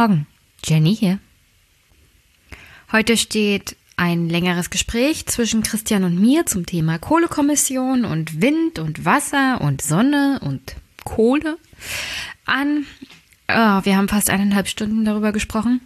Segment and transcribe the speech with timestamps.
[0.00, 0.26] Morgen,
[0.64, 1.18] Jenny hier.
[2.90, 9.04] Heute steht ein längeres Gespräch zwischen Christian und mir zum Thema Kohlekommission und Wind und
[9.04, 10.74] Wasser und Sonne und
[11.04, 11.58] Kohle
[12.46, 12.86] an.
[13.46, 15.82] Oh, wir haben fast eineinhalb Stunden darüber gesprochen.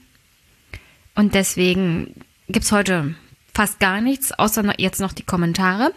[1.16, 2.15] Und deswegen
[2.46, 3.16] gibt es heute
[3.52, 5.92] fast gar nichts, außer jetzt noch die Kommentare.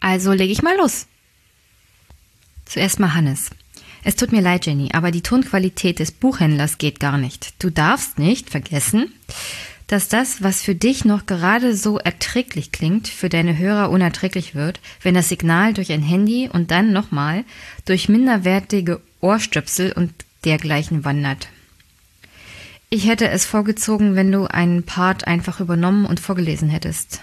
[0.00, 1.06] Also lege ich mal los.
[2.64, 3.50] Zuerst mal Hannes.
[4.04, 7.54] Es tut mir leid, Jenny, aber die Tonqualität des Buchhändlers geht gar nicht.
[7.62, 9.10] Du darfst nicht vergessen,
[9.86, 14.80] dass das, was für dich noch gerade so erträglich klingt, für deine Hörer unerträglich wird,
[15.02, 17.44] wenn das Signal durch ein Handy und dann nochmal
[17.86, 20.12] durch minderwertige Ohrstöpsel und
[20.44, 21.48] dergleichen wandert.
[22.90, 27.20] Ich hätte es vorgezogen, wenn du einen Part einfach übernommen und vorgelesen hättest.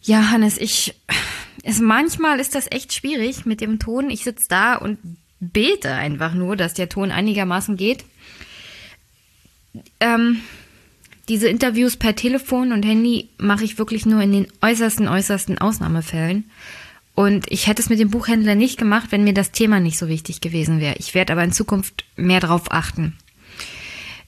[0.00, 0.94] Ja, Hannes, ich.
[1.64, 4.10] Es, manchmal ist das echt schwierig mit dem Ton.
[4.10, 4.98] Ich sitze da und
[5.42, 8.04] bete einfach nur, dass der Ton einigermaßen geht.
[9.98, 10.40] Ähm,
[11.28, 16.50] diese Interviews per Telefon und Handy mache ich wirklich nur in den äußersten, äußersten Ausnahmefällen.
[17.14, 20.08] Und ich hätte es mit dem Buchhändler nicht gemacht, wenn mir das Thema nicht so
[20.08, 20.96] wichtig gewesen wäre.
[20.98, 23.16] Ich werde aber in Zukunft mehr darauf achten.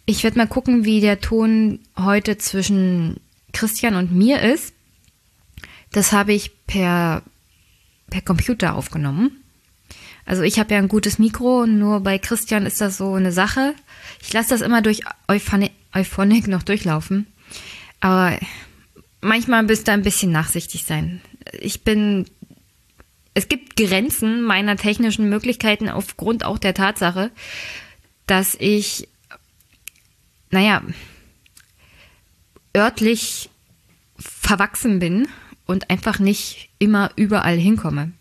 [0.07, 3.21] Ich werde mal gucken, wie der Ton heute zwischen
[3.53, 4.75] Christian und mir ist.
[5.93, 7.23] Das habe ich per,
[8.11, 9.44] per Computer aufgenommen.
[10.27, 13.75] Also ich habe ja ein gutes Mikro, nur bei Christian ist das so eine Sache.
[14.23, 17.27] Ich lasse das immer durch Euphonic noch durchlaufen.
[18.01, 18.39] Aber
[19.21, 21.21] manchmal bist du ein bisschen nachsichtig sein.
[21.53, 22.27] Ich bin.
[23.35, 27.33] Es gibt Grenzen meiner technischen Möglichkeiten aufgrund auch der Tatsache,
[28.27, 29.09] dass ich,
[30.51, 30.83] naja,
[32.77, 33.51] örtlich
[34.17, 35.27] verwachsen bin
[35.67, 38.13] und einfach nicht immer überall hinkomme.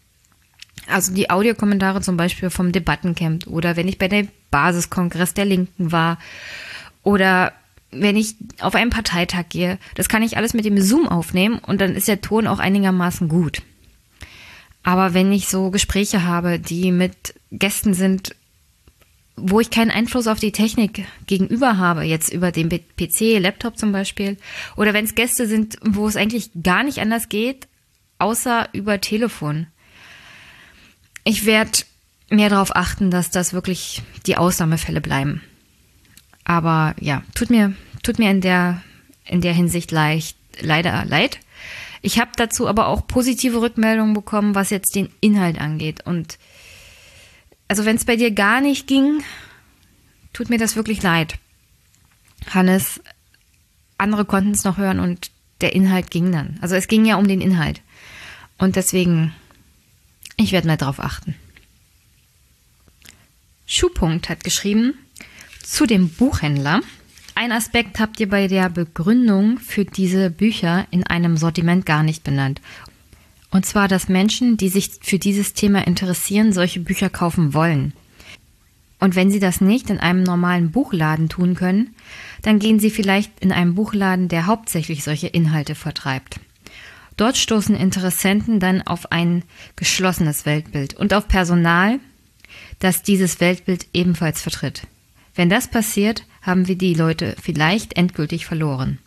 [0.87, 5.91] Also die Audiokommentare zum Beispiel vom Debattencamp oder wenn ich bei der Basiskongress der Linken
[5.91, 6.19] war
[7.03, 7.53] oder
[7.91, 11.79] wenn ich auf einen Parteitag gehe, das kann ich alles mit dem Zoom aufnehmen und
[11.79, 13.61] dann ist der Ton auch einigermaßen gut.
[14.83, 18.35] Aber wenn ich so Gespräche habe, die mit Gästen sind,
[19.35, 23.91] wo ich keinen Einfluss auf die Technik gegenüber habe, jetzt über den PC, Laptop zum
[23.91, 24.37] Beispiel,
[24.75, 27.67] oder wenn es Gäste sind, wo es eigentlich gar nicht anders geht,
[28.19, 29.67] außer über Telefon.
[31.23, 31.79] Ich werde
[32.29, 35.41] mehr darauf achten, dass das wirklich die Ausnahmefälle bleiben.
[36.43, 38.81] Aber ja, tut mir, tut mir in der,
[39.25, 41.39] in der Hinsicht leicht, leider leid.
[42.01, 46.05] Ich habe dazu aber auch positive Rückmeldungen bekommen, was jetzt den Inhalt angeht.
[46.05, 46.37] Und
[47.69, 49.23] also wenn es bei dir gar nicht ging,
[50.33, 51.35] tut mir das wirklich leid.
[52.49, 53.01] Hannes,
[53.97, 56.57] andere konnten es noch hören und der Inhalt ging dann.
[56.61, 57.81] Also es ging ja um den Inhalt.
[58.57, 59.33] Und deswegen,
[60.37, 61.35] ich werde mal drauf achten.
[63.65, 64.93] Schuhpunkt hat geschrieben,
[65.63, 66.81] zu dem Buchhändler.
[67.35, 72.23] Ein Aspekt habt ihr bei der Begründung für diese Bücher in einem Sortiment gar nicht
[72.23, 72.61] benannt.
[73.49, 77.93] Und zwar, dass Menschen, die sich für dieses Thema interessieren, solche Bücher kaufen wollen.
[78.99, 81.93] Und wenn sie das nicht in einem normalen Buchladen tun können,
[82.41, 86.39] dann gehen sie vielleicht in einen Buchladen, der hauptsächlich solche Inhalte vertreibt.
[87.17, 89.43] Dort stoßen Interessenten dann auf ein
[89.75, 91.99] geschlossenes Weltbild und auf Personal,
[92.79, 94.87] das dieses Weltbild ebenfalls vertritt.
[95.35, 98.99] Wenn das passiert, haben wir die Leute vielleicht endgültig verloren.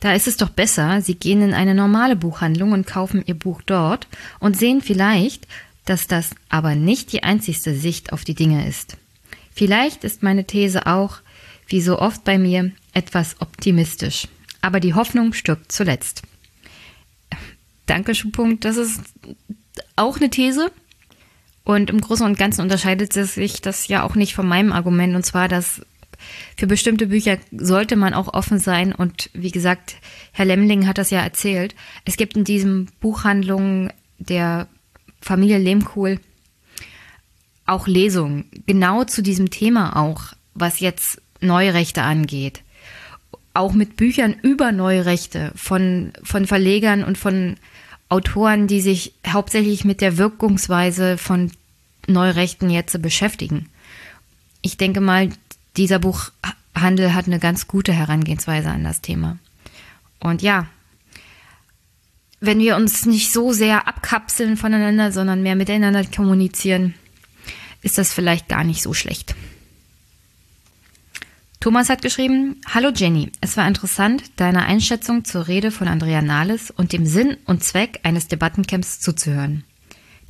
[0.00, 3.62] Da ist es doch besser, Sie gehen in eine normale Buchhandlung und kaufen Ihr Buch
[3.62, 4.06] dort
[4.38, 5.46] und sehen vielleicht,
[5.84, 8.96] dass das aber nicht die einzigste Sicht auf die Dinge ist.
[9.54, 11.18] Vielleicht ist meine These auch,
[11.66, 14.28] wie so oft bei mir, etwas optimistisch.
[14.60, 16.22] Aber die Hoffnung stirbt zuletzt.
[17.88, 18.64] Danke, Schuhpunkt.
[18.64, 19.00] Das ist
[19.96, 20.70] auch eine These.
[21.64, 25.26] Und im Großen und Ganzen unterscheidet sich das ja auch nicht von meinem Argument, und
[25.26, 25.82] zwar, dass
[26.56, 28.94] für bestimmte Bücher sollte man auch offen sein.
[28.94, 29.96] Und wie gesagt,
[30.32, 31.74] Herr Lemling hat das ja erzählt.
[32.04, 34.66] Es gibt in diesem Buchhandlung der
[35.20, 36.20] Familie Lehmkohl
[37.66, 42.62] auch Lesungen, genau zu diesem Thema auch, was jetzt Neurechte angeht.
[43.52, 47.56] Auch mit Büchern über Neurechte von, von Verlegern und von
[48.08, 51.50] Autoren, die sich hauptsächlich mit der Wirkungsweise von
[52.06, 53.68] Neurechten jetzt beschäftigen.
[54.62, 55.28] Ich denke mal,
[55.76, 59.38] dieser Buchhandel hat eine ganz gute Herangehensweise an das Thema.
[60.20, 60.66] Und ja,
[62.40, 66.94] wenn wir uns nicht so sehr abkapseln voneinander, sondern mehr miteinander kommunizieren,
[67.82, 69.34] ist das vielleicht gar nicht so schlecht.
[71.60, 76.70] Thomas hat geschrieben, Hallo Jenny, es war interessant, deiner Einschätzung zur Rede von Andrea Nahles
[76.70, 79.64] und dem Sinn und Zweck eines Debattencamps zuzuhören.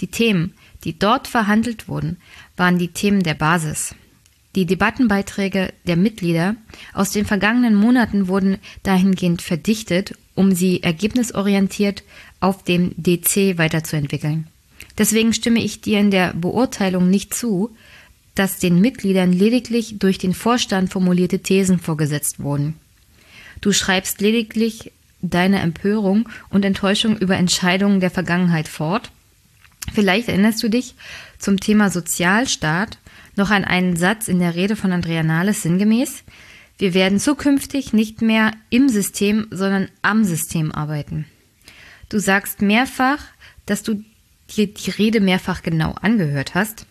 [0.00, 0.54] Die Themen,
[0.84, 2.16] die dort verhandelt wurden,
[2.56, 3.94] waren die Themen der Basis.
[4.54, 6.56] Die Debattenbeiträge der Mitglieder
[6.94, 12.04] aus den vergangenen Monaten wurden dahingehend verdichtet, um sie ergebnisorientiert
[12.40, 14.46] auf dem DC weiterzuentwickeln.
[14.96, 17.76] Deswegen stimme ich dir in der Beurteilung nicht zu,
[18.38, 22.76] dass den Mitgliedern lediglich durch den Vorstand formulierte Thesen vorgesetzt wurden.
[23.60, 29.10] Du schreibst lediglich deine Empörung und Enttäuschung über Entscheidungen der Vergangenheit fort.
[29.92, 30.94] Vielleicht erinnerst du dich
[31.38, 32.98] zum Thema Sozialstaat
[33.34, 36.22] noch an einen Satz in der Rede von Andrea Nahles sinngemäß.
[36.78, 41.24] Wir werden zukünftig nicht mehr im System, sondern am System arbeiten.
[42.08, 43.18] Du sagst mehrfach,
[43.66, 44.04] dass du
[44.56, 46.86] dir die Rede mehrfach genau angehört hast.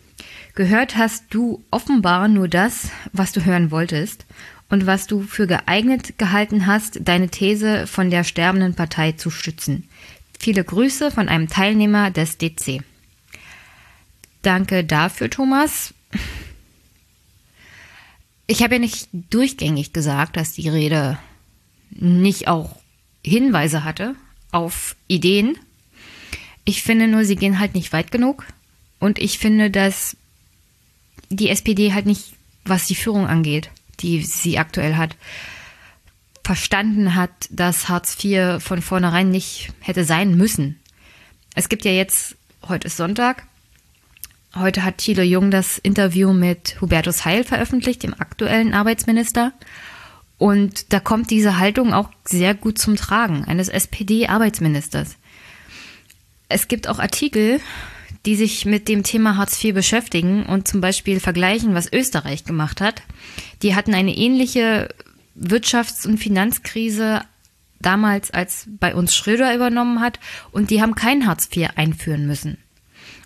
[0.58, 4.26] Gehört hast du offenbar nur das, was du hören wolltest
[4.70, 9.88] und was du für geeignet gehalten hast, deine These von der sterbenden Partei zu stützen.
[10.40, 12.82] Viele Grüße von einem Teilnehmer des DC.
[14.42, 15.94] Danke dafür, Thomas.
[18.48, 21.20] Ich habe ja nicht durchgängig gesagt, dass die Rede
[21.92, 22.78] nicht auch
[23.24, 24.16] Hinweise hatte
[24.52, 25.56] auf Ideen.
[26.66, 28.48] Ich finde nur, sie gehen halt nicht weit genug.
[28.98, 30.18] Und ich finde, dass
[31.30, 32.34] die SPD halt nicht,
[32.66, 33.70] was die Führung angeht,
[34.00, 35.16] die sie aktuell hat,
[36.44, 40.80] verstanden hat, dass Hartz IV von vornherein nicht hätte sein müssen.
[41.56, 42.38] Es gibt ja jetzt,
[42.68, 43.46] heute ist Sonntag,
[44.56, 49.52] heute hat Thilo Jung das Interview mit Hubertus Heil veröffentlicht, dem aktuellen Arbeitsminister.
[50.38, 55.18] Und da kommt diese Haltung auch sehr gut zum Tragen, eines SPD-Arbeitsministers.
[56.48, 57.60] Es gibt auch Artikel,
[58.28, 62.82] die sich mit dem Thema Hartz IV beschäftigen und zum Beispiel vergleichen, was Österreich gemacht
[62.82, 63.02] hat.
[63.62, 64.94] Die hatten eine ähnliche
[65.40, 67.22] Wirtschafts- und Finanzkrise
[67.80, 70.20] damals, als bei uns Schröder übernommen hat,
[70.52, 72.58] und die haben kein Hartz IV einführen müssen.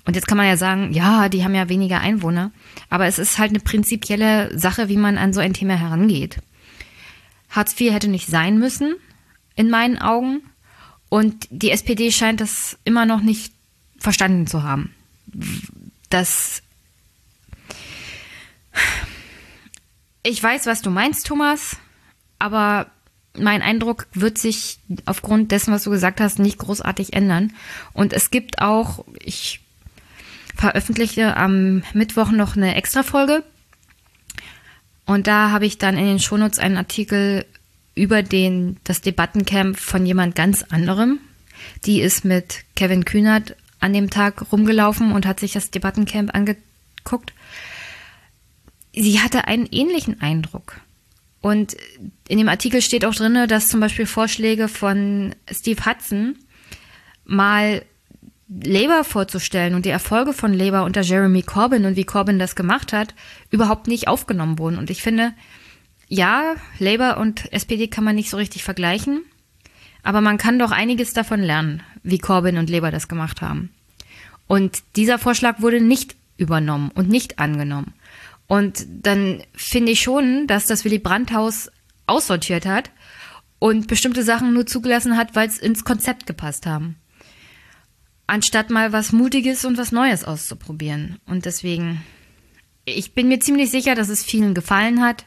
[0.05, 2.51] Und jetzt kann man ja sagen, ja, die haben ja weniger Einwohner,
[2.91, 6.37] aber es ist halt eine prinzipielle Sache, wie man an so ein Thema herangeht.
[7.49, 8.93] Hartz IV hätte nicht sein müssen,
[9.55, 10.43] in meinen Augen,
[11.09, 13.51] und die SPD scheint das immer noch nicht
[14.01, 14.93] verstanden zu haben.
[16.09, 16.63] Das.
[20.23, 21.77] Ich weiß, was du meinst, Thomas,
[22.39, 22.87] aber
[23.37, 27.53] mein Eindruck wird sich aufgrund dessen, was du gesagt hast, nicht großartig ändern.
[27.93, 29.61] Und es gibt auch, ich
[30.55, 33.43] veröffentliche am Mittwoch noch eine Extra-Folge.
[35.05, 37.45] Und da habe ich dann in den Shownotes einen Artikel
[37.95, 41.19] über den, das Debattencamp von jemand ganz anderem.
[41.85, 47.33] Die ist mit Kevin Kühnert an dem Tag rumgelaufen und hat sich das Debattencamp angeguckt.
[48.93, 50.79] Sie hatte einen ähnlichen Eindruck.
[51.41, 51.75] Und
[52.27, 56.37] in dem Artikel steht auch drin, dass zum Beispiel Vorschläge von Steve Hudson
[57.25, 57.83] mal
[58.63, 62.93] Labour vorzustellen und die Erfolge von Labour unter Jeremy Corbyn und wie Corbyn das gemacht
[62.93, 63.15] hat,
[63.49, 64.77] überhaupt nicht aufgenommen wurden.
[64.77, 65.33] Und ich finde,
[66.07, 69.23] ja, Labour und SPD kann man nicht so richtig vergleichen,
[70.03, 73.71] aber man kann doch einiges davon lernen, wie Corbyn und Labour das gemacht haben.
[74.47, 77.93] Und dieser Vorschlag wurde nicht übernommen und nicht angenommen.
[78.47, 81.71] Und dann finde ich schon, dass das Willy Brandt-Haus
[82.05, 82.91] aussortiert hat
[83.59, 86.97] und bestimmte Sachen nur zugelassen hat, weil es ins Konzept gepasst haben.
[88.27, 91.19] Anstatt mal was Mutiges und was Neues auszuprobieren.
[91.25, 92.03] Und deswegen,
[92.85, 95.25] ich bin mir ziemlich sicher, dass es vielen gefallen hat,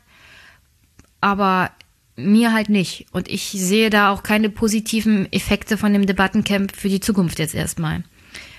[1.20, 1.70] aber
[2.16, 3.06] mir halt nicht.
[3.12, 7.54] Und ich sehe da auch keine positiven Effekte von dem Debattencamp für die Zukunft jetzt
[7.54, 8.04] erstmal.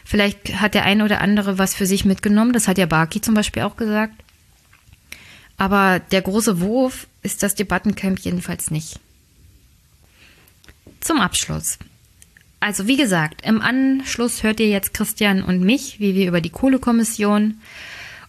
[0.04, 2.54] Vielleicht hat der eine oder andere was für sich mitgenommen.
[2.54, 4.14] Das hat ja Barki zum Beispiel auch gesagt.
[5.58, 9.00] Aber der große Wurf ist das Debattencamp jedenfalls nicht.
[11.00, 11.80] Zum Abschluss.
[12.60, 16.50] Also wie gesagt, im Anschluss hört ihr jetzt Christian und mich, wie wir über die
[16.50, 17.60] Kohlekommission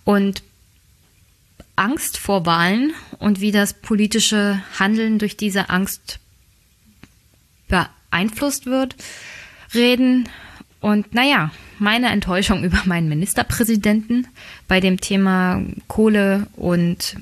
[0.04, 0.42] und
[1.76, 6.18] Angst vor Wahlen und wie das politische Handeln durch diese Angst
[7.68, 8.96] beeinflusst wird,
[9.74, 10.28] reden.
[10.80, 14.26] Und naja, meine Enttäuschung über meinen Ministerpräsidenten
[14.68, 17.16] bei dem Thema Kohle und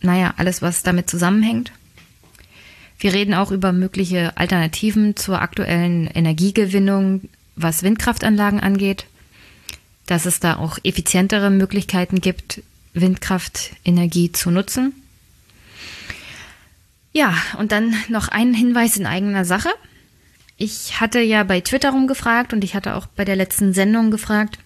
[0.00, 1.72] naja, alles, was damit zusammenhängt.
[3.00, 9.06] Wir reden auch über mögliche Alternativen zur aktuellen Energiegewinnung, was Windkraftanlagen angeht,
[10.06, 12.62] dass es da auch effizientere Möglichkeiten gibt,
[13.00, 14.94] Windkraftenergie zu nutzen.
[17.12, 19.70] Ja, und dann noch ein Hinweis in eigener Sache.
[20.56, 24.58] Ich hatte ja bei Twitter rumgefragt und ich hatte auch bei der letzten Sendung gefragt,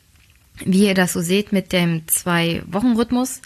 [0.64, 3.42] wie ihr das so seht mit dem Zwei-Wochen-Rhythmus.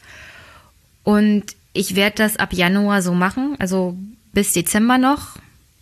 [1.02, 3.96] Und ich werde das ab Januar so machen, also
[4.32, 5.38] bis Dezember noch,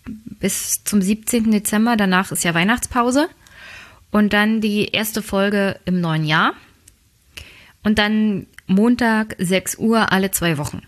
[0.06, 1.50] bis zum 17.
[1.50, 1.96] Dezember.
[1.96, 3.28] Danach ist ja Weihnachtspause.
[4.11, 6.52] Und dann die erste Folge im neuen Jahr.
[7.82, 10.83] Und dann Montag 6 Uhr alle zwei Wochen.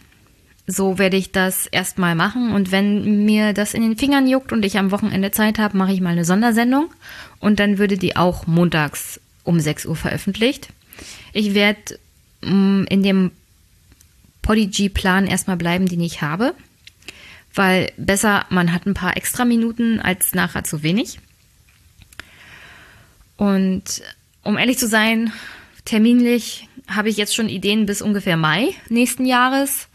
[0.67, 4.65] So werde ich das erstmal machen und wenn mir das in den Fingern juckt und
[4.65, 6.91] ich am Wochenende Zeit habe, mache ich mal eine Sondersendung
[7.39, 10.71] und dann würde die auch montags um 6 Uhr veröffentlicht.
[11.33, 11.99] Ich werde
[12.43, 13.31] mm, in dem
[14.43, 16.55] Podigy-Plan erstmal bleiben, den ich habe,
[17.55, 21.21] weil besser man hat ein paar extra Minuten als nachher zu wenig.
[23.37, 24.03] Und
[24.43, 25.33] um ehrlich zu sein,
[25.85, 29.89] terminlich habe ich jetzt schon Ideen bis ungefähr Mai nächsten Jahres.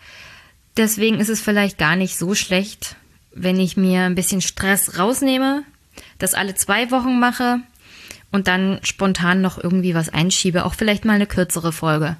[0.77, 2.95] Deswegen ist es vielleicht gar nicht so schlecht,
[3.33, 5.63] wenn ich mir ein bisschen Stress rausnehme,
[6.19, 7.59] das alle zwei Wochen mache
[8.31, 12.17] und dann spontan noch irgendwie was einschiebe, auch vielleicht mal eine kürzere Folge.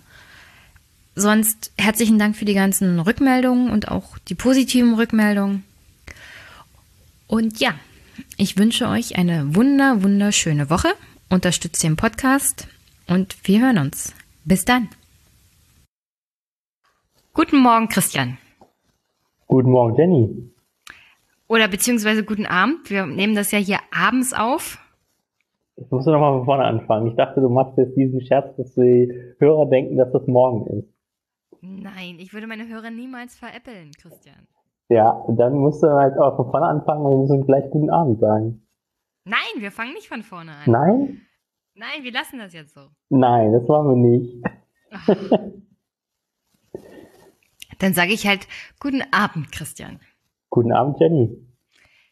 [1.16, 5.63] Sonst herzlichen Dank für die ganzen Rückmeldungen und auch die positiven Rückmeldungen.
[7.28, 7.74] Und ja,
[8.38, 10.90] ich wünsche euch eine wunder, wunderschöne Woche.
[11.30, 12.68] Unterstützt den Podcast
[13.08, 14.13] und wir hören uns.
[14.43, 14.89] Bis dann.
[17.33, 18.38] Guten Morgen, Christian.
[19.48, 20.51] Guten Morgen, Jenny.
[21.48, 22.89] Oder beziehungsweise guten Abend.
[22.89, 24.79] Wir nehmen das ja hier abends auf.
[25.75, 27.07] Ich muss noch mal von vorne anfangen.
[27.07, 30.88] Ich dachte, du machst jetzt diesen Scherz, dass die Hörer denken, dass das morgen ist.
[31.62, 34.48] Nein, ich würde meine Hörer niemals veräppeln, Christian.
[34.89, 38.19] Ja, dann musst du halt auch von vorne anfangen und wir müssen gleich guten Abend
[38.19, 38.67] sagen.
[39.25, 40.71] Nein, wir fangen nicht von vorne an.
[40.71, 41.21] Nein?
[41.74, 42.88] Nein, wir lassen das jetzt so.
[43.10, 44.44] Nein, das machen wir nicht.
[47.80, 48.48] Dann sage ich halt
[48.80, 50.00] guten Abend, Christian.
[50.50, 51.36] Guten Abend, Jenny.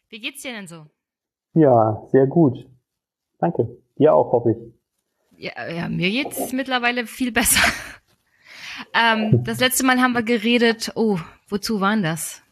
[0.08, 0.86] Wie geht's dir denn so?
[1.54, 2.66] Ja, sehr gut.
[3.38, 3.76] Danke.
[3.98, 4.56] Dir auch, hoffe ich.
[5.38, 7.60] Ja, ja mir geht's mittlerweile viel besser.
[8.94, 10.92] ähm, das letzte Mal haben wir geredet.
[10.96, 12.42] Oh, wozu waren das?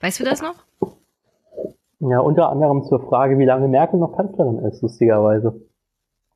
[0.00, 0.64] Weißt du das noch?
[2.00, 5.60] Ja, unter anderem zur Frage, wie lange Merkel noch Kanzlerin ist, lustigerweise.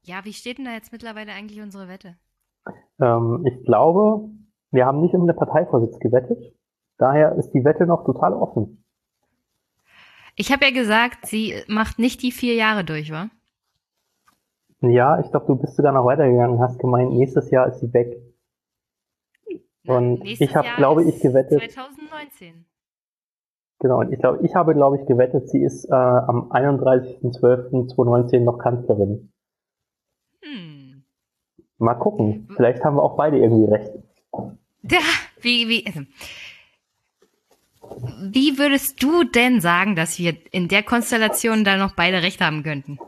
[0.04, 2.16] Ja, wie steht denn da jetzt mittlerweile eigentlich unsere Wette?
[3.00, 4.28] Ähm, ich glaube,
[4.70, 6.54] wir haben nicht um den Parteivorsitz gewettet.
[6.98, 8.84] Daher ist die Wette noch total offen.
[10.36, 13.30] Ich habe ja gesagt, sie macht nicht die vier Jahre durch, wa?
[14.80, 17.92] Ja, ich glaube, du bist sogar noch weitergegangen und hast gemeint, nächstes Jahr ist sie
[17.94, 18.20] weg.
[19.86, 21.60] Und ich habe, glaube ich, gewettet.
[21.72, 22.66] 2019.
[23.80, 28.58] Genau, und ich glaube, ich habe, glaube ich, gewettet, sie ist äh, am 31.12.2019 noch
[28.58, 29.33] Kanzlerin.
[30.44, 31.02] Hm.
[31.78, 32.48] Mal gucken.
[32.54, 33.90] Vielleicht haben wir auch beide irgendwie recht.
[34.82, 35.00] Ja,
[35.40, 36.00] wie, wie, also,
[38.30, 42.62] wie würdest du denn sagen, dass wir in der Konstellation da noch beide recht haben
[42.62, 42.98] könnten?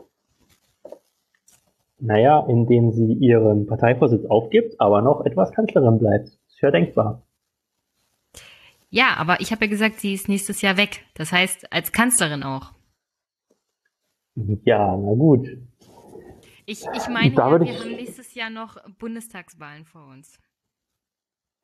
[1.99, 6.27] Naja, indem sie ihren Parteivorsitz aufgibt, aber noch etwas Kanzlerin bleibt.
[6.27, 7.23] Ist ja denkbar.
[8.89, 11.05] Ja, aber ich habe ja gesagt, sie ist nächstes Jahr weg.
[11.15, 12.73] Das heißt, als Kanzlerin auch.
[14.63, 15.47] Ja, na gut.
[16.69, 20.37] Ich, ich meine, ja, wir haben nächstes Jahr noch Bundestagswahlen vor uns.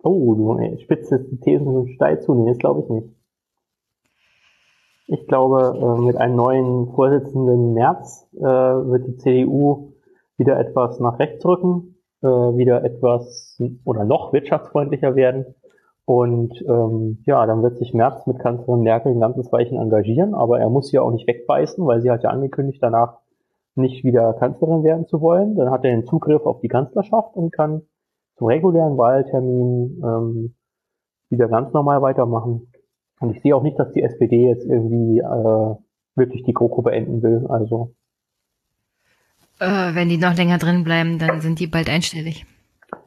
[0.02, 2.34] Oh, du spitzt die Thesen so steil zu.
[2.34, 3.10] Nee, das glaube ich nicht.
[5.08, 9.92] Ich glaube, äh, mit einem neuen Vorsitzenden März äh, wird die CDU
[10.38, 15.54] wieder etwas nach rechts rücken, äh, wieder etwas oder noch wirtschaftsfreundlicher werden.
[16.06, 20.62] Und ähm, ja, dann wird sich Merz mit Kanzlerin Merkel ein ganzes Weichen engagieren, aber
[20.62, 23.23] er muss sie auch nicht wegbeißen, weil sie hat ja angekündigt, danach
[23.76, 25.56] nicht wieder Kanzlerin werden zu wollen.
[25.56, 27.82] Dann hat er den Zugriff auf die Kanzlerschaft und kann
[28.38, 30.56] zum regulären Wahltermin ähm,
[31.30, 32.72] wieder ganz normal weitermachen.
[33.20, 35.76] Und ich sehe auch nicht, dass die SPD jetzt irgendwie äh,
[36.16, 37.46] wirklich die GroKo beenden will.
[37.48, 37.94] Also
[39.60, 42.46] äh, wenn die noch länger drin bleiben, dann sind die bald einstellig.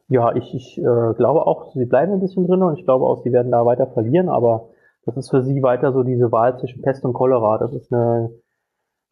[0.08, 3.23] Ja, ich, ich äh, glaube auch, sie bleiben ein bisschen drin und ich glaube auch,
[3.23, 4.68] sie werden da weiter verlieren, aber
[5.04, 7.58] das ist für sie weiter so diese Wahl zwischen Pest und Cholera.
[7.58, 8.30] Das ist eine,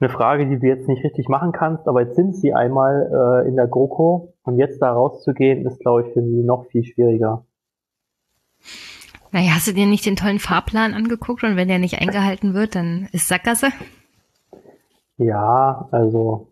[0.05, 3.49] eine Frage, die du jetzt nicht richtig machen kannst, aber jetzt sind sie einmal äh,
[3.49, 7.45] in der GroKo und jetzt da rauszugehen, ist, glaube ich, für sie noch viel schwieriger.
[9.33, 12.77] Naja, hast du dir nicht den tollen Fahrplan angeguckt und wenn der nicht eingehalten wird,
[12.77, 13.69] dann ist Sackgasse?
[15.17, 16.49] Ja, also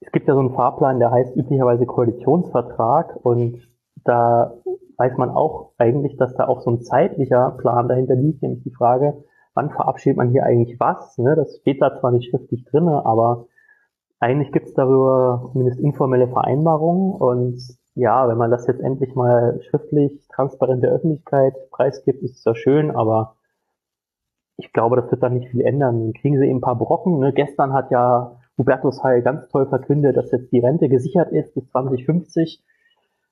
[0.00, 3.60] es gibt ja so einen Fahrplan, der heißt üblicherweise Koalitionsvertrag und
[4.04, 4.54] da
[4.96, 8.74] weiß man auch eigentlich, dass da auch so ein zeitlicher Plan dahinter liegt, nämlich die
[8.74, 11.18] Frage, wann verabschiedet man hier eigentlich was?
[11.18, 11.36] Ne?
[11.36, 13.46] Das steht da zwar nicht schriftlich drinne, aber
[14.18, 17.60] eigentlich gibt es darüber zumindest informelle Vereinbarungen und
[17.94, 22.54] ja, wenn man das jetzt endlich mal schriftlich, transparent der Öffentlichkeit preisgibt, ist es ja
[22.54, 23.34] schön, aber
[24.56, 26.00] ich glaube, das wird da nicht viel ändern.
[26.00, 27.18] Dann kriegen sie eben ein paar Brocken.
[27.18, 27.32] Ne?
[27.32, 31.66] Gestern hat ja Hubertus Heil ganz toll verkündet, dass jetzt die Rente gesichert ist bis
[31.70, 32.62] 2050.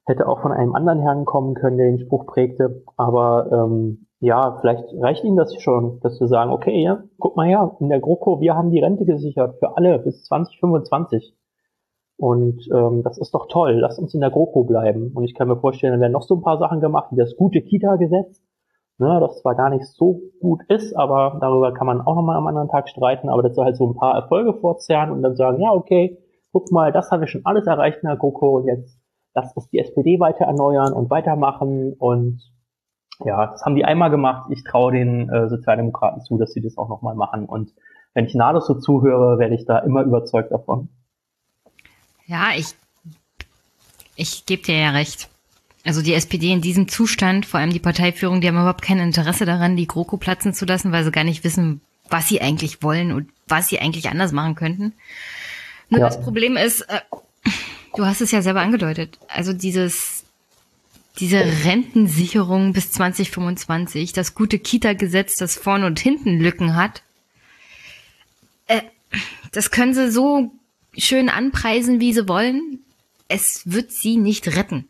[0.07, 2.83] Hätte auch von einem anderen Herrn kommen können, der den Spruch prägte.
[2.97, 7.47] Aber ähm, ja, vielleicht reicht Ihnen das schon, dass wir sagen, okay, ja, guck mal
[7.47, 11.35] her, in der GroKo, wir haben die Rente gesichert für alle bis 2025.
[12.17, 13.75] Und ähm, das ist doch toll.
[13.75, 15.13] Lass uns in der GroKo bleiben.
[15.15, 17.37] Und ich kann mir vorstellen, da werden noch so ein paar Sachen gemacht, wie das
[17.37, 18.43] gute Kita-Gesetz,
[18.99, 22.49] ne, das zwar gar nicht so gut ist, aber darüber kann man auch nochmal am
[22.49, 25.61] anderen Tag streiten, aber das soll halt so ein paar Erfolge vorzerren und dann sagen,
[25.61, 26.19] ja, okay,
[26.53, 28.99] guck mal, das haben wir schon alles erreicht in der GroKo und jetzt
[29.35, 32.41] lass uns die SPD weiter erneuern und weitermachen und
[33.25, 34.51] ja, das haben die einmal gemacht.
[34.51, 37.47] Ich traue den äh, Sozialdemokraten zu, dass sie das auch nochmal machen.
[37.47, 37.73] Und
[38.15, 40.89] wenn ich Nades so zuhöre, werde ich da immer überzeugt davon.
[42.27, 42.75] Ja, ich,
[44.17, 45.29] ich gebe dir ja recht.
[45.85, 49.47] Also die SPD in diesem Zustand, vor allem die Parteiführung, die haben überhaupt kein Interesse
[49.47, 53.13] daran, die GroKo platzen zu lassen, weil sie gar nicht wissen, was sie eigentlich wollen
[53.13, 54.93] und was sie eigentlich anders machen könnten.
[55.89, 56.07] Nur ja.
[56.07, 57.01] das Problem ist, äh,
[57.97, 60.18] du hast es ja selber angedeutet, also dieses
[61.19, 67.03] diese Rentensicherung bis 2025, das gute Kita-Gesetz, das vorne und hinten Lücken hat,
[68.67, 68.83] äh,
[69.53, 70.53] das können sie so
[70.97, 72.85] schön anpreisen, wie sie wollen.
[73.27, 74.89] Es wird sie nicht retten.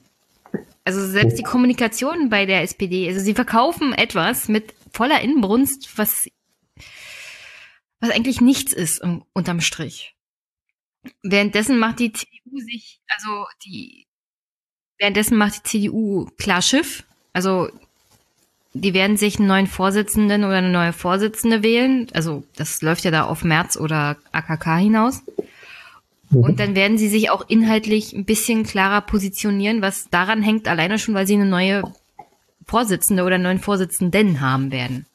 [0.85, 6.29] Also selbst die Kommunikation bei der SPD, also sie verkaufen etwas mit voller Inbrunst, was,
[8.01, 10.15] was eigentlich nichts ist unterm Strich.
[11.23, 14.08] Währenddessen macht die CDU sich, also die,
[14.99, 17.05] währenddessen macht die CDU klar Schiff.
[17.33, 17.69] Also
[18.75, 22.09] die werden sich einen neuen Vorsitzenden oder eine neue Vorsitzende wählen.
[22.13, 25.23] Also das läuft ja da auf März oder AKK hinaus.
[26.31, 26.41] Mhm.
[26.41, 30.99] Und dann werden sie sich auch inhaltlich ein bisschen klarer positionieren, was daran hängt, alleine
[30.99, 31.83] schon, weil sie eine neue
[32.67, 35.07] Vorsitzende oder einen neuen Vorsitzenden haben werden.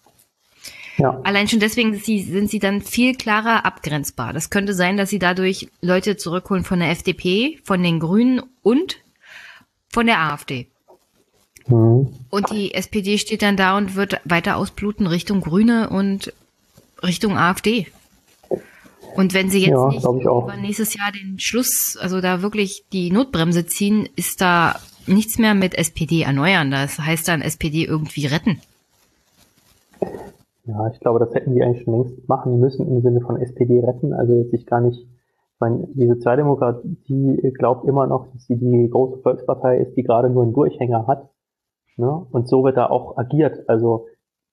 [0.97, 1.19] Ja.
[1.23, 4.33] Allein schon deswegen sind sie, sind sie dann viel klarer abgrenzbar.
[4.33, 8.97] Das könnte sein, dass sie dadurch Leute zurückholen von der FDP, von den Grünen und
[9.93, 10.67] von der AfD.
[11.67, 12.09] Mhm.
[12.29, 16.33] Und die SPD steht dann da und wird weiter ausbluten Richtung Grüne und
[17.01, 17.87] Richtung AfD.
[19.15, 23.11] Und wenn sie jetzt ja, nicht über nächstes Jahr den Schluss, also da wirklich die
[23.11, 26.72] Notbremse ziehen, ist da nichts mehr mit SPD erneuern.
[26.72, 28.59] Das heißt dann SPD irgendwie retten.
[30.65, 33.81] Ja, ich glaube, das hätten die eigentlich schon längst machen müssen im Sinne von SPD
[33.81, 34.13] retten.
[34.13, 35.12] Also jetzt sich gar nicht, ich
[35.63, 40.43] meine, die Sozialdemokratie glaubt immer noch, dass sie die große Volkspartei ist, die gerade nur
[40.43, 41.29] einen Durchhänger hat.
[41.95, 42.25] Ne?
[42.31, 43.69] Und so wird da auch agiert.
[43.69, 44.07] Also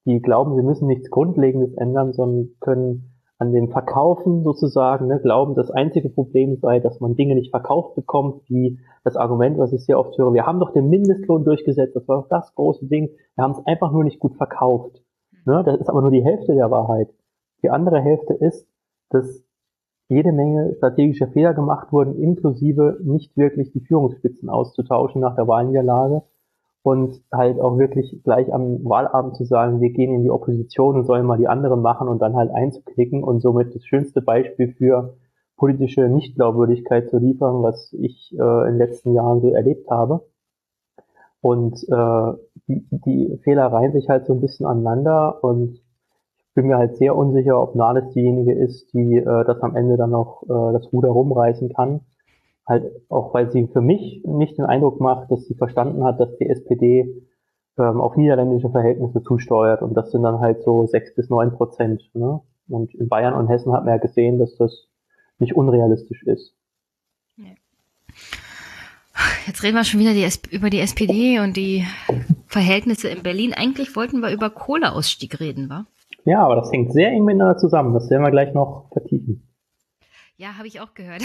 [0.07, 5.55] die glauben, sie müssen nichts Grundlegendes ändern, sondern können an dem Verkaufen sozusagen ne, glauben,
[5.55, 9.85] das einzige Problem sei, dass man Dinge nicht verkauft bekommt, wie das Argument, was ich
[9.85, 13.09] sehr oft höre, wir haben doch den Mindestlohn durchgesetzt, das war doch das große Ding,
[13.37, 15.03] wir haben es einfach nur nicht gut verkauft.
[15.47, 17.09] Ne, das ist aber nur die Hälfte der Wahrheit.
[17.63, 18.69] Die andere Hälfte ist,
[19.09, 19.43] dass
[20.11, 26.23] jede Menge strategische Fehler gemacht wurden, inklusive nicht wirklich die Führungsspitzen auszutauschen nach der Wahlniederlage
[26.83, 31.05] und halt auch wirklich gleich am Wahlabend zu sagen, wir gehen in die Opposition und
[31.05, 35.15] sollen mal die anderen machen und dann halt einzuklicken und somit das schönste Beispiel für
[35.57, 40.27] politische Nichtglaubwürdigkeit zu liefern, was ich äh, in den letzten Jahren so erlebt habe.
[41.43, 42.33] Und äh,
[42.67, 45.81] die, die Fehler reihen sich halt so ein bisschen aneinander und
[46.61, 50.11] bin mir halt sehr unsicher, ob Nahles diejenige ist, die äh, das am Ende dann
[50.11, 52.01] noch äh, das Ruder rumreißen kann
[52.71, 56.37] halt auch weil sie für mich nicht den Eindruck macht, dass sie verstanden hat, dass
[56.39, 57.27] die SPD
[57.77, 62.09] ähm, auf niederländische Verhältnisse zusteuert und das sind dann halt so sechs bis neun Prozent.
[62.15, 62.41] Ne?
[62.69, 64.87] Und in Bayern und Hessen hat man ja gesehen, dass das
[65.39, 66.55] nicht unrealistisch ist.
[69.47, 71.85] Jetzt reden wir schon wieder die über die SPD und die
[72.47, 73.53] Verhältnisse in Berlin.
[73.53, 75.87] Eigentlich wollten wir über Kohleausstieg reden, wa?
[76.25, 77.95] Ja, aber das hängt sehr eng miteinander zusammen.
[77.95, 79.49] Das werden wir gleich noch vertiefen.
[80.37, 81.23] Ja, habe ich auch gehört.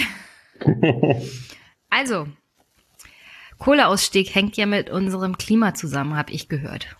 [1.90, 2.28] also,
[3.58, 6.96] Kohleausstieg hängt ja mit unserem Klima zusammen, habe ich gehört.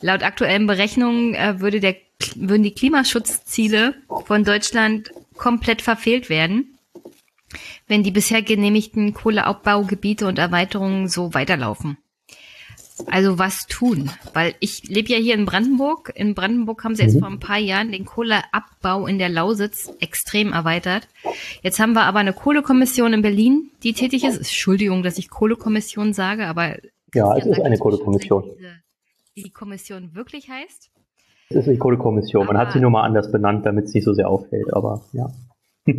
[0.00, 1.96] Laut aktuellen Berechnungen äh, würde der,
[2.34, 6.78] würden die Klimaschutzziele von Deutschland komplett verfehlt werden,
[7.86, 11.96] wenn die bisher genehmigten Kohleabbaugebiete und Erweiterungen so weiterlaufen.
[13.04, 14.10] Also was tun?
[14.32, 16.12] Weil ich lebe ja hier in Brandenburg.
[16.14, 17.20] In Brandenburg haben sie jetzt mhm.
[17.20, 21.06] vor ein paar Jahren den Kohleabbau in der Lausitz extrem erweitert.
[21.62, 24.38] Jetzt haben wir aber eine Kohlekommission in Berlin, die tätig ist.
[24.38, 26.76] Entschuldigung, dass ich Kohlekommission sage, aber
[27.14, 28.44] ja, es ist eine Kohlekommission.
[29.34, 30.90] Wie die Kommission wirklich heißt?
[31.50, 32.46] Es ist eine Kohlekommission.
[32.46, 35.30] Man hat sie nur mal anders benannt, damit es nicht so sehr auffällt, aber ja.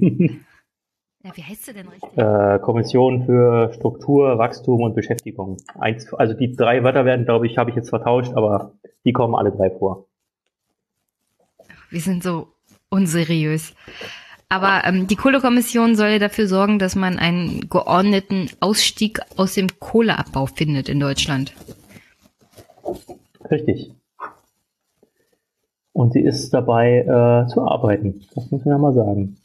[1.28, 2.18] Ja, wie heißt sie denn richtig?
[2.18, 5.58] Äh, Kommission für Struktur, Wachstum und Beschäftigung.
[5.78, 8.72] Eins, also die drei Wörter werden, glaube ich, habe ich jetzt vertauscht, aber
[9.04, 10.06] die kommen alle drei vor.
[11.90, 12.48] Wir sind so
[12.90, 13.74] unseriös.
[14.48, 20.46] Aber ähm, die Kohlekommission soll dafür sorgen, dass man einen geordneten Ausstieg aus dem Kohleabbau
[20.46, 21.54] findet in Deutschland.
[23.52, 23.92] Richtig.
[25.92, 28.26] Und sie ist dabei äh, zu arbeiten.
[28.34, 29.36] Das muss man ja mal sagen.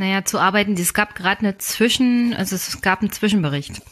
[0.00, 3.82] Naja, zu arbeiten, es gab gerade eine Zwischen, also es gab einen Zwischenbericht.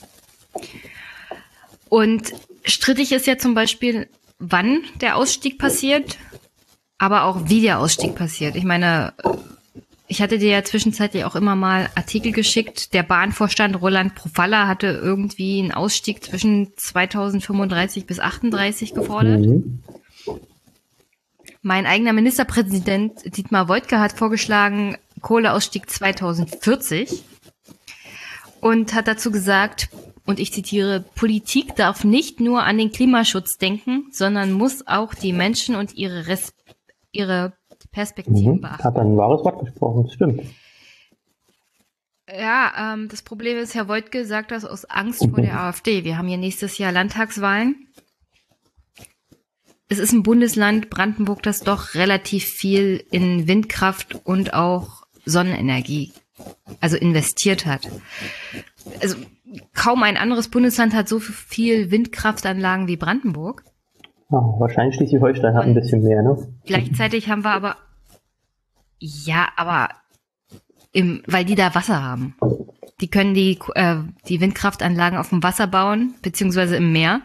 [1.90, 2.33] Und
[2.64, 6.16] strittig ist ja zum Beispiel, wann der Ausstieg passiert,
[6.97, 8.57] aber auch wie der Ausstieg passiert.
[8.57, 9.12] Ich meine,
[10.07, 12.94] ich hatte dir ja zwischenzeitlich auch immer mal Artikel geschickt.
[12.94, 19.40] Der Bahnvorstand Roland Profalla hatte irgendwie einen Ausstieg zwischen 2035 bis 38 gefordert.
[19.40, 19.83] Mhm.
[21.61, 27.24] Mein eigener Ministerpräsident Dietmar Woidke hat vorgeschlagen, Kohleausstieg 2040
[28.61, 29.88] und hat dazu gesagt,
[30.26, 35.33] und ich zitiere, Politik darf nicht nur an den Klimaschutz denken, sondern muss auch die
[35.33, 36.52] Menschen und ihre, Res
[37.12, 37.54] ihre
[37.92, 38.61] Perspektiven mhm.
[38.61, 38.85] beachten.
[38.85, 40.42] Hat ein wahres Wort gesprochen, das stimmt.
[42.31, 46.04] Ja, ähm, das Problem ist, Herr Woidke sagt das aus Angst vor der AfD.
[46.04, 47.88] Wir haben hier nächstes Jahr Landtagswahlen.
[49.88, 54.98] Es ist ein Bundesland, Brandenburg, das doch relativ viel in Windkraft und auch
[55.29, 56.12] Sonnenenergie,
[56.81, 57.88] also investiert hat.
[59.01, 59.17] Also
[59.75, 63.64] kaum ein anderes Bundesland hat so viel Windkraftanlagen wie Brandenburg.
[64.31, 66.37] Oh, wahrscheinlich Schleswig-Holstein hat ein bisschen mehr, ne?
[66.67, 67.77] Gleichzeitig haben wir aber,
[68.99, 69.88] ja, aber
[70.93, 72.35] im, weil die da Wasser haben.
[73.01, 73.97] Die können die, äh,
[74.29, 77.21] die Windkraftanlagen auf dem Wasser bauen, beziehungsweise im Meer.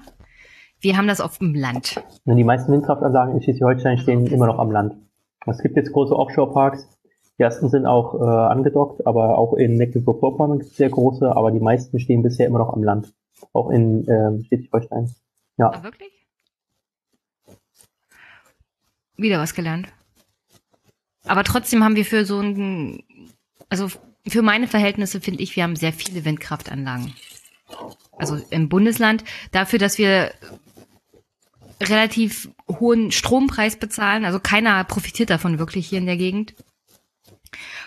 [0.80, 2.02] Wir haben das auf dem Land.
[2.26, 4.96] Die meisten Windkraftanlagen in Schleswig-Holstein stehen immer noch am Land.
[5.46, 6.88] Es gibt jetzt große Offshore-Parks,
[7.40, 11.60] die ersten sind auch äh, angedockt, aber auch in Mecklenburg-Vorpommern gibt sehr große, aber die
[11.60, 13.14] meisten stehen bisher immer noch am Land.
[13.54, 15.14] Auch in äh, Schleswig-Holstein.
[15.58, 15.72] Ja.
[15.72, 16.12] Ah, wirklich?
[19.18, 19.88] Wieder was gelernt.
[21.26, 23.04] Aber trotzdem haben wir für so ein,
[23.70, 23.88] also
[24.28, 27.14] für meine Verhältnisse finde ich, wir haben sehr viele Windkraftanlagen.
[28.18, 29.24] Also im Bundesland.
[29.52, 30.32] Dafür, dass wir
[31.82, 34.26] relativ hohen Strompreis bezahlen.
[34.26, 36.54] Also keiner profitiert davon wirklich hier in der Gegend.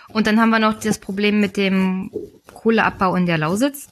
[0.08, 2.10] Und dann haben wir noch das Problem mit dem
[2.52, 3.88] Kohleabbau in der Lausitz.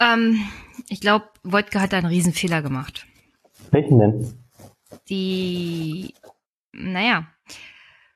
[0.00, 0.46] Ähm,
[0.88, 3.06] ich glaube, Wojtka hat da einen Riesenfehler gemacht.
[3.70, 4.38] Welchen denn?
[5.08, 6.14] Die,
[6.72, 7.26] naja,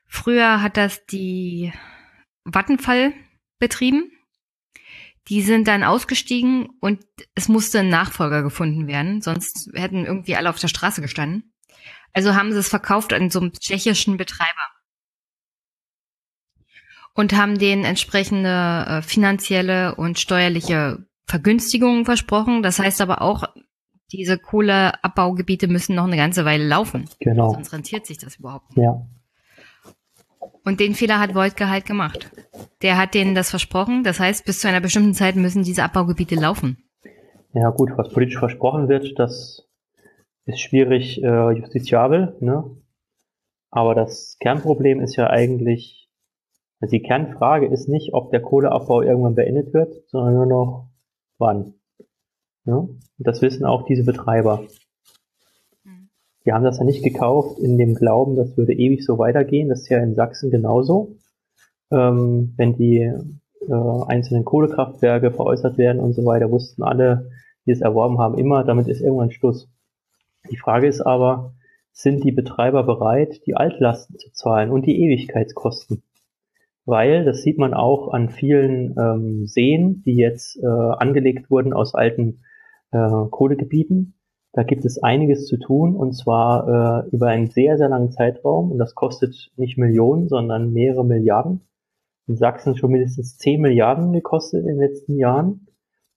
[0.07, 1.73] früher hat das die
[2.43, 3.13] Vattenfall
[3.59, 4.11] betrieben.
[5.27, 7.03] Die sind dann ausgestiegen und
[7.35, 11.53] es musste ein Nachfolger gefunden werden, sonst hätten irgendwie alle auf der Straße gestanden.
[12.13, 14.67] Also haben sie es verkauft an so einem tschechischen Betreiber
[17.13, 22.63] und haben denen entsprechende äh, finanzielle und steuerliche Vergünstigungen versprochen.
[22.63, 23.43] Das heißt aber auch,
[24.11, 27.09] diese Kohleabbaugebiete müssen noch eine ganze Weile laufen.
[27.19, 27.53] Genau.
[27.53, 28.83] Sonst rentiert sich das überhaupt nicht.
[28.83, 29.05] Ja.
[30.63, 32.31] Und den Fehler hat Wojtke halt gemacht.
[32.81, 34.03] Der hat denen das versprochen.
[34.03, 36.77] Das heißt, bis zu einer bestimmten Zeit müssen diese Abbaugebiete laufen.
[37.53, 39.67] Ja gut, was politisch versprochen wird, das
[40.45, 42.35] ist schwierig äh, justiziabel.
[42.39, 42.63] Ne?
[43.71, 46.00] Aber das Kernproblem ist ja eigentlich,
[46.81, 50.87] also die Kernfrage ist nicht, ob der Kohleabbau irgendwann beendet wird, sondern nur noch
[51.37, 51.75] wann.
[52.65, 52.75] Ja?
[52.75, 54.63] Und das wissen auch diese Betreiber.
[55.83, 56.09] Mhm.
[56.43, 59.69] Die haben das ja nicht gekauft in dem Glauben, das würde ewig so weitergehen.
[59.69, 61.15] Das ist ja in Sachsen genauso.
[61.91, 67.29] Ähm, wenn die äh, einzelnen Kohlekraftwerke veräußert werden und so weiter, wussten alle,
[67.67, 69.69] die es erworben haben, immer, damit ist irgendwann Schluss.
[70.49, 71.53] Die Frage ist aber,
[71.91, 76.01] sind die Betreiber bereit, die Altlasten zu zahlen und die Ewigkeitskosten?
[76.85, 81.93] Weil, das sieht man auch an vielen ähm, Seen, die jetzt äh, angelegt wurden aus
[81.93, 82.41] alten
[82.91, 82.97] äh,
[83.29, 84.15] Kohlegebieten.
[84.53, 88.71] Da gibt es einiges zu tun und zwar äh, über einen sehr, sehr langen Zeitraum
[88.71, 91.61] und das kostet nicht Millionen, sondern mehrere Milliarden.
[92.27, 95.67] In Sachsen schon mindestens 10 Milliarden gekostet in den letzten Jahren.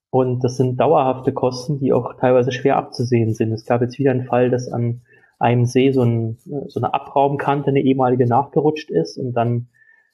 [0.09, 3.51] Und das sind dauerhafte Kosten, die auch teilweise schwer abzusehen sind.
[3.51, 5.01] Es gab jetzt wieder einen Fall, dass an
[5.39, 9.67] einem See so, ein, so eine Abraumkante, eine ehemalige nachgerutscht ist und dann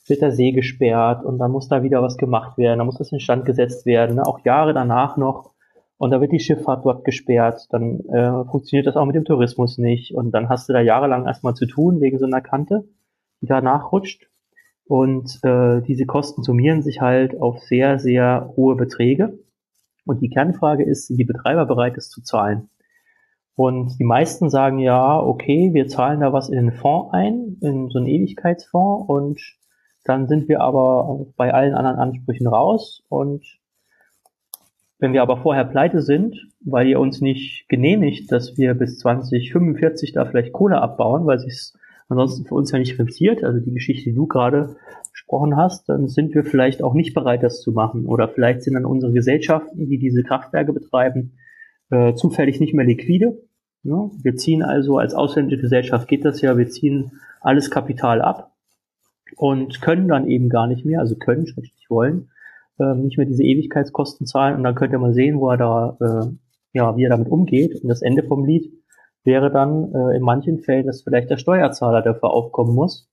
[0.09, 3.11] wird der See gesperrt und dann muss da wieder was gemacht werden, dann muss das
[3.11, 4.25] instand gesetzt werden, ne?
[4.25, 5.51] auch Jahre danach noch.
[5.97, 9.77] Und da wird die Schifffahrt dort gesperrt, dann äh, funktioniert das auch mit dem Tourismus
[9.77, 10.15] nicht.
[10.15, 12.85] Und dann hast du da jahrelang erstmal zu tun wegen so einer Kante,
[13.39, 14.27] die da nachrutscht.
[14.85, 19.37] Und äh, diese Kosten summieren sich halt auf sehr, sehr hohe Beträge.
[20.05, 22.69] Und die Kernfrage ist, sind die Betreiber bereit, es zu zahlen?
[23.53, 27.89] Und die meisten sagen ja, okay, wir zahlen da was in den Fonds ein, in
[27.89, 29.39] so einen Ewigkeitsfonds und
[30.03, 33.43] dann sind wir aber bei allen anderen Ansprüchen raus und
[35.01, 40.13] wenn wir aber vorher pleite sind, weil ihr uns nicht genehmigt, dass wir bis 2045
[40.13, 41.73] da vielleicht Kohle abbauen, weil es
[42.07, 44.75] ansonsten für uns ja nicht rentiert, also die Geschichte, die du gerade
[45.11, 48.05] gesprochen hast, dann sind wir vielleicht auch nicht bereit, das zu machen.
[48.05, 51.33] Oder vielleicht sind dann unsere Gesellschaften, die diese Kraftwerke betreiben,
[51.89, 53.41] äh, zufällig nicht mehr liquide.
[53.83, 58.50] Ja, wir ziehen also als ausländische Gesellschaft geht das ja, wir ziehen alles Kapital ab
[59.38, 62.30] und können dann eben gar nicht mehr, also können, schrägstrich wollen,
[62.80, 65.98] äh, nicht mehr diese Ewigkeitskosten zahlen und dann könnt ihr mal sehen, wo er da,
[66.00, 66.28] äh,
[66.74, 67.82] ja, wie er damit umgeht.
[67.82, 68.72] Und das Ende vom Lied
[69.24, 73.10] wäre dann äh, in manchen Fällen, dass vielleicht der Steuerzahler dafür aufkommen muss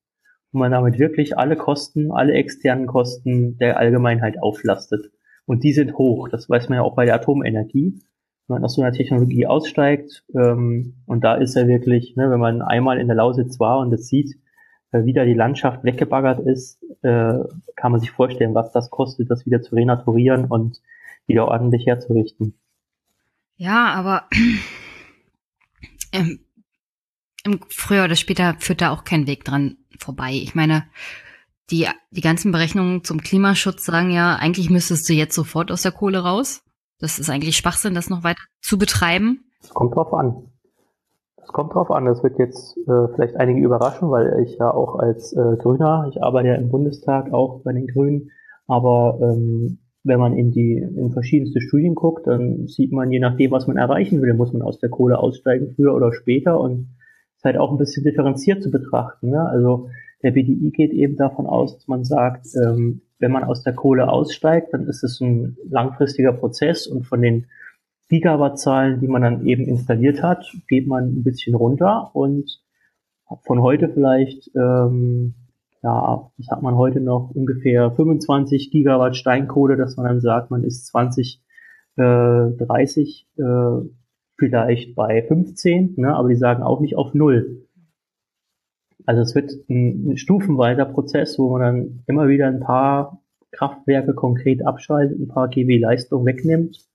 [0.52, 5.10] und man damit wirklich alle Kosten, alle externen Kosten der Allgemeinheit auflastet.
[5.46, 6.28] Und die sind hoch.
[6.28, 8.00] Das weiß man ja auch bei der Atomenergie.
[8.46, 12.40] Wenn man aus so einer Technologie aussteigt, ähm, und da ist er wirklich, ne, wenn
[12.40, 14.36] man einmal in der Lausitz war und es sieht,
[14.92, 17.38] äh, wie da die Landschaft weggebaggert ist, äh,
[17.76, 20.80] kann man sich vorstellen, was das kostet, das wieder zu renaturieren und
[21.26, 22.54] wieder ordentlich herzurichten.
[23.56, 24.28] Ja, aber
[26.12, 26.40] ähm,
[27.68, 30.32] früher oder später führt da auch kein Weg dran vorbei.
[30.32, 30.84] Ich meine,
[31.70, 35.92] die, die ganzen Berechnungen zum Klimaschutz sagen ja, eigentlich müsstest du jetzt sofort aus der
[35.92, 36.62] Kohle raus.
[36.98, 39.44] Das ist eigentlich Schwachsinn, das noch weiter zu betreiben.
[39.60, 40.47] Es kommt drauf an.
[41.48, 42.04] Es kommt drauf an.
[42.04, 46.22] Das wird jetzt äh, vielleicht einige überraschen, weil ich ja auch als äh, Grüner, ich
[46.22, 48.32] arbeite ja im Bundestag auch bei den Grünen,
[48.66, 53.50] aber ähm, wenn man in die in verschiedenste Studien guckt, dann sieht man, je nachdem,
[53.50, 56.60] was man erreichen will, muss man aus der Kohle aussteigen, früher oder später.
[56.60, 56.90] Und
[57.38, 59.30] ist halt auch ein bisschen differenziert zu betrachten.
[59.30, 59.40] Ne?
[59.48, 59.88] Also
[60.22, 64.10] der BDI geht eben davon aus, dass man sagt, ähm, wenn man aus der Kohle
[64.10, 67.46] aussteigt, dann ist es ein langfristiger Prozess und von den
[68.08, 72.60] Gigawattzahlen, die man dann eben installiert hat, geht man ein bisschen runter und
[73.42, 75.34] von heute vielleicht, ähm,
[75.82, 80.64] ja, was hat man heute noch, ungefähr 25 Gigawatt Steinkohle, dass man dann sagt, man
[80.64, 81.42] ist 20,
[81.96, 83.42] äh, 30 äh,
[84.38, 87.66] vielleicht bei 15, ne, aber die sagen auch nicht auf Null.
[89.04, 93.20] Also es wird ein, ein stufenweiter Prozess, wo man dann immer wieder ein paar
[93.52, 96.88] Kraftwerke konkret abschaltet, ein paar GW Leistung wegnimmt,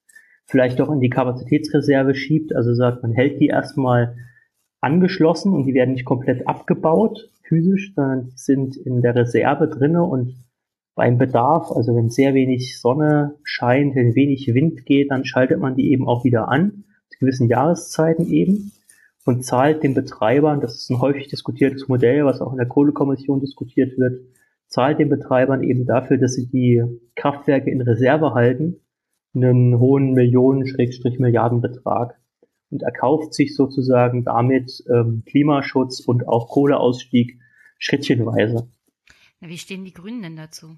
[0.46, 4.16] vielleicht auch in die Kapazitätsreserve schiebt, also sagt, man hält die erstmal
[4.82, 10.36] angeschlossen und die werden nicht komplett abgebaut physisch, sondern sind in der Reserve drinne und
[10.96, 15.76] beim Bedarf, also wenn sehr wenig Sonne scheint, wenn wenig Wind geht, dann schaltet man
[15.76, 18.72] die eben auch wieder an, zu gewissen Jahreszeiten eben
[19.26, 23.40] und zahlt den Betreibern, das ist ein häufig diskutiertes Modell, was auch in der Kohlekommission
[23.40, 24.22] diskutiert wird,
[24.68, 26.84] zahlt den Betreibern eben dafür, dass sie die
[27.16, 28.78] Kraftwerke in Reserve halten,
[29.36, 32.20] einen hohen Millionen-Milliardenbetrag
[32.70, 37.40] und erkauft sich sozusagen damit ähm, Klimaschutz und auch Kohleausstieg
[37.78, 38.68] schrittchenweise.
[39.42, 40.76] Ja, wie stehen die Grünen denn dazu?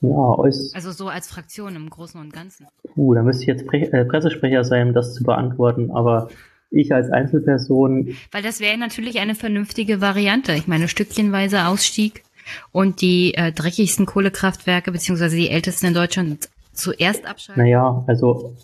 [0.00, 0.36] Ja,
[0.74, 2.66] also so als Fraktion im Großen und Ganzen.
[2.96, 6.28] Uh, da müsste ich jetzt Pre äh, Pressesprecher sein, um das zu beantworten, aber
[6.70, 8.14] ich als Einzelperson.
[8.32, 10.52] Weil das wäre natürlich eine vernünftige Variante.
[10.52, 12.24] Ich meine, stückchenweise Ausstieg
[12.72, 17.62] und die äh, dreckigsten Kohlekraftwerke, beziehungsweise die ältesten in Deutschland, zuerst abschalten.
[17.62, 18.54] Naja, also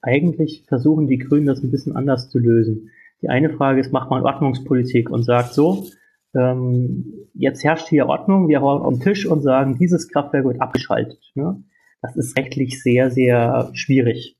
[0.00, 2.90] eigentlich versuchen die Grünen das ein bisschen anders zu lösen.
[3.22, 5.86] Die eine Frage ist, macht man Ordnungspolitik und sagt so,
[6.34, 11.20] ähm, jetzt herrscht hier Ordnung, wir hauen am Tisch und sagen, dieses Kraftwerk wird abgeschaltet.
[11.34, 11.62] Ne?
[12.00, 14.36] Das ist rechtlich sehr, sehr schwierig.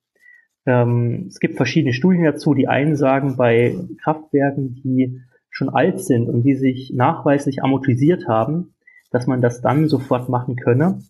[0.67, 2.55] Ähm, es gibt verschiedene Studien dazu.
[2.55, 8.75] Die einen sagen, bei Kraftwerken, die schon alt sind und die sich nachweislich amortisiert haben,
[9.11, 11.03] dass man das dann sofort machen könne.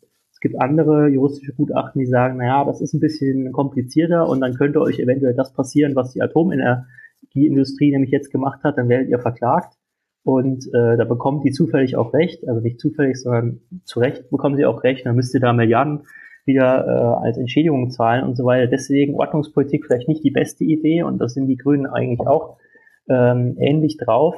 [0.42, 4.80] Gibt andere juristische Gutachten, die sagen, naja, das ist ein bisschen komplizierter und dann könnte
[4.80, 9.74] euch eventuell das passieren, was die Atomenergieindustrie nämlich jetzt gemacht hat, dann werdet ihr verklagt.
[10.24, 14.56] Und äh, da bekommt die zufällig auch recht, also nicht zufällig, sondern zu Recht bekommen
[14.56, 16.02] sie auch recht, dann müsst ihr da Milliarden
[16.44, 18.66] wieder äh, als Entschädigung zahlen und so weiter.
[18.66, 22.58] Deswegen Ordnungspolitik vielleicht nicht die beste Idee und das sind die Grünen eigentlich auch
[23.08, 24.34] ähm, ähnlich drauf.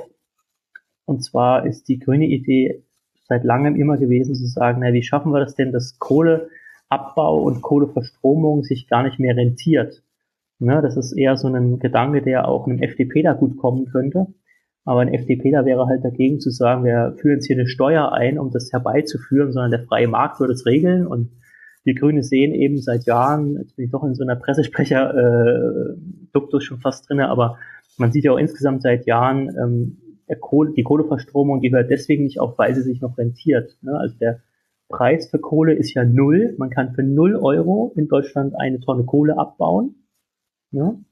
[1.06, 2.84] Und zwar ist die grüne Idee
[3.24, 7.62] seit langem immer gewesen zu sagen, na, wie schaffen wir das denn, dass Kohleabbau und
[7.62, 10.02] Kohleverstromung sich gar nicht mehr rentiert.
[10.60, 14.26] Ne, das ist eher so ein Gedanke, der auch einem FDP da gut kommen könnte.
[14.84, 18.12] Aber ein FDP da wäre halt dagegen zu sagen, wir führen jetzt hier eine Steuer
[18.12, 21.30] ein, um das herbeizuführen, sondern der freie Markt würde es regeln und
[21.86, 26.66] die Grüne sehen eben seit Jahren, jetzt bin ich doch in so einer Pressesprecher-Duktus äh,
[26.66, 27.58] schon fast drinne, aber
[27.98, 29.98] man sieht ja auch insgesamt seit Jahren, ähm,
[30.36, 33.76] Kohle, die Kohleverstromung, die hört deswegen nicht auf, weil sie sich noch rentiert.
[33.82, 33.98] Ne?
[33.98, 34.40] Also der
[34.88, 36.54] Preis für Kohle ist ja null.
[36.58, 40.06] Man kann für null Euro in Deutschland eine Tonne Kohle abbauen.
[40.70, 41.04] Ne?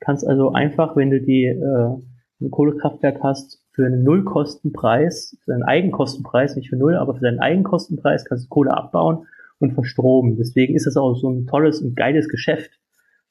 [0.00, 1.96] Kannst also einfach, wenn du die äh,
[2.40, 7.40] ein Kohlekraftwerk hast, für einen Nullkostenpreis, für einen Eigenkostenpreis, nicht für null, aber für deinen
[7.40, 9.26] Eigenkostenpreis kannst du Kohle abbauen
[9.58, 10.36] und verstromen.
[10.36, 12.70] Deswegen ist es auch so ein tolles und geiles Geschäft.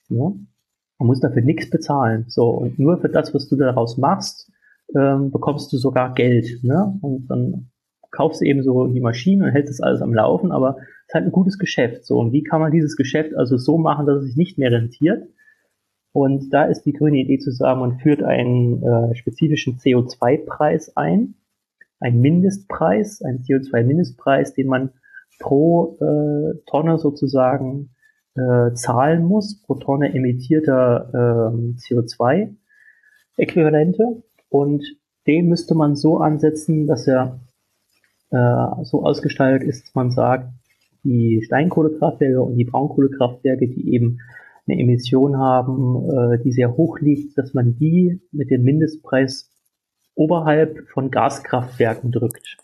[0.10, 0.34] Ne?
[0.98, 2.26] Man muss dafür nichts bezahlen.
[2.28, 4.52] So, und nur für das, was du daraus machst,
[4.96, 6.64] ähm, bekommst du sogar Geld.
[6.64, 6.98] Ne?
[7.02, 7.72] Und dann
[8.12, 11.16] kaufst du eben so die Maschine und hältst das alles am Laufen, aber es ist
[11.16, 12.06] halt ein gutes Geschäft.
[12.06, 14.72] So, und wie kann man dieses Geschäft also so machen, dass es sich nicht mehr
[14.72, 15.28] rentiert?
[16.14, 21.36] Und da ist die grüne Idee zu sagen, man führt einen äh, spezifischen CO2-Preis ein,
[22.02, 24.90] einen Mindestpreis, einen CO2-Mindestpreis, den man
[25.40, 27.96] pro äh, Tonne sozusagen
[28.36, 34.22] äh, zahlen muss, pro Tonne emittierter äh, CO2-Äquivalente.
[34.52, 34.84] Und
[35.28, 37.40] den müsste man so ansetzen, dass er
[38.32, 40.50] äh, so ausgestaltet ist, dass man sagt,
[41.04, 44.20] die Steinkohlekraftwerke und die Braunkohlekraftwerke, die eben
[44.68, 49.50] eine Emission haben, äh, die sehr hoch liegt, dass man die mit dem Mindestpreis
[50.16, 52.58] oberhalb von Gaskraftwerken drückt.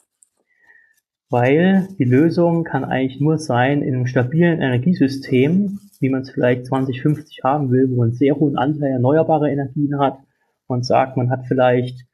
[1.29, 6.65] Weil die Lösung kann eigentlich nur sein, in einem stabilen Energiesystem, wie man es vielleicht
[6.67, 10.19] 2050 haben will, wo man einen sehr hohen Anteil erneuerbarer Energien hat.
[10.67, 12.05] Man sagt, man hat vielleicht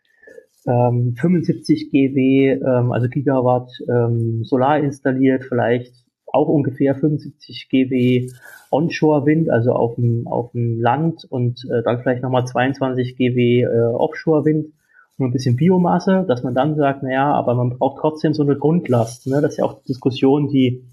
[0.67, 5.93] ähm, 75 GW, ähm, also Gigawatt ähm, Solar installiert, vielleicht
[6.25, 8.31] auch ungefähr 75 GW
[8.71, 13.67] Onshore-Wind, also auf dem, auf dem Land und äh, dann vielleicht nochmal 22 GW äh,
[13.93, 14.73] Offshore-Wind
[15.17, 18.57] und ein bisschen Biomasse, dass man dann sagt, naja, aber man braucht trotzdem so eine
[18.57, 19.27] Grundlast.
[19.27, 19.41] Ne?
[19.41, 20.83] Das ist ja auch die Diskussion, die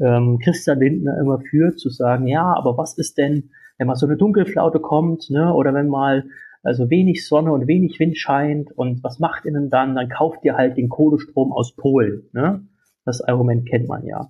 [0.00, 4.06] ähm, Christian Lindner immer führt, zu sagen, ja, aber was ist denn, wenn mal so
[4.06, 5.52] eine Dunkelflaute kommt, ne?
[5.52, 6.24] oder wenn mal
[6.62, 9.94] also wenig Sonne und wenig Wind scheint und was macht ihr denn dann?
[9.94, 12.28] Dann kauft ihr halt den Kohlestrom aus Polen.
[12.32, 12.66] Ne?
[13.04, 14.28] Das Argument kennt man ja.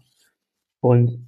[0.80, 1.26] Und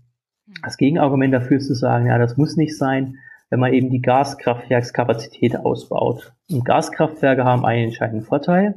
[0.63, 3.17] das Gegenargument dafür ist zu sagen, ja, das muss nicht sein,
[3.51, 6.35] wenn man eben die Gaskraftwerkskapazität ausbaut.
[6.51, 8.75] Und Gaskraftwerke haben einen entscheidenden Vorteil.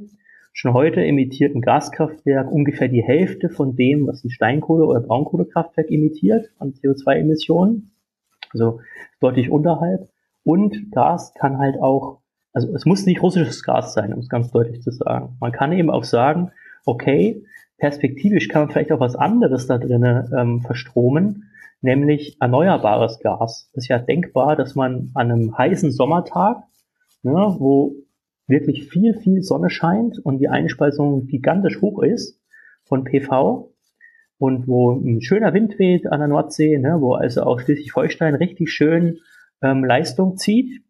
[0.53, 5.89] Schon heute emittiert ein Gaskraftwerk ungefähr die Hälfte von dem, was ein Steinkohle- oder Braunkohlekraftwerk
[5.89, 7.91] emittiert an CO2-Emissionen.
[8.53, 8.81] Also
[9.21, 10.09] deutlich unterhalb.
[10.43, 12.21] Und Gas kann halt auch,
[12.53, 15.37] also es muss nicht russisches Gas sein, um es ganz deutlich zu sagen.
[15.39, 16.51] Man kann eben auch sagen,
[16.85, 17.43] okay,
[17.77, 21.51] perspektivisch kann man vielleicht auch was anderes da drinnen ähm, verstromen,
[21.81, 23.69] nämlich erneuerbares Gas.
[23.73, 26.63] Es ist ja denkbar, dass man an einem heißen Sommertag,
[27.23, 27.95] ne, wo
[28.47, 32.39] wirklich viel, viel Sonne scheint und die Einspeisung gigantisch hoch ist
[32.83, 33.71] von PV
[34.37, 38.71] und wo ein schöner Wind weht an der Nordsee, ne, wo also auch Schleswig-Holstein richtig
[38.71, 39.19] schön
[39.61, 40.83] ähm, Leistung zieht,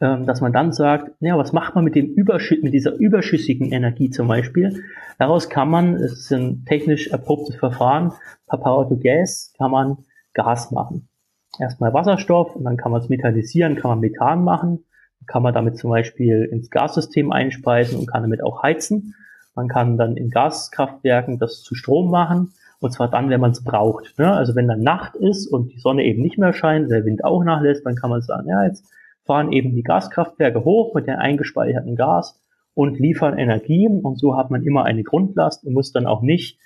[0.00, 3.72] ähm, dass man dann sagt, ja, was macht man mit dem Überschütt, mit dieser überschüssigen
[3.72, 4.84] Energie zum Beispiel?
[5.18, 8.12] Daraus kann man, es ist ein technisch erprobtes Verfahren,
[8.46, 9.98] per Power to Gas kann man
[10.34, 11.08] Gas machen.
[11.58, 14.84] Erstmal Wasserstoff und dann kann man es metallisieren, kann man Methan machen,
[15.26, 19.14] kann man damit zum Beispiel ins Gassystem einspeisen und kann damit auch heizen.
[19.54, 23.64] Man kann dann in Gaskraftwerken das zu Strom machen und zwar dann, wenn man es
[23.64, 24.18] braucht.
[24.18, 24.32] Ne?
[24.32, 27.42] Also wenn dann Nacht ist und die Sonne eben nicht mehr scheint, der Wind auch
[27.44, 28.86] nachlässt, dann kann man sagen, ja, jetzt
[29.24, 32.40] fahren eben die Gaskraftwerke hoch mit dem eingespeicherten Gas
[32.74, 36.58] und liefern Energie und so hat man immer eine Grundlast und muss dann auch nicht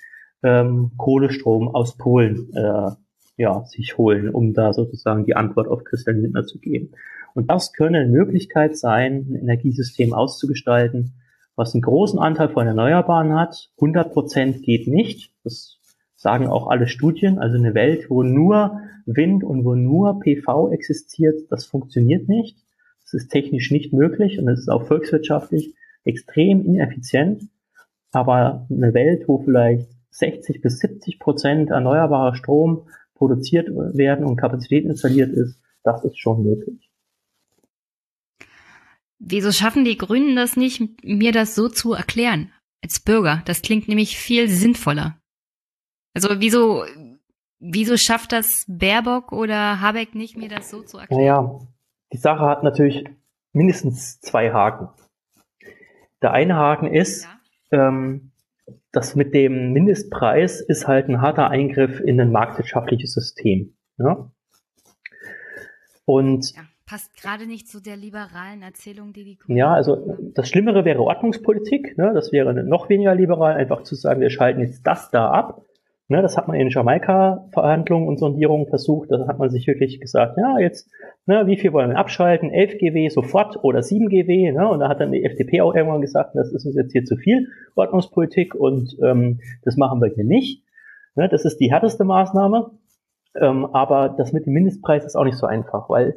[0.43, 2.91] ähm, Kohlestrom aus Polen äh,
[3.37, 6.91] ja, sich holen, um da sozusagen die Antwort auf Christian Lindner zu geben.
[7.33, 11.15] Und das könnte eine Möglichkeit sein, ein Energiesystem auszugestalten,
[11.55, 13.71] was einen großen Anteil von Erneuerbaren hat.
[13.77, 15.33] 100 Prozent geht nicht.
[15.43, 15.79] Das
[16.23, 17.37] sagen auch alle Studien.
[17.37, 22.57] Also eine Welt, wo nur Wind und wo nur PV existiert, das funktioniert nicht.
[23.03, 27.43] Das ist technisch nicht möglich und es ist auch volkswirtschaftlich extrem ineffizient.
[28.11, 34.85] Aber eine Welt, wo vielleicht 60 bis 70 Prozent erneuerbarer Strom produziert werden und Kapazität
[34.85, 36.89] installiert ist, das ist schon möglich.
[39.19, 42.51] Wieso schaffen die Grünen das nicht, mir das so zu erklären?
[42.81, 43.41] Als Bürger.
[43.45, 45.17] Das klingt nämlich viel sinnvoller.
[46.13, 46.85] Also wieso,
[47.59, 51.21] wieso schafft das Baerbock oder Habeck nicht, mir das so zu erklären?
[51.21, 51.59] Naja,
[52.11, 53.05] die Sache hat natürlich
[53.51, 54.89] mindestens zwei Haken.
[56.21, 57.27] Der eine Haken ist,
[57.71, 57.89] ja.
[57.89, 58.31] ähm,
[58.91, 63.75] das mit dem Mindestpreis ist halt ein harter Eingriff in ein marktwirtschaftliches System.
[63.97, 64.31] Ja?
[66.05, 70.47] Und ja, passt gerade nicht zu der liberalen Erzählung, die die Grünen Ja, also das
[70.47, 71.97] Schlimmere wäre Ordnungspolitik.
[71.97, 72.11] Ne?
[72.13, 75.63] Das wäre noch weniger liberal, einfach zu sagen, wir schalten jetzt das da ab
[76.09, 79.09] Ne, das hat man in Jamaika-Verhandlungen und Sondierungen versucht.
[79.09, 80.91] Da hat man sich wirklich gesagt, ja, jetzt,
[81.25, 82.51] ne, wie viel wollen wir abschalten?
[82.51, 84.51] 11 GW sofort oder 7 GW.
[84.51, 84.67] Ne?
[84.67, 87.15] Und da hat dann die FDP auch irgendwann gesagt, das ist uns jetzt hier zu
[87.15, 90.63] viel Ordnungspolitik und ähm, das machen wir hier nicht.
[91.15, 92.71] Ne, das ist die härteste Maßnahme.
[93.35, 96.15] Ähm, aber das mit dem Mindestpreis ist auch nicht so einfach, weil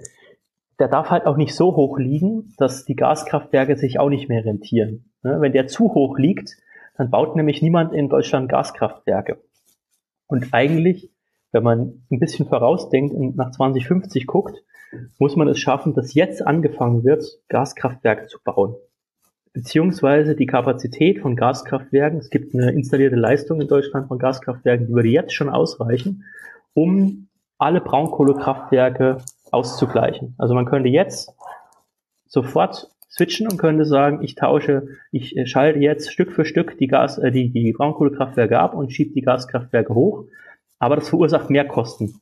[0.81, 4.45] der darf halt auch nicht so hoch liegen, dass die Gaskraftwerke sich auch nicht mehr
[4.45, 5.11] rentieren.
[5.23, 5.41] Ne?
[5.41, 6.57] Wenn der zu hoch liegt,
[6.97, 9.39] dann baut nämlich niemand in Deutschland Gaskraftwerke.
[10.27, 11.11] Und eigentlich,
[11.53, 14.63] wenn man ein bisschen vorausdenkt und nach 2050 guckt,
[15.19, 18.77] muss man es schaffen, dass jetzt angefangen wird, Gaskraftwerke zu bauen.
[19.53, 24.93] Beziehungsweise die Kapazität von Gaskraftwerken, es gibt eine installierte Leistung in Deutschland von Gaskraftwerken, die
[24.93, 26.25] würde jetzt schon ausreichen,
[26.75, 29.19] um alle Braunkohlekraftwerke
[29.51, 30.35] auszugleichen.
[30.37, 31.33] Also man könnte jetzt
[32.27, 36.87] sofort switchen und könnte sagen, ich tausche, ich äh, schalte jetzt Stück für Stück die
[36.87, 40.25] Gas, äh, die, die Braunkohlekraftwerke ab und schiebe die Gaskraftwerke hoch.
[40.79, 42.21] Aber das verursacht mehr Kosten.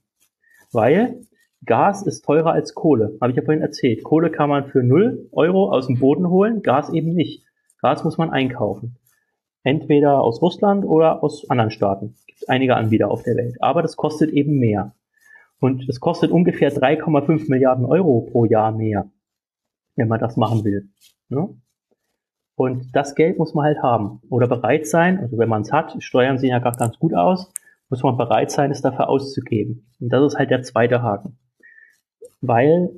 [0.72, 1.20] Weil
[1.64, 4.04] Gas ist teurer als Kohle, habe ich ja vorhin erzählt.
[4.04, 7.42] Kohle kann man für 0 Euro aus dem Boden holen, Gas eben nicht.
[7.80, 8.96] Gas muss man einkaufen.
[9.62, 12.16] Entweder aus Russland oder aus anderen Staaten.
[12.26, 13.56] Gibt einige Anbieter auf der Welt.
[13.60, 14.94] Aber das kostet eben mehr.
[15.58, 19.10] Und es kostet ungefähr 3,5 Milliarden Euro pro Jahr mehr,
[19.96, 20.88] wenn man das machen will.
[21.28, 21.48] Ne?
[22.56, 25.18] Und das Geld muss man halt haben oder bereit sein.
[25.18, 27.52] Also wenn man es hat, Steuern sehen ja gar ganz gut aus,
[27.88, 29.86] muss man bereit sein, es dafür auszugeben.
[30.00, 31.38] Und das ist halt der zweite Haken.
[32.40, 32.90] Weil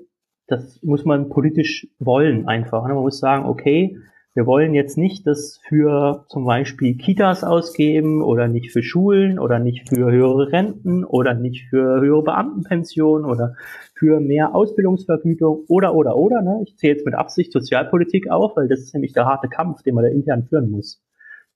[0.47, 2.87] das muss man politisch wollen einfach.
[2.87, 2.95] Ne?
[2.95, 3.99] Man muss sagen, okay,
[4.37, 9.59] wir wollen jetzt nicht das für zum Beispiel Kitas ausgeben oder nicht für Schulen oder
[9.59, 13.55] nicht für höhere Renten oder nicht für höhere Beamtenpensionen oder
[13.95, 16.43] für mehr Ausbildungsvergütung oder oder oder.
[16.43, 16.65] Ne?
[16.67, 19.95] Ich zähle jetzt mit Absicht Sozialpolitik auf, weil das ist nämlich der harte Kampf, den
[19.95, 21.03] man da intern führen muss.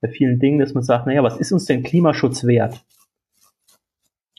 [0.00, 2.82] Bei vielen Dingen, dass man sagt, naja, was ist uns denn Klimaschutz wert?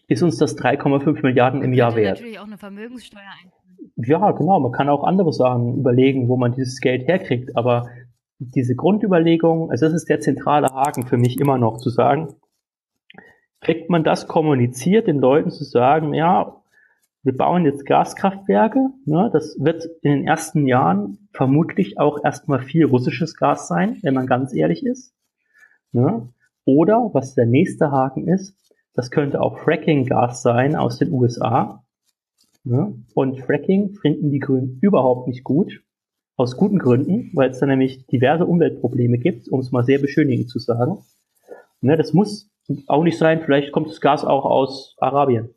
[0.07, 2.17] Ist uns das 3,5 Milliarden im Jahr wert?
[2.17, 3.21] Natürlich auch eine Vermögenssteuer
[3.95, 4.59] ja, genau.
[4.59, 7.55] Man kann auch andere Sachen überlegen, wo man dieses Geld herkriegt.
[7.55, 7.87] Aber
[8.41, 12.35] diese Grundüberlegung, also das ist der zentrale Haken für mich immer noch zu sagen,
[13.59, 16.61] kriegt man das kommuniziert, den Leuten zu sagen, ja,
[17.23, 22.85] wir bauen jetzt Gaskraftwerke, ne, das wird in den ersten Jahren vermutlich auch erstmal viel
[22.85, 25.13] russisches Gas sein, wenn man ganz ehrlich ist.
[25.91, 26.29] Ne?
[26.65, 28.55] Oder, was der nächste Haken ist,
[28.95, 31.83] das könnte auch Fracking-Gas sein aus den USA.
[32.63, 32.95] Ne?
[33.13, 35.83] Und Fracking finden die Grünen überhaupt nicht gut.
[36.41, 40.49] Aus guten Gründen, weil es da nämlich diverse Umweltprobleme gibt, um es mal sehr beschönigend
[40.49, 40.97] zu sagen.
[41.81, 42.49] Ne, das muss
[42.87, 45.53] auch nicht sein, vielleicht kommt das Gas auch aus Arabien.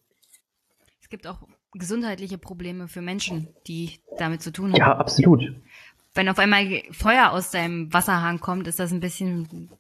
[1.01, 1.39] Es gibt auch
[1.73, 4.79] gesundheitliche Probleme für Menschen, die damit zu tun haben.
[4.79, 5.55] Ja, absolut.
[6.13, 9.71] Wenn auf einmal Feuer aus deinem Wasserhahn kommt, ist das ein bisschen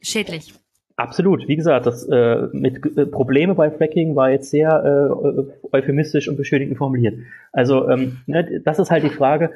[0.00, 0.54] schädlich.
[0.96, 1.46] Absolut.
[1.48, 6.38] Wie gesagt, das äh, mit äh, Probleme bei Fracking war jetzt sehr äh, euphemistisch und
[6.38, 7.18] beschönigend formuliert.
[7.52, 9.50] Also ähm, ne, das ist halt die Frage,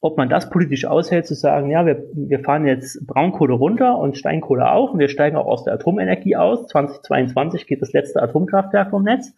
[0.00, 4.16] ob man das politisch aushält, zu sagen, ja, wir, wir fahren jetzt Braunkohle runter und
[4.16, 6.66] Steinkohle auch und wir steigen auch aus der Atomenergie aus.
[6.66, 9.34] 2022 geht das letzte Atomkraftwerk vom Netz.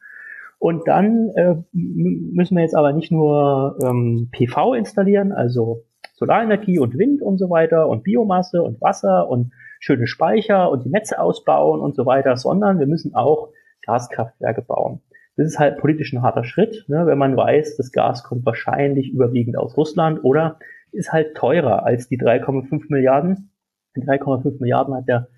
[0.59, 5.85] Und dann äh, müssen wir jetzt aber nicht nur ähm, PV installieren, also
[6.15, 10.91] Solarenergie und Wind und so weiter und Biomasse und Wasser und schöne Speicher und die
[10.91, 13.51] Netze ausbauen und so weiter, sondern wir müssen auch
[13.83, 15.01] Gaskraftwerke bauen.
[15.39, 19.13] Das ist halt politisch ein harter Schritt, ne, wenn man weiß, das Gas kommt wahrscheinlich
[19.13, 20.59] überwiegend aus Russland oder
[20.91, 23.51] ist halt teurer als die 3,5 Milliarden.
[23.95, 25.29] Die 3,5 Milliarden hat der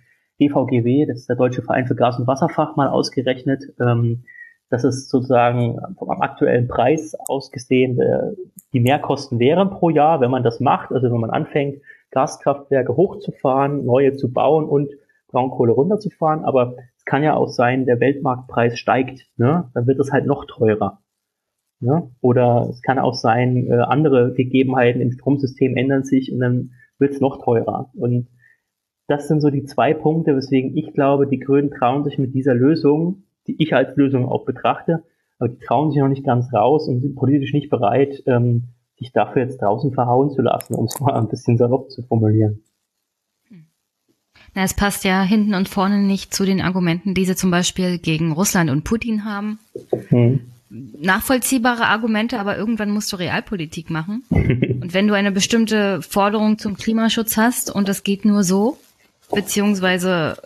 [0.41, 3.75] DVGW, das ist der Deutsche Verein für Gas- und Wasserfach, mal ausgerechnet.
[3.79, 4.25] Ähm,
[4.71, 8.33] das ist sozusagen vom aktuellen Preis ausgesehen äh,
[8.73, 13.85] die Mehrkosten wären pro Jahr, wenn man das macht, also wenn man anfängt, Gaskraftwerke hochzufahren,
[13.85, 14.91] neue zu bauen und
[15.29, 16.45] Braunkohle runterzufahren.
[16.45, 16.77] Aber
[17.11, 19.69] kann ja auch sein, der Weltmarktpreis steigt, ne?
[19.75, 21.01] dann wird es halt noch teurer.
[21.81, 22.09] Ne?
[22.21, 27.13] Oder es kann auch sein, äh, andere Gegebenheiten im Stromsystem ändern sich und dann wird
[27.15, 27.91] es noch teurer.
[27.97, 28.29] Und
[29.09, 32.55] das sind so die zwei Punkte, weswegen ich glaube, die Grünen trauen sich mit dieser
[32.55, 35.03] Lösung, die ich als Lösung auch betrachte,
[35.41, 39.11] aber die trauen sich noch nicht ganz raus und sind politisch nicht bereit, ähm, sich
[39.11, 42.63] dafür jetzt draußen verhauen zu lassen, um es mal ein bisschen salopp zu formulieren.
[44.55, 47.99] Na, es passt ja hinten und vorne nicht zu den Argumenten, die sie zum Beispiel
[47.99, 49.59] gegen Russland und Putin haben.
[50.09, 50.41] Hm.
[50.71, 54.25] Nachvollziehbare Argumente, aber irgendwann musst du Realpolitik machen.
[54.31, 58.79] und wenn du eine bestimmte Forderung zum Klimaschutz hast und das geht nur so,
[59.33, 60.37] beziehungsweise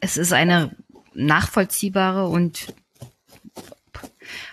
[0.00, 0.70] es ist eine
[1.14, 2.74] nachvollziehbare und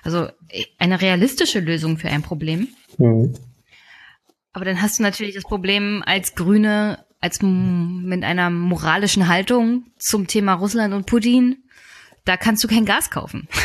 [0.04, 0.30] also
[0.78, 2.70] eine realistische Lösung für ein Problem.
[2.98, 3.36] Mhm.
[4.54, 10.28] Aber dann hast du natürlich das Problem als Grüne als mit einer moralischen Haltung zum
[10.28, 11.58] Thema Russland und Putin,
[12.24, 13.48] da kannst du kein Gas kaufen.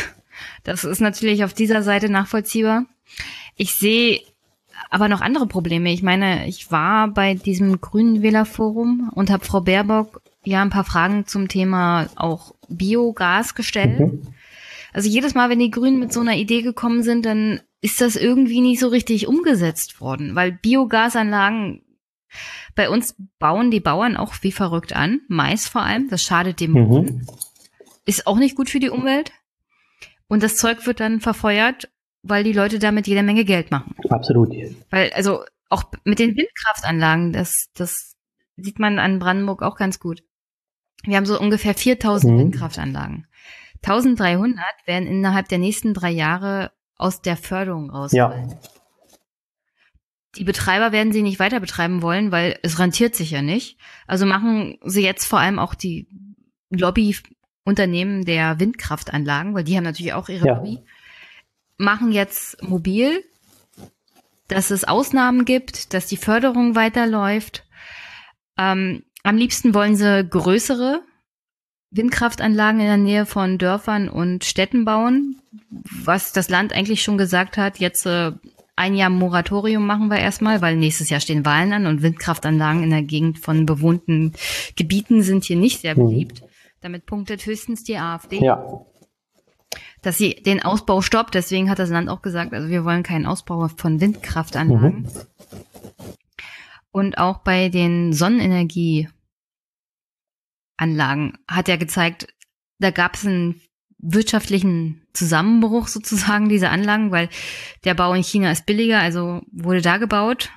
[0.65, 2.85] Das ist natürlich auf dieser Seite nachvollziehbar.
[3.55, 4.21] Ich sehe
[4.89, 5.91] aber noch andere Probleme.
[5.93, 10.85] Ich meine, ich war bei diesem Grünen Wählerforum und habe Frau Baerbock ja ein paar
[10.85, 13.99] Fragen zum Thema auch Biogas gestellt.
[13.99, 14.21] Mhm.
[14.91, 18.15] Also jedes Mal, wenn die Grünen mit so einer Idee gekommen sind, dann ist das
[18.15, 21.82] irgendwie nicht so richtig umgesetzt worden, weil Biogasanlagen
[22.75, 26.71] bei uns bauen die Bauern auch wie verrückt an, Mais vor allem, das schadet dem
[26.71, 26.87] mhm.
[26.87, 27.27] Boden.
[28.05, 29.31] Ist auch nicht gut für die Umwelt.
[30.27, 31.89] Und das Zeug wird dann verfeuert,
[32.23, 33.95] weil die Leute damit jede Menge Geld machen.
[34.09, 34.53] Absolut.
[34.89, 38.15] Weil, also auch mit den Windkraftanlagen, das, das
[38.57, 40.23] sieht man an Brandenburg auch ganz gut.
[41.03, 42.39] Wir haben so ungefähr 4000 mhm.
[42.39, 43.27] Windkraftanlagen.
[43.83, 48.49] 1300 werden innerhalb der nächsten drei Jahre aus der Förderung rausfallen.
[48.49, 48.57] Ja.
[50.35, 53.77] Die Betreiber werden sie nicht weiter betreiben wollen, weil es rentiert sich ja nicht.
[54.07, 56.07] Also machen sie jetzt vor allem auch die
[56.69, 60.55] Lobbyunternehmen der Windkraftanlagen, weil die haben natürlich auch ihre ja.
[60.55, 60.79] Lobby,
[61.77, 63.23] machen jetzt mobil,
[64.47, 67.65] dass es Ausnahmen gibt, dass die Förderung weiterläuft.
[68.57, 71.01] Ähm, am liebsten wollen sie größere
[71.91, 77.57] Windkraftanlagen in der Nähe von Dörfern und Städten bauen, was das Land eigentlich schon gesagt
[77.57, 78.31] hat, jetzt äh,
[78.75, 82.89] ein Jahr Moratorium machen wir erstmal, weil nächstes Jahr stehen Wahlen an und Windkraftanlagen in
[82.89, 84.33] der Gegend von bewohnten
[84.75, 86.07] Gebieten sind hier nicht sehr mhm.
[86.07, 86.41] beliebt.
[86.41, 86.47] Mhm.
[86.81, 88.43] Damit punktet höchstens die AfD.
[88.43, 88.85] Ja.
[90.01, 91.35] Dass sie den Ausbau stoppt.
[91.35, 95.03] Deswegen hat das Land auch gesagt, also wir wollen keinen Ausbau von Windkraftanlagen.
[95.03, 95.09] Mhm.
[96.91, 99.13] Und auch bei den Sonnenenergieanlagen
[101.47, 102.27] hat er gezeigt,
[102.79, 103.61] da gab es einen
[104.03, 107.29] wirtschaftlichen Zusammenbruch sozusagen dieser Anlagen, weil
[107.85, 110.49] der Bau in China ist billiger, also wurde da gebaut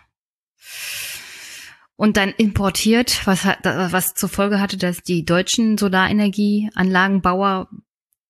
[1.97, 7.71] und dann importiert, was, was zur Folge hatte, dass die deutschen Solarenergieanlagenbauer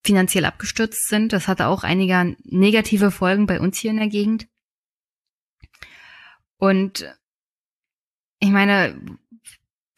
[0.04, 1.32] finanziell abgestürzt sind.
[1.32, 4.46] Das hatte auch einige negative Folgen bei uns hier in der Gegend.
[6.58, 7.04] Und
[8.38, 9.18] ich meine,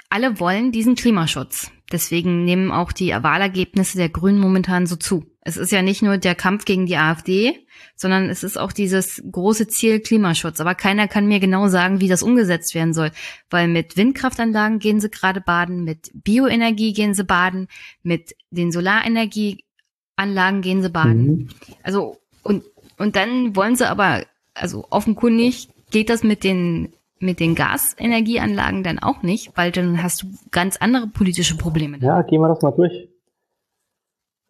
[0.09, 1.71] alle wollen diesen Klimaschutz.
[1.91, 5.25] Deswegen nehmen auch die Wahlergebnisse der Grünen momentan so zu.
[5.41, 7.67] Es ist ja nicht nur der Kampf gegen die AfD,
[7.97, 10.61] sondern es ist auch dieses große Ziel Klimaschutz.
[10.61, 13.11] Aber keiner kann mir genau sagen, wie das umgesetzt werden soll.
[13.49, 17.69] Weil mit Windkraftanlagen gehen sie gerade baden, mit Bioenergie gehen sie baden,
[18.03, 21.27] mit den Solarenergieanlagen gehen sie baden.
[21.27, 21.49] Mhm.
[21.83, 22.65] Also, und,
[22.99, 28.99] und dann wollen sie aber, also offenkundig geht das mit den mit den Gasenergieanlagen dann
[28.99, 31.99] auch nicht, weil dann hast du ganz andere politische Probleme.
[32.01, 33.09] Ja, gehen wir das mal durch.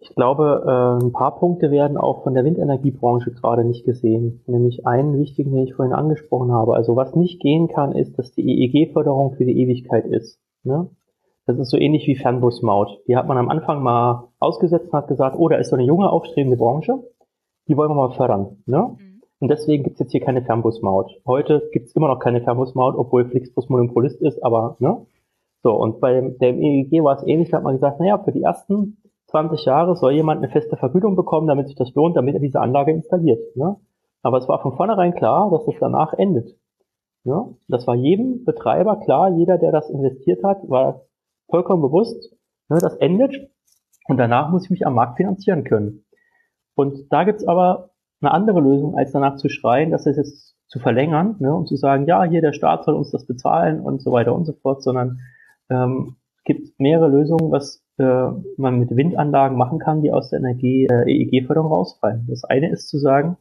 [0.01, 4.43] Ich glaube, äh, ein paar Punkte werden auch von der Windenergiebranche gerade nicht gesehen.
[4.47, 6.75] Nämlich einen wichtigen, den ich vorhin angesprochen habe.
[6.75, 10.39] Also was nicht gehen kann, ist, dass die EEG-Förderung für die Ewigkeit ist.
[10.63, 10.89] Ne?
[11.47, 13.03] Das ist so ähnlich wie Fernbusmaut.
[13.09, 15.85] Die hat man am Anfang mal ausgesetzt und hat gesagt, oh, da ist so eine
[15.85, 17.03] junge, aufstrebende Branche,
[17.67, 18.59] die wollen wir mal fördern.
[18.67, 18.97] Ne?
[18.99, 19.08] Mhm.
[19.41, 21.21] Und deswegen gibt es jetzt hier keine Fernbusmaut.
[21.27, 25.07] Heute gibt es immer noch keine Fernbusmaut, obwohl Flixbus Monopolist ist, aber ne?
[25.63, 28.43] So, und bei dem EEG war es ähnlich, da hat man gesagt, naja, für die
[28.43, 32.41] ersten 20 Jahre soll jemand eine feste Vergütung bekommen, damit sich das lohnt, damit er
[32.41, 33.57] diese Anlage installiert.
[33.57, 33.77] Ne?
[34.23, 36.57] Aber es war von vornherein klar, dass das danach endet.
[37.25, 37.57] Ne?
[37.67, 41.03] Das war jedem Betreiber klar, jeder, der das investiert hat, war
[41.51, 42.35] vollkommen bewusst,
[42.69, 43.51] ne, das endet
[44.07, 46.05] und danach muss ich mich am Markt finanzieren können.
[46.75, 47.88] Und da gibt's aber
[48.21, 51.77] eine andere Lösung, als danach zu schreien, dass es jetzt zu verlängern ne, und zu
[51.77, 54.83] sagen, ja, hier der Staat soll uns das bezahlen und so weiter und so fort,
[54.83, 55.21] sondern
[55.71, 60.41] ähm, es gibt mehrere Lösungen, was äh, man mit Windanlagen machen kann, die aus der
[60.41, 62.27] Energie äh, EEG-Förderung rausfallen.
[62.29, 63.37] Das eine ist zu sagen,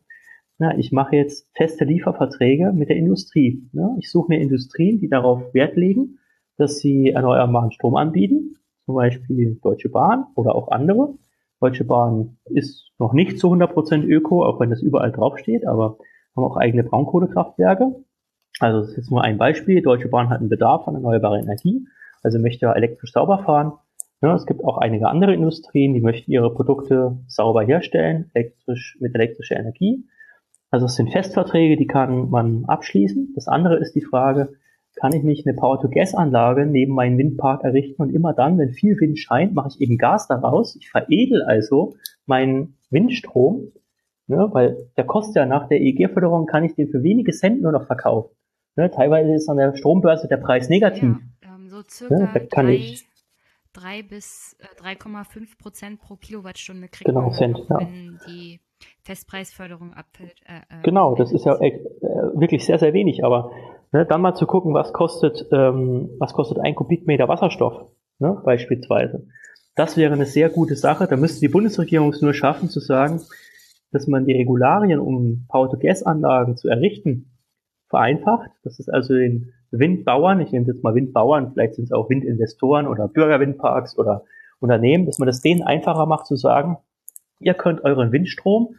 [0.60, 3.70] na, ich mache jetzt feste Lieferverträge mit der Industrie.
[3.74, 3.96] Ne?
[4.00, 6.18] Ich suche mir Industrien, die darauf Wert legen,
[6.58, 8.56] dass sie erneuerbaren Strom anbieten,
[8.86, 11.14] zum Beispiel Deutsche Bahn oder auch andere.
[11.60, 15.97] Deutsche Bahn ist noch nicht zu 100% Öko, auch wenn das überall draufsteht, aber
[16.36, 17.95] haben auch eigene Braunkohlekraftwerke.
[18.60, 19.82] Also das ist jetzt nur ein Beispiel.
[19.82, 21.88] Deutsche Bahn hat einen Bedarf an erneuerbarer Energie,
[22.24, 23.74] also möchte elektrisch sauber fahren.
[24.22, 29.14] Ja, es gibt auch einige andere Industrien, die möchten ihre Produkte sauber herstellen, elektrisch, mit
[29.14, 30.05] elektrischer Energie.
[30.72, 33.34] Also es sind Festverträge, die kann man abschließen.
[33.36, 34.53] Das andere ist die Frage,
[35.00, 39.20] kann ich nicht eine Power-to-Gas-Anlage neben meinen Windpark errichten und immer dann, wenn viel Wind
[39.20, 40.76] scheint, mache ich eben Gas daraus.
[40.76, 41.95] Ich veredel also
[42.26, 43.72] meinen Windstrom,
[44.28, 47.72] ne, weil der kostet ja nach der EEG-Förderung, kann ich den für wenige Cent nur
[47.72, 48.36] noch verkaufen.
[48.76, 51.16] Ne, teilweise ist an der Strombörse der Preis negativ.
[51.43, 53.08] Ja, ähm, so circa ne, kann drei, ich,
[53.74, 57.80] 3 bis äh, 3,5 Prozent pro Kilowattstunde kriegt genau, Cent, ja.
[57.80, 58.60] wenn die
[59.04, 60.36] Festpreisförderung abfällt.
[60.45, 61.80] Äh, äh, genau, das ist ja äh,
[62.34, 63.52] wirklich sehr, sehr wenig, aber
[63.94, 67.88] Ne, dann mal zu gucken, was kostet, ähm, was kostet ein Kubikmeter Wasserstoff,
[68.20, 69.28] ne, beispielsweise.
[69.76, 71.08] Das wäre eine sehr gute Sache.
[71.08, 73.22] Da müsste die Bundesregierung es nur schaffen zu sagen,
[73.92, 77.32] dass man die Regularien, um Power-to-Gas-Anlagen zu errichten,
[77.88, 78.50] vereinfacht.
[78.64, 82.88] Das ist also den Windbauern, ich nenne jetzt mal Windbauern, vielleicht sind es auch Windinvestoren
[82.88, 84.24] oder Bürgerwindparks oder
[84.60, 86.78] Unternehmen, dass man das denen einfacher macht zu sagen,
[87.40, 88.76] ihr könnt euren Windstrom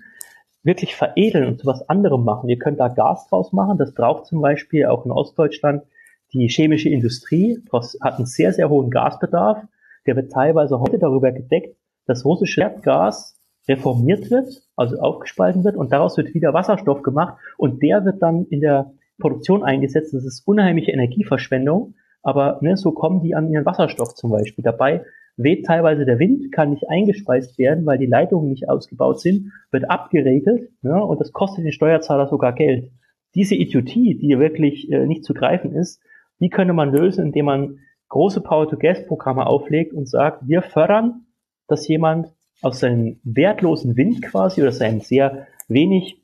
[0.62, 2.48] wirklich veredeln und zu was anderem machen.
[2.48, 3.78] Ihr könnt da Gas draus machen.
[3.78, 5.84] Das braucht zum Beispiel auch in Ostdeutschland
[6.32, 7.62] die chemische Industrie.
[7.70, 9.62] Das hat einen sehr, sehr hohen Gasbedarf.
[10.06, 13.38] Der wird teilweise heute darüber gedeckt, dass russische Erdgas
[13.68, 18.46] reformiert wird, also aufgespalten wird und daraus wird wieder Wasserstoff gemacht und der wird dann
[18.46, 20.14] in der Produktion eingesetzt.
[20.14, 24.64] Das ist unheimliche Energieverschwendung, aber ne, so kommen die an ihren Wasserstoff zum Beispiel.
[24.64, 25.04] Dabei
[25.38, 29.88] weht teilweise der Wind, kann nicht eingespeist werden, weil die Leitungen nicht ausgebaut sind, wird
[29.88, 32.90] abgeregelt ja, und das kostet den Steuerzahler sogar Geld.
[33.34, 36.02] diese Idiotie, die wirklich äh, nicht zu greifen ist,
[36.40, 37.78] die könnte man lösen, indem man
[38.08, 41.26] große Power-to-Gas-Programme auflegt und sagt, wir fördern,
[41.68, 42.32] dass jemand
[42.62, 46.22] aus seinem wertlosen Wind quasi oder seinen sehr wenig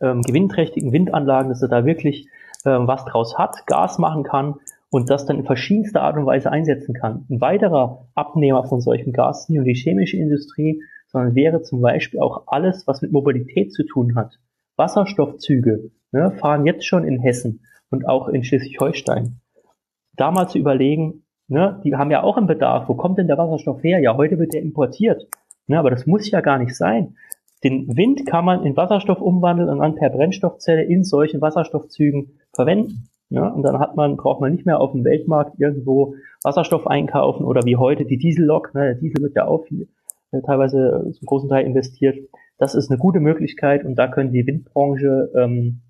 [0.00, 2.28] ähm, gewinnträchtigen Windanlagen, dass er da wirklich
[2.66, 4.56] ähm, was draus hat, Gas machen kann
[4.94, 7.26] und das dann in verschiedenster Art und Weise einsetzen kann.
[7.28, 11.80] Ein weiterer Abnehmer von solchem Gas ist nicht nur die chemische Industrie, sondern wäre zum
[11.80, 14.38] Beispiel auch alles, was mit Mobilität zu tun hat.
[14.76, 19.40] Wasserstoffzüge ne, fahren jetzt schon in Hessen und auch in Schleswig-Holstein.
[20.14, 22.88] Da mal zu überlegen, ne, die haben ja auch einen Bedarf.
[22.88, 23.98] Wo kommt denn der Wasserstoff her?
[23.98, 25.26] Ja, heute wird der importiert.
[25.66, 27.16] Ne, aber das muss ja gar nicht sein.
[27.64, 33.08] Den Wind kann man in Wasserstoff umwandeln und dann per Brennstoffzelle in solchen Wasserstoffzügen verwenden.
[33.34, 36.14] Ja, und dann hat man, braucht man nicht mehr auf dem Weltmarkt irgendwo
[36.44, 38.74] Wasserstoff einkaufen oder wie heute die Diesellok.
[38.74, 39.88] Ne, der Diesel wird ja auch viel,
[40.30, 42.16] äh, teilweise zum großen Teil investiert.
[42.58, 45.80] Das ist eine gute Möglichkeit und da könnte die Windbranche ähm,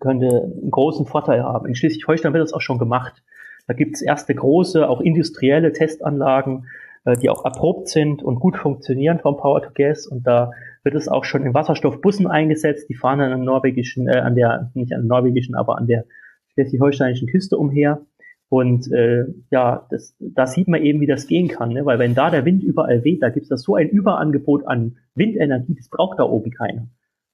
[0.00, 1.66] könnte einen großen Vorteil haben.
[1.66, 3.22] In Schleswig-Holstein wird das auch schon gemacht.
[3.66, 6.66] Da gibt es erste große, auch industrielle Testanlagen,
[7.04, 10.06] äh, die auch erprobt sind und gut funktionieren vom Power to Gas.
[10.06, 10.50] Und da
[10.82, 12.88] wird es auch schon in Wasserstoffbussen eingesetzt.
[12.88, 16.06] Die fahren dann an norwegischen, äh, an der, nicht an norwegischen, aber an der
[16.54, 18.02] schleswig-holsteinischen Küste umher.
[18.48, 21.84] Und äh, ja, das, da sieht man eben, wie das gehen kann, ne?
[21.84, 24.96] weil wenn da der Wind überall weht, da gibt es da so ein Überangebot an
[25.14, 26.88] Windenergie, das braucht da oben keiner.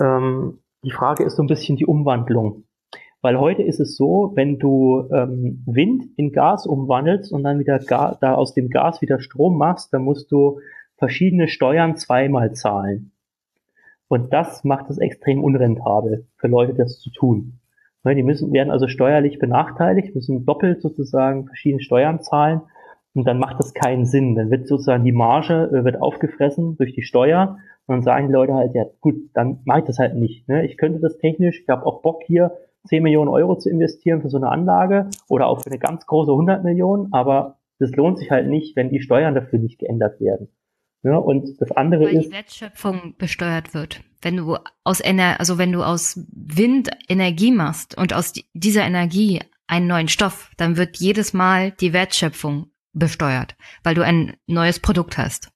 [0.00, 2.64] ähm, die Frage ist so ein bisschen die Umwandlung.
[3.22, 7.78] Weil heute ist es so, wenn du ähm, Wind in Gas umwandelst und dann wieder
[7.78, 10.58] Ga da aus dem Gas wieder Strom machst, dann musst du
[10.96, 13.12] verschiedene Steuern zweimal zahlen.
[14.08, 17.60] Und das macht es extrem unrentabel für Leute, das zu tun.
[18.04, 22.62] Ne, die müssen, werden also steuerlich benachteiligt, müssen doppelt sozusagen verschiedene Steuern zahlen
[23.14, 24.34] und dann macht das keinen Sinn.
[24.34, 28.32] Dann wird sozusagen die Marge äh, wird aufgefressen durch die Steuer und dann sagen die
[28.32, 30.48] Leute halt, ja gut, dann mache ich das halt nicht.
[30.48, 30.66] Ne?
[30.66, 32.52] Ich könnte das technisch, ich habe auch Bock hier
[32.84, 36.30] 10 Millionen Euro zu investieren für so eine Anlage oder auch für eine ganz große
[36.30, 40.48] 100 Millionen, aber das lohnt sich halt nicht, wenn die Steuern dafür nicht geändert werden.
[41.02, 42.26] Ja, und das andere Weil ist.
[42.28, 44.02] die Wertschöpfung besteuert wird.
[44.20, 49.40] Wenn du aus Ener also wenn du aus Wind Energie machst und aus dieser Energie
[49.66, 55.18] einen neuen Stoff, dann wird jedes Mal die Wertschöpfung besteuert, weil du ein neues Produkt
[55.18, 55.50] hast.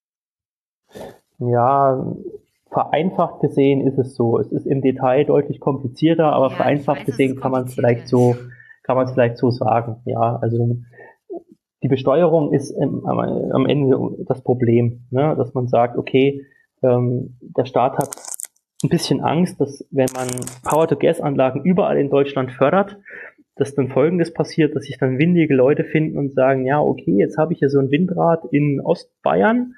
[1.39, 2.05] Ja,
[2.77, 4.39] vereinfacht gesehen ist es so.
[4.39, 7.75] Es ist im Detail deutlich komplizierter, aber Ja, vereinfacht weiß, gesehen es kann man es
[7.75, 8.37] vielleicht so,
[8.83, 10.03] kann man es vielleicht so sagen.
[10.05, 10.77] Ja, also
[11.83, 13.97] die Besteuerung ist im, am, am Ende
[14.27, 15.35] das Problem, ne?
[15.39, 16.45] dass man sagt, okay,
[16.83, 18.15] ähm, der Staat hat
[18.85, 20.29] ein bisschen Angst, dass wenn man
[20.63, 22.99] Power-to-Gas-Anlagen überall in Deutschland fördert,
[23.55, 27.39] dass dann Folgendes passiert, dass sich dann windige Leute finden und sagen, ja, okay, jetzt
[27.39, 29.77] habe ich hier so ein Windrad in Ostbayern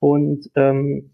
[0.00, 1.12] und ähm,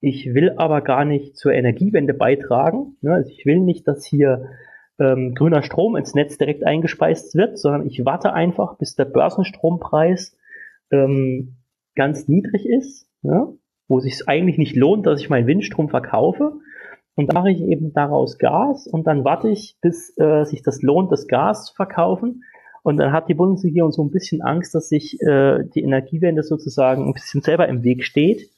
[0.00, 2.96] ich will aber gar nicht zur Energiewende beitragen.
[3.00, 3.14] Ne?
[3.14, 4.50] Also ich will nicht, dass hier
[4.98, 10.36] ähm, grüner Strom ins Netz direkt eingespeist wird, sondern ich warte einfach, bis der Börsenstrompreis
[10.90, 11.56] ähm,
[11.94, 13.54] ganz niedrig ist, ne?
[13.88, 16.52] wo sich eigentlich nicht lohnt, dass ich meinen Windstrom verkaufe.
[17.14, 20.82] Und dann mache ich eben daraus Gas und dann warte ich, bis äh, sich das
[20.82, 22.44] lohnt, das Gas zu verkaufen.
[22.84, 27.08] Und dann hat die Bundesregierung so ein bisschen Angst, dass sich äh, die Energiewende sozusagen
[27.08, 28.48] ein bisschen selber im Weg steht.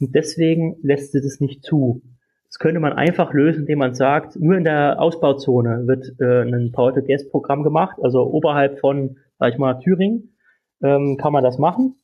[0.00, 2.02] Und deswegen lässt sie das nicht zu.
[2.48, 6.70] Das könnte man einfach lösen, indem man sagt, nur in der Ausbauzone wird äh, ein
[6.72, 10.36] Power-to-Gas-Programm gemacht, also oberhalb von, sag ich mal, Thüringen,
[10.82, 11.96] ähm, kann man das machen.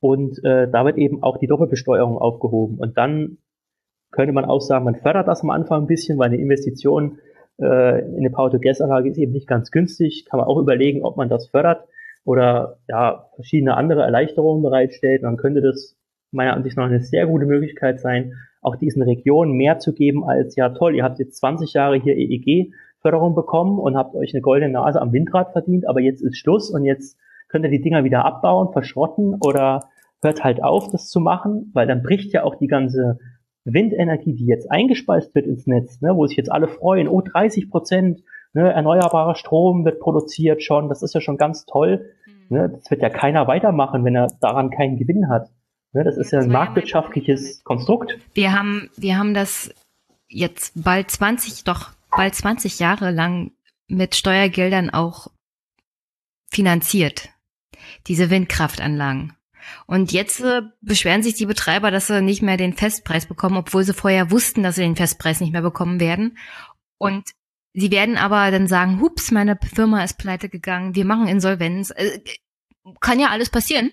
[0.00, 2.78] Und äh, da wird eben auch die Doppelbesteuerung aufgehoben.
[2.78, 3.38] Und dann
[4.10, 7.18] könnte man auch sagen, man fördert das am Anfang ein bisschen, weil eine Investition
[7.58, 10.26] äh, in eine Power-to-Gas-Anlage ist eben nicht ganz günstig.
[10.28, 11.86] Kann man auch überlegen, ob man das fördert
[12.24, 15.22] oder ja verschiedene andere Erleichterungen bereitstellt.
[15.22, 15.95] Dann könnte das
[16.30, 20.56] meiner Ansicht nach eine sehr gute Möglichkeit sein, auch diesen Regionen mehr zu geben als,
[20.56, 24.72] ja toll, ihr habt jetzt 20 Jahre hier EEG-Förderung bekommen und habt euch eine goldene
[24.72, 27.18] Nase am Windrad verdient, aber jetzt ist Schluss und jetzt
[27.48, 29.88] könnt ihr die Dinger wieder abbauen, verschrotten oder
[30.22, 33.18] hört halt auf, das zu machen, weil dann bricht ja auch die ganze
[33.64, 37.70] Windenergie, die jetzt eingespeist wird ins Netz, ne, wo sich jetzt alle freuen, oh, 30
[37.70, 38.22] Prozent
[38.52, 42.10] ne, erneuerbarer Strom wird produziert schon, das ist ja schon ganz toll.
[42.26, 42.56] Mhm.
[42.56, 45.50] Ne, das wird ja keiner weitermachen, wenn er daran keinen Gewinn hat.
[45.96, 48.18] Ne, das ist ja ein marktwirtschaftliches Konstrukt.
[48.34, 49.70] Wir haben, wir haben das
[50.28, 53.52] jetzt bald 20, doch bald 20 Jahre lang
[53.88, 55.28] mit Steuergeldern auch
[56.50, 57.30] finanziert.
[58.08, 59.32] Diese Windkraftanlagen.
[59.86, 63.82] Und jetzt äh, beschweren sich die Betreiber, dass sie nicht mehr den Festpreis bekommen, obwohl
[63.82, 66.36] sie vorher wussten, dass sie den Festpreis nicht mehr bekommen werden.
[66.98, 67.30] Und
[67.72, 71.90] sie werden aber dann sagen, hups, meine Firma ist pleite gegangen, wir machen Insolvenz.
[71.92, 72.20] Äh,
[73.00, 73.92] kann ja alles passieren.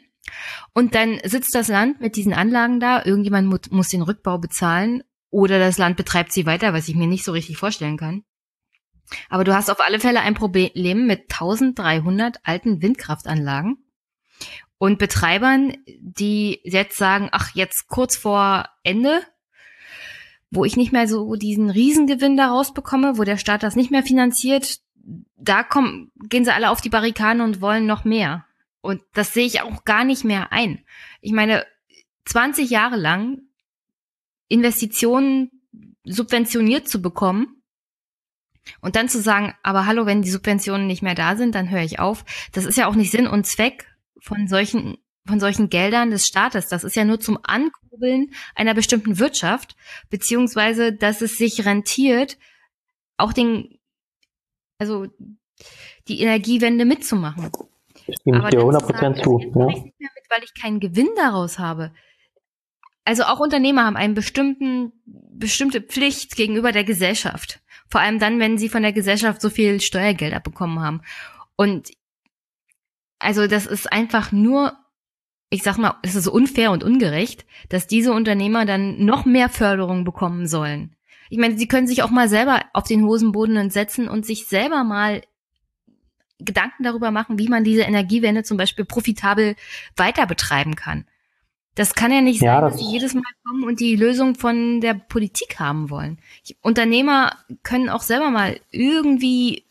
[0.74, 5.04] Und dann sitzt das Land mit diesen Anlagen da, irgendjemand mu muss den Rückbau bezahlen
[5.30, 8.24] oder das Land betreibt sie weiter, was ich mir nicht so richtig vorstellen kann.
[9.30, 13.78] Aber du hast auf alle Fälle ein Problem mit 1300 alten Windkraftanlagen
[14.78, 19.22] und Betreibern, die jetzt sagen, ach, jetzt kurz vor Ende,
[20.52, 24.04] wo ich nicht mehr so diesen Riesengewinn daraus bekomme, wo der Staat das nicht mehr
[24.04, 24.80] finanziert,
[25.36, 28.46] da kommen, gehen sie alle auf die Barrikaden und wollen noch mehr.
[28.84, 30.84] Und das sehe ich auch gar nicht mehr ein.
[31.22, 31.66] Ich meine,
[32.26, 33.40] 20 Jahre lang
[34.50, 35.50] Investitionen
[36.04, 37.64] subventioniert zu bekommen
[38.82, 41.82] und dann zu sagen, aber hallo, wenn die Subventionen nicht mehr da sind, dann höre
[41.82, 42.26] ich auf.
[42.52, 43.88] Das ist ja auch nicht Sinn und Zweck
[44.20, 46.68] von solchen von solchen Geldern des Staates.
[46.68, 49.78] Das ist ja nur zum Ankurbeln einer bestimmten Wirtschaft,
[50.10, 52.38] beziehungsweise, dass es sich rentiert,
[53.16, 53.80] auch den,
[54.80, 55.08] also
[56.10, 57.50] die Energiewende mitzumachen.
[58.10, 59.40] Stimme ich dir 100% zu.
[59.40, 59.68] Ja.
[59.70, 61.92] Ich nicht mehr mit, weil ich keinen Gewinn daraus habe.
[63.06, 67.62] Also auch Unternehmer haben einen bestimmten, bestimmte Pflicht gegenüber der Gesellschaft.
[67.90, 71.02] Vor allem dann, wenn sie von der Gesellschaft so viel Steuergeld abbekommen haben.
[71.56, 71.92] Und
[73.20, 74.74] also das ist einfach nur,
[75.50, 80.04] ich sag mal, es ist unfair und ungerecht, dass diese Unternehmer dann noch mehr Förderung
[80.06, 80.96] bekommen sollen.
[81.30, 84.84] Ich meine, sie können sich auch mal selber auf den Hosenboden setzen und sich selber
[84.84, 85.22] mal
[86.40, 89.56] Gedanken darüber machen, wie man diese Energiewende zum Beispiel profitabel
[89.96, 91.06] weiter betreiben kann.
[91.76, 94.80] Das kann ja nicht ja, sein, dass sie jedes Mal kommen und die Lösung von
[94.80, 96.20] der Politik haben wollen.
[96.44, 99.64] Ich, Unternehmer können auch selber mal irgendwie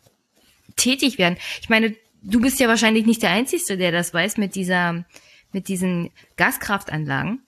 [0.74, 1.36] tätig werden.
[1.60, 5.04] Ich meine, du bist ja wahrscheinlich nicht der Einzige, der das weiß mit dieser,
[5.52, 7.40] mit diesen Gaskraftanlagen.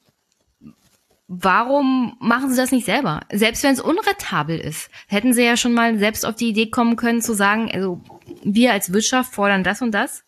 [1.36, 3.20] Warum machen sie das nicht selber?
[3.32, 6.94] Selbst wenn es unrentabel ist, hätten sie ja schon mal selbst auf die Idee kommen
[6.94, 8.00] können zu sagen, also
[8.44, 10.24] wir als Wirtschaft fordern das und das.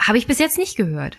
[0.00, 1.18] Habe ich bis jetzt nicht gehört.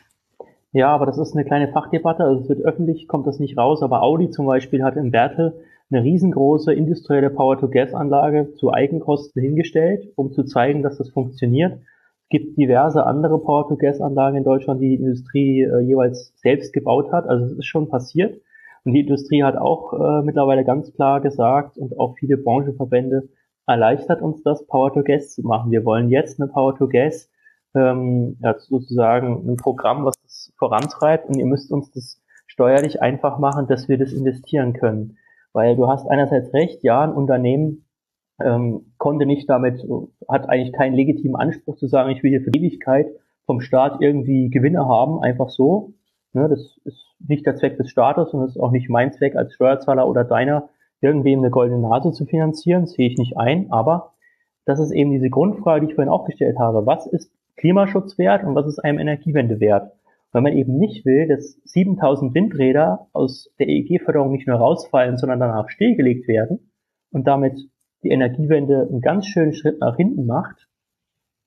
[0.73, 2.23] Ja, aber das ist eine kleine Fachdebatte.
[2.23, 3.81] Also es wird öffentlich, kommt das nicht raus.
[3.81, 5.53] Aber Audi zum Beispiel hat in Bertel
[5.89, 11.79] eine riesengroße industrielle Power-to-Gas-Anlage zu Eigenkosten hingestellt, um zu zeigen, dass das funktioniert.
[12.23, 17.27] Es gibt diverse andere Power-to-Gas-Anlagen in Deutschland, die die Industrie äh, jeweils selbst gebaut hat.
[17.27, 18.41] Also es ist schon passiert.
[18.84, 23.29] Und die Industrie hat auch äh, mittlerweile ganz klar gesagt und auch viele Branchenverbände
[23.67, 25.71] erleichtert uns das, Power-to-Gas zu machen.
[25.71, 27.29] Wir wollen jetzt eine Power-to-Gas
[27.75, 33.39] ähm, ja, sozusagen ein Programm, was das vorantreibt und ihr müsst uns das steuerlich einfach
[33.39, 35.17] machen, dass wir das investieren können.
[35.53, 37.86] Weil du hast einerseits recht, ja, ein Unternehmen
[38.43, 39.86] ähm, konnte nicht damit,
[40.27, 43.07] hat eigentlich keinen legitimen Anspruch zu sagen, ich will hier für Ewigkeit
[43.45, 45.93] vom Staat irgendwie Gewinne haben, einfach so.
[46.34, 49.36] Ne, das ist nicht der Zweck des Staates und das ist auch nicht mein Zweck
[49.36, 50.69] als Steuerzahler oder deiner,
[51.01, 54.13] irgendwem eine goldene Nase zu finanzieren, sehe ich nicht ein, aber
[54.65, 56.86] das ist eben diese Grundfrage, die ich vorhin auch gestellt habe.
[56.86, 59.91] Was ist Klimaschutz wert und was ist einem Energiewende wert?
[60.32, 65.39] Weil man eben nicht will, dass 7000 Windräder aus der EEG-Förderung nicht nur rausfallen, sondern
[65.39, 66.72] danach stillgelegt werden
[67.11, 67.59] und damit
[68.03, 70.67] die Energiewende einen ganz schönen Schritt nach hinten macht,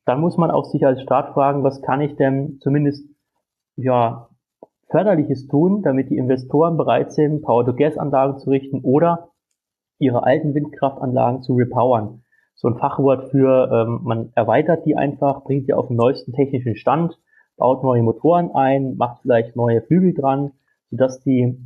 [0.05, 3.09] dann muss man auch sich als Staat fragen, was kann ich denn zumindest
[3.77, 4.29] ja
[4.95, 9.31] Förderliches tun, damit die Investoren bereit sind, Power-to-Gas-Anlagen zu richten oder
[9.99, 12.21] ihre alten Windkraftanlagen zu repowern
[12.55, 16.77] so ein Fachwort für, ähm, man erweitert die einfach, bringt die auf den neuesten technischen
[16.77, 17.19] Stand,
[17.57, 20.53] baut neue Motoren ein, macht vielleicht neue Flügel dran,
[20.91, 21.59] sodass die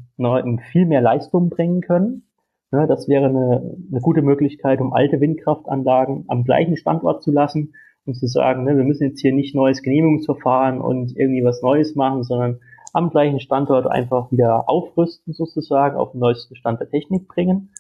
[0.72, 2.24] viel mehr Leistung bringen können.
[2.70, 7.74] Ne, das wäre eine, eine gute Möglichkeit, um alte Windkraftanlagen am gleichen Standort zu lassen
[8.04, 11.94] und zu sagen, ne, wir müssen jetzt hier nicht neues Genehmigungsverfahren und irgendwie was Neues
[11.94, 12.60] machen, sondern
[12.93, 17.70] am gleichen Standort einfach wieder aufrüsten sozusagen, auf den neuesten Stand der Technik bringen.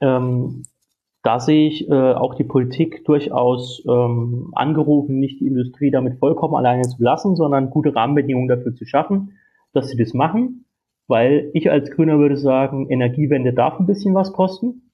[0.00, 0.64] Ähm,
[1.22, 6.54] da sehe ich äh, auch die Politik durchaus ähm, angerufen, nicht die Industrie damit vollkommen
[6.54, 9.32] alleine zu lassen, sondern gute Rahmenbedingungen dafür zu schaffen,
[9.72, 10.66] dass sie das machen.
[11.08, 14.92] Weil ich als Grüner würde sagen, Energiewende darf ein bisschen was kosten.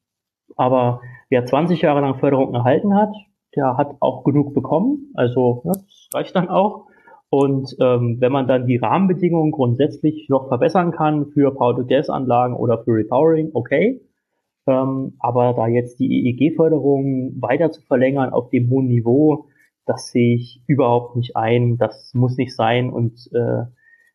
[0.56, 3.14] Aber wer 20 Jahre lang Förderung erhalten hat,
[3.54, 5.12] der hat auch genug bekommen.
[5.14, 6.86] Also ja, das reicht dann auch.
[7.34, 12.90] Und ähm, wenn man dann die Rahmenbedingungen grundsätzlich noch verbessern kann für Power-to-Gas-Anlagen oder für
[12.90, 14.02] Repowering, okay.
[14.66, 19.46] Ähm, aber da jetzt die EEG-Förderung weiter zu verlängern auf dem hohen Niveau,
[19.86, 21.78] das sehe ich überhaupt nicht ein.
[21.78, 22.90] Das muss nicht sein.
[22.90, 23.64] Und äh,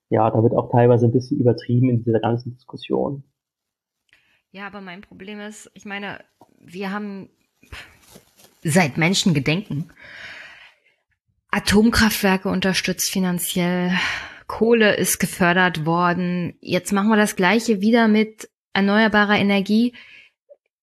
[0.10, 3.24] ja, da wird auch teilweise ein bisschen übertrieben in dieser ganzen Diskussion.
[4.52, 6.20] Ja, aber mein Problem ist, ich meine,
[6.60, 7.30] wir haben
[8.62, 9.90] seit Menschen gedenken
[11.52, 13.92] Atomkraftwerke unterstützt finanziell,
[14.48, 16.58] Kohle ist gefördert worden.
[16.62, 19.94] Jetzt machen wir das gleiche wieder mit erneuerbarer Energie.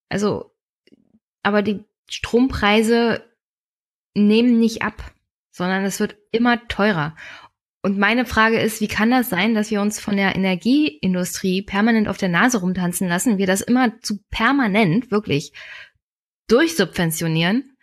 [0.08, 0.54] Also,
[1.42, 3.24] aber die Strompreise
[4.14, 5.12] nehmen nicht ab,
[5.50, 7.16] sondern es wird immer teurer.
[7.82, 12.08] Und meine Frage ist, wie kann das sein, dass wir uns von der Energieindustrie permanent
[12.08, 15.52] auf der Nase rumtanzen lassen, wir das immer zu permanent, wirklich,
[16.48, 17.73] durchsubventionieren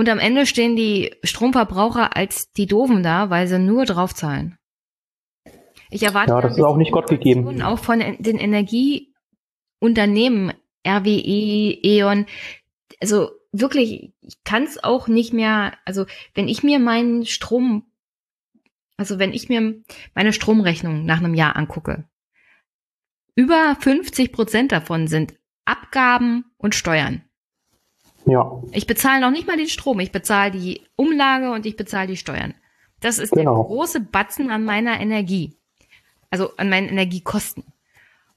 [0.00, 4.56] und am Ende stehen die Stromverbraucher als die Doofen da, weil sie nur draufzahlen.
[5.90, 7.60] Ich erwarte ja, das ist auch nicht Gott gegeben.
[7.60, 10.54] Auch von den Energieunternehmen,
[10.88, 12.24] RWE, E.ON.
[12.98, 17.84] Also wirklich, ich kann es auch nicht mehr, also wenn ich mir meinen Strom
[18.96, 19.82] also wenn ich mir
[20.14, 22.08] meine Stromrechnung nach einem Jahr angucke,
[23.34, 25.34] über 50 Prozent davon sind
[25.64, 27.24] Abgaben und Steuern.
[28.26, 28.62] Ja.
[28.72, 32.16] Ich bezahle noch nicht mal den Strom, ich bezahle die Umlage und ich bezahle die
[32.16, 32.54] Steuern.
[33.00, 33.56] Das ist genau.
[33.56, 35.56] der große Batzen an meiner Energie.
[36.30, 37.64] Also an meinen Energiekosten.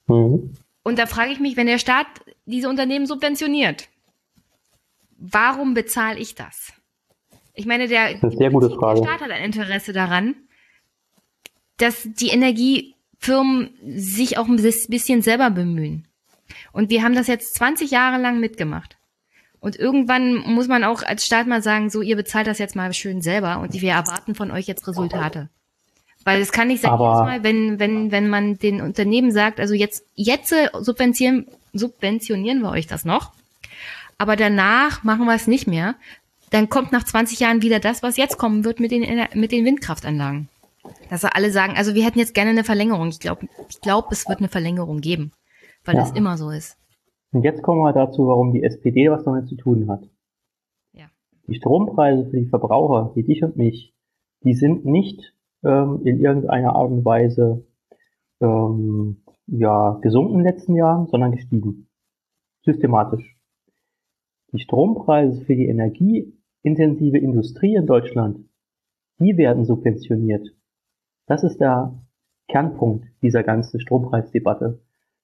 [0.07, 0.53] Mhm.
[0.83, 2.07] Und da frage ich mich, wenn der Staat
[2.45, 3.87] diese Unternehmen subventioniert,
[5.17, 6.73] warum bezahle ich das?
[7.53, 10.35] Ich meine, der, das der Staat hat ein Interesse daran,
[11.77, 16.07] dass die Energiefirmen sich auch ein bisschen selber bemühen.
[16.71, 18.97] Und wir haben das jetzt 20 Jahre lang mitgemacht.
[19.63, 22.91] Und irgendwann muss man auch als Staat mal sagen, so, ihr bezahlt das jetzt mal
[22.91, 25.47] schön selber und wir erwarten von euch jetzt Resultate.
[26.25, 29.73] Weil es kann nicht sein, jedes Mal, wenn, wenn, wenn man den Unternehmen sagt, also
[29.73, 33.31] jetzt, jetzt subventionieren, subventionieren wir euch das noch,
[34.17, 35.95] aber danach machen wir es nicht mehr,
[36.49, 39.63] dann kommt nach 20 Jahren wieder das, was jetzt kommen wird mit den, mit den
[39.63, 40.49] Windkraftanlagen.
[41.09, 43.07] Dass alle sagen, also wir hätten jetzt gerne eine Verlängerung.
[43.07, 45.31] Ich glaube, ich glaube, es wird eine Verlängerung geben,
[45.85, 46.01] weil ja.
[46.01, 46.75] das immer so ist.
[47.33, 50.07] Und jetzt kommen wir dazu, warum die SPD was damit zu tun hat.
[50.93, 51.07] Ja.
[51.47, 53.93] Die Strompreise für die Verbraucher, wie dich und mich,
[54.43, 57.65] die sind nicht ähm, in irgendeiner Art und Weise
[58.39, 61.87] ähm, ja, gesunken in den letzten Jahren, sondern gestiegen.
[62.61, 63.37] Systematisch.
[64.51, 68.45] Die Strompreise für die energieintensive Industrie in Deutschland,
[69.19, 70.47] die werden subventioniert.
[71.25, 71.99] Das ist der
[72.47, 74.79] Kernpunkt dieser ganzen Strompreisdebatte.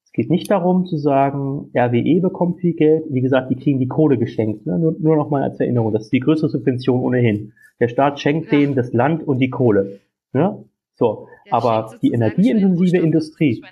[0.10, 3.06] Es geht nicht darum zu sagen, RWE bekommt viel Geld.
[3.12, 4.66] Wie gesagt, die kriegen die Kohle geschenkt.
[4.66, 4.80] Ne?
[4.80, 5.94] Nur, nur noch mal als Erinnerung.
[5.94, 7.54] Das ist die größte Subvention ohnehin.
[7.80, 8.58] Der Staat schenkt ja.
[8.58, 10.00] denen das Land und die Kohle.
[10.34, 10.66] Ne?
[10.96, 11.28] So.
[11.46, 13.64] Der aber die energieintensive Industrie.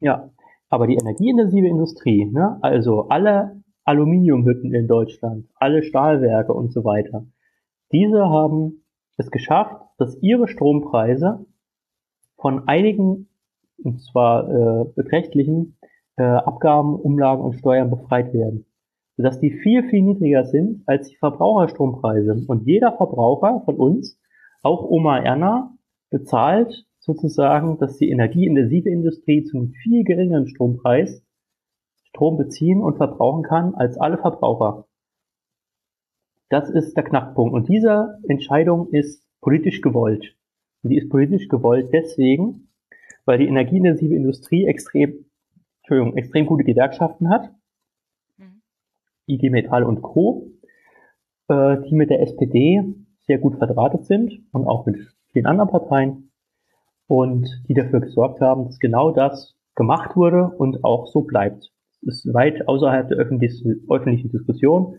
[0.00, 0.30] Ja.
[0.68, 2.58] Aber die energieintensive Industrie, ne?
[2.62, 7.24] also alle Aluminiumhütten in Deutschland, alle Stahlwerke und so weiter,
[7.92, 8.82] diese haben
[9.16, 11.46] es geschafft, dass ihre Strompreise
[12.36, 13.28] von einigen,
[13.84, 15.78] und zwar äh, beträchtlichen,
[16.16, 18.66] äh, Abgaben, Umlagen und Steuern befreit werden.
[19.16, 22.44] Sodass die viel, viel niedriger sind als die Verbraucherstrompreise.
[22.46, 24.18] Und jeder Verbraucher von uns,
[24.62, 25.74] auch Oma Erna,
[26.10, 31.22] bezahlt sozusagen, dass die energieintensive Industrie zu einem viel geringeren Strompreis
[32.10, 34.86] Strom beziehen und verbrauchen kann als alle Verbraucher.
[36.48, 37.54] Das ist der Knackpunkt.
[37.54, 40.36] Und diese Entscheidung ist politisch gewollt.
[40.82, 42.69] Und die ist politisch gewollt deswegen,
[43.24, 45.26] weil die energieintensive Industrie extrem,
[45.82, 47.50] Entschuldigung, extrem gute Gewerkschaften hat.
[48.38, 48.62] Mhm.
[49.26, 50.50] IG Metall und Co.,
[51.48, 52.82] äh, die mit der SPD
[53.26, 54.98] sehr gut verdrahtet sind und auch mit
[55.32, 56.32] vielen anderen Parteien
[57.06, 61.72] und die dafür gesorgt haben, dass genau das gemacht wurde und auch so bleibt.
[62.02, 64.98] Das ist weit außerhalb der öffentlichen Diskussion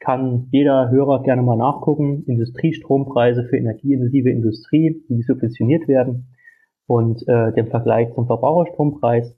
[0.00, 2.24] kann jeder Hörer gerne mal nachgucken.
[2.26, 6.34] Industriestrompreise für energieintensive Industrie, die subventioniert werden
[6.90, 9.32] und äh, den Vergleich zum Verbraucherstrompreis.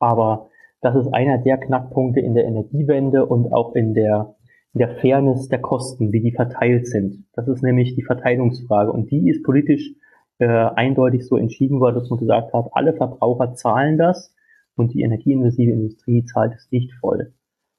[0.00, 0.48] Aber
[0.80, 4.34] das ist einer der Knackpunkte in der Energiewende und auch in der,
[4.74, 7.26] in der Fairness der Kosten, wie die verteilt sind.
[7.34, 9.94] Das ist nämlich die Verteilungsfrage und die ist politisch
[10.40, 14.34] äh, eindeutig so entschieden worden, dass man gesagt hat, alle Verbraucher zahlen das
[14.74, 17.34] und die energieintensive Industrie zahlt es nicht voll.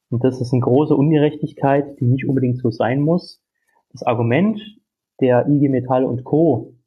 [0.09, 3.43] Und das ist eine große Ungerechtigkeit, die nicht unbedingt so sein muss.
[3.91, 4.61] Das Argument
[5.19, 6.78] der IG Metall und Co.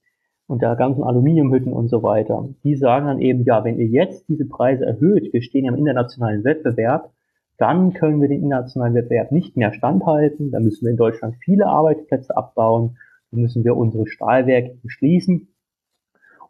[0.52, 4.28] und der ganzen Aluminiumhütten und so weiter, die sagen dann eben, ja, wenn ihr jetzt
[4.28, 7.10] diese Preise erhöht, wir stehen ja im internationalen Wettbewerb,
[7.56, 11.68] dann können wir den internationalen Wettbewerb nicht mehr standhalten, dann müssen wir in Deutschland viele
[11.68, 12.98] Arbeitsplätze abbauen,
[13.30, 15.48] dann müssen wir unsere Stahlwerke schließen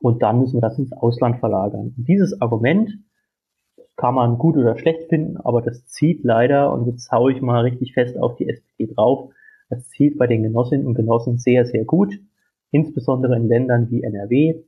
[0.00, 1.94] und dann müssen wir das ins Ausland verlagern.
[1.96, 2.98] Und dieses Argument
[3.94, 7.60] kann man gut oder schlecht finden, aber das zieht leider, und jetzt haue ich mal
[7.60, 9.30] richtig fest auf die SPD drauf,
[9.70, 12.18] das zieht bei den Genossinnen und Genossen sehr, sehr gut,
[12.72, 14.64] insbesondere in Ländern wie NRW,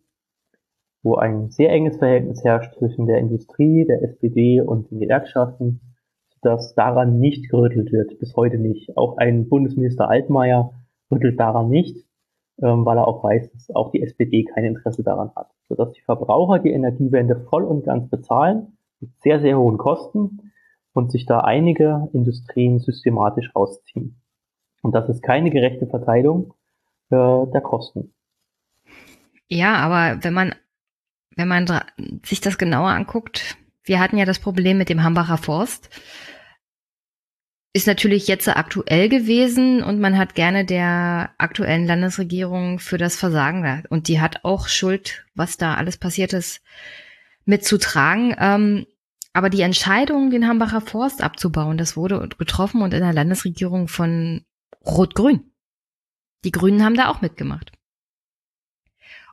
[1.03, 5.81] wo ein sehr enges Verhältnis herrscht zwischen der Industrie, der SPD und den Gewerkschaften,
[6.41, 8.97] dass daran nicht gerüttelt wird, bis heute nicht.
[8.97, 10.73] Auch ein Bundesminister Altmaier
[11.11, 12.07] rüttelt daran nicht,
[12.63, 15.51] ähm, weil er auch weiß, dass auch die SPD kein Interesse daran hat.
[15.69, 20.53] Sodass die Verbraucher die Energiewende voll und ganz bezahlen, mit sehr, sehr hohen Kosten
[20.93, 24.21] und sich da einige Industrien systematisch rausziehen.
[24.83, 26.53] Und das ist keine gerechte Verteilung
[27.15, 28.13] äh, der Kosten.
[29.49, 30.55] Ja, aber wenn man,
[31.37, 31.67] wenn man
[32.25, 35.91] sich das genauer anguckt, wir hatten ja das Problem mit dem Hambacher Forst.
[37.77, 43.85] Ist natürlich jetzt aktuell gewesen und man hat gerne der aktuellen Landesregierung für das Versagen
[43.91, 46.63] und die hat auch Schuld, was da alles passiert ist,
[47.45, 48.35] mitzutragen.
[48.39, 48.87] Ähm,
[49.33, 54.45] aber die Entscheidung, den Hambacher Forst abzubauen, das wurde getroffen und in der Landesregierung von
[54.87, 55.51] Rot-Grün.
[56.45, 57.73] Die Grünen haben da auch mitgemacht.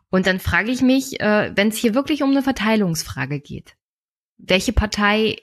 [0.09, 3.75] Und dann frage ich mich, äh, wenn es hier wirklich um eine Verteilungsfrage geht,
[4.37, 5.37] welche Partei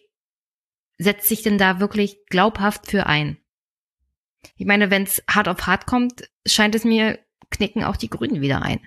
[0.98, 3.38] setzt sich denn da wirklich glaubhaft für ein?
[4.56, 7.18] Ich meine, wenn es hart auf hart kommt, scheint es mir,
[7.50, 8.86] knicken auch die Grünen wieder ein.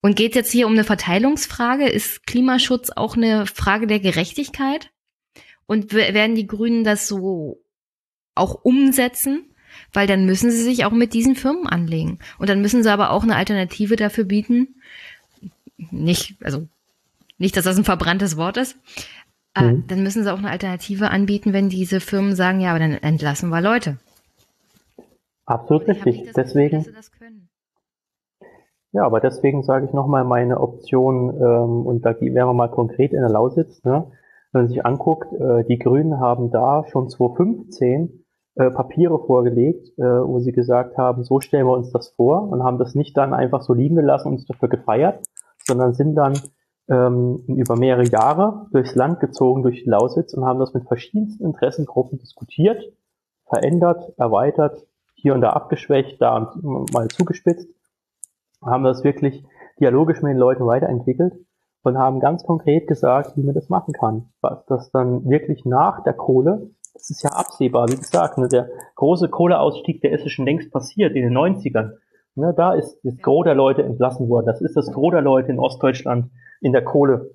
[0.00, 1.88] Und geht jetzt hier um eine Verteilungsfrage?
[1.88, 4.90] Ist Klimaschutz auch eine Frage der Gerechtigkeit?
[5.66, 7.64] Und werden die Grünen das so
[8.34, 9.51] auch umsetzen?
[9.92, 12.18] Weil dann müssen sie sich auch mit diesen Firmen anlegen.
[12.38, 14.76] Und dann müssen sie aber auch eine Alternative dafür bieten.
[15.90, 16.66] Nicht, also
[17.38, 18.76] nicht, dass das ein verbranntes Wort ist.
[19.54, 19.84] Äh, mhm.
[19.88, 23.50] Dann müssen sie auch eine Alternative anbieten, wenn diese Firmen sagen, ja, aber dann entlassen
[23.50, 23.98] wir Leute.
[25.44, 26.30] Absolut richtig.
[26.34, 26.78] Deswegen.
[26.78, 26.94] Gefühl,
[28.92, 33.12] ja, aber deswegen sage ich nochmal meine Option, ähm, und da wären wir mal konkret
[33.12, 34.06] in der Lausitz, ne?
[34.52, 38.21] wenn man sich anguckt, äh, die Grünen haben da schon 2015
[38.54, 42.62] äh, Papiere vorgelegt, äh, wo sie gesagt haben, so stellen wir uns das vor und
[42.62, 45.22] haben das nicht dann einfach so liegen gelassen und uns dafür gefeiert,
[45.66, 46.38] sondern sind dann
[46.88, 52.18] ähm, über mehrere Jahre durchs Land gezogen, durch Lausitz und haben das mit verschiedensten Interessengruppen
[52.18, 52.82] diskutiert,
[53.46, 57.68] verändert, erweitert, hier und da abgeschwächt, da mal zugespitzt
[58.64, 59.44] haben das wirklich
[59.80, 61.34] dialogisch mit den Leuten weiterentwickelt
[61.82, 64.30] und haben ganz konkret gesagt, wie man das machen kann.
[64.40, 68.68] Was das dann wirklich nach der Kohle, das ist ja absehbar, wie gesagt, ne, der
[68.96, 71.92] große Kohleausstieg, der ist ja schon längst passiert in den 90ern.
[72.34, 74.46] Ne, da ist das Gros der Leute entlassen worden.
[74.46, 76.30] Das ist das Gros der Leute in Ostdeutschland
[76.60, 77.30] in der Kohle.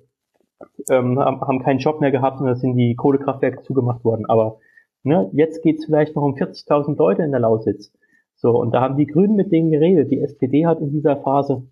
[0.90, 4.26] Ähm, haben keinen Job mehr gehabt und da sind die Kohlekraftwerke zugemacht worden.
[4.26, 4.58] Aber
[5.02, 7.92] ne, jetzt geht's vielleicht noch um 40.000 Leute in der Lausitz.
[8.34, 10.10] So, und da haben die Grünen mit denen geredet.
[10.10, 11.64] Die SPD hat in dieser Phase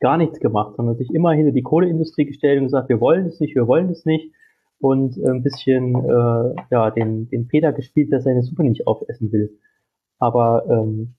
[0.00, 3.40] gar nichts gemacht, sondern sich immer hinter die Kohleindustrie gestellt und gesagt, wir wollen es
[3.40, 4.32] nicht, wir wollen es nicht.
[4.78, 9.32] Und äh, ein bisschen äh, ja, den, den Peter gespielt, der seine Suppe nicht aufessen
[9.32, 9.58] will.
[10.18, 11.14] Aber ähm,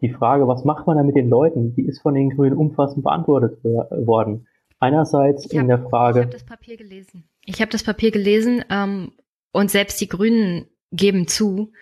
[0.00, 3.04] die Frage, was macht man da mit den Leuten, die ist von den Grünen umfassend
[3.04, 4.46] beantwortet worden.
[4.80, 6.20] Einerseits hab, in der Frage.
[6.20, 7.24] Ich habe das Papier gelesen.
[7.46, 9.12] Ich habe das Papier gelesen ähm,
[9.52, 11.72] und selbst die Grünen geben zu,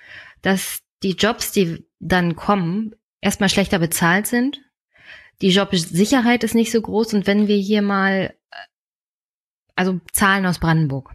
[0.42, 4.60] dass die Jobs, die dann kommen, erstmal schlechter bezahlt sind.
[5.40, 8.34] Die Jobsicherheit ist nicht so groß und wenn wir hier mal,
[9.76, 11.14] also Zahlen aus Brandenburg.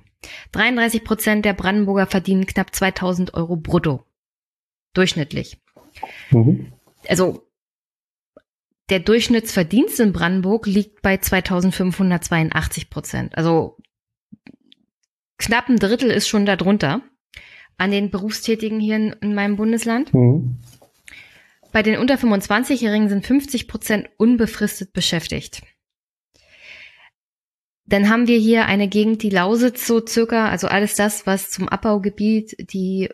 [0.51, 4.03] 33 Prozent der Brandenburger verdienen knapp 2000 Euro brutto.
[4.93, 5.61] Durchschnittlich.
[6.31, 6.73] Mhm.
[7.07, 7.47] Also,
[8.89, 13.37] der Durchschnittsverdienst in Brandenburg liegt bei 2582 Prozent.
[13.37, 13.77] Also,
[15.37, 17.01] knapp ein Drittel ist schon darunter
[17.77, 20.13] an den Berufstätigen hier in, in meinem Bundesland.
[20.13, 20.57] Mhm.
[21.71, 25.61] Bei den unter 25-Jährigen sind 50 Prozent unbefristet beschäftigt.
[27.87, 31.69] Dann haben wir hier eine Gegend, die Lausitz so circa, also alles das, was zum
[31.69, 33.09] Abbaugebiet die,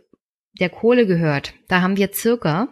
[0.60, 1.54] der Kohle gehört.
[1.68, 2.70] Da haben wir circa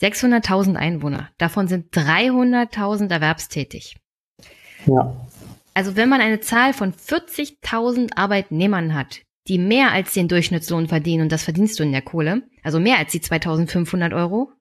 [0.00, 1.30] 600.000 Einwohner.
[1.38, 3.96] Davon sind 300.000 erwerbstätig.
[4.86, 5.26] Ja.
[5.74, 11.24] Also wenn man eine Zahl von 40.000 Arbeitnehmern hat, die mehr als den Durchschnittslohn verdienen,
[11.24, 14.52] und das verdienst du in der Kohle, also mehr als die 2500 Euro.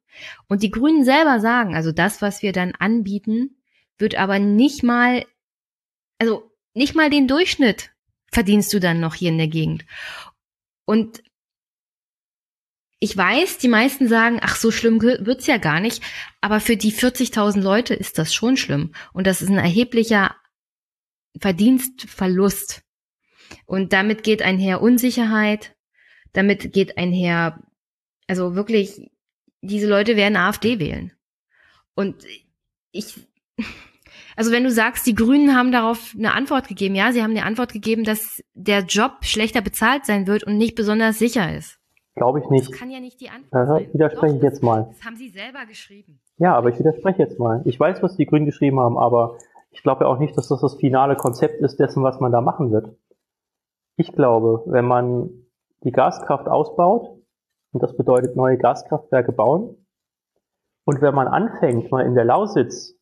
[0.47, 3.61] Und die Grünen selber sagen, also das, was wir dann anbieten,
[3.97, 5.23] wird aber nicht mal,
[6.22, 7.89] also nicht mal den Durchschnitt
[8.32, 9.88] verdienst du dann noch hier in der Gegend.
[10.86, 11.24] Und
[12.99, 16.03] ich weiß, die meisten sagen, ach, so schlimm wird's ja gar nicht,
[16.39, 18.93] aber für die 40.000 Leute ist das schon schlimm.
[19.13, 20.36] Und das ist ein erheblicher
[21.39, 22.84] Verdienstverlust.
[23.65, 25.76] Und damit geht einher Unsicherheit,
[26.34, 27.67] damit geht einher,
[28.28, 29.09] also wirklich,
[29.61, 31.13] diese Leute werden AfD wählen.
[31.95, 32.24] Und
[32.91, 33.15] ich,
[34.41, 37.45] also wenn du sagst, die Grünen haben darauf eine Antwort gegeben, ja, sie haben eine
[37.45, 41.77] Antwort gegeben, dass der Job schlechter bezahlt sein wird und nicht besonders sicher ist.
[42.15, 42.71] Glaube ich nicht.
[42.71, 43.93] Das kann ja nicht die Antwort Aha, sein.
[43.93, 44.87] Widerspreche ich jetzt mal.
[44.89, 46.19] Das haben sie selber geschrieben.
[46.37, 47.61] Ja, aber ich widerspreche jetzt mal.
[47.65, 49.37] Ich weiß, was die Grünen geschrieben haben, aber
[49.69, 52.41] Ich glaube ja auch nicht, dass das das finale Konzept ist dessen, was man da
[52.41, 52.95] machen wird.
[53.95, 55.29] Ich glaube, wenn man
[55.83, 57.15] die Gaskraft ausbaut,
[57.73, 59.85] und das bedeutet neue Gaskraftwerke bauen,
[60.83, 62.97] und wenn man anfängt, mal in der Lausitz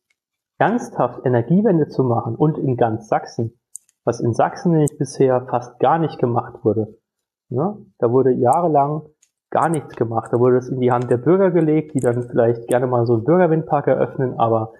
[0.60, 3.58] ernsthaft Energiewende zu machen und in ganz Sachsen,
[4.04, 6.98] was in Sachsen nämlich bisher fast gar nicht gemacht wurde.
[7.48, 7.78] Ne?
[7.98, 9.02] Da wurde jahrelang
[9.50, 10.30] gar nichts gemacht.
[10.32, 13.14] Da wurde es in die Hand der Bürger gelegt, die dann vielleicht gerne mal so
[13.14, 14.74] einen Bürgerwindpark eröffnen, aber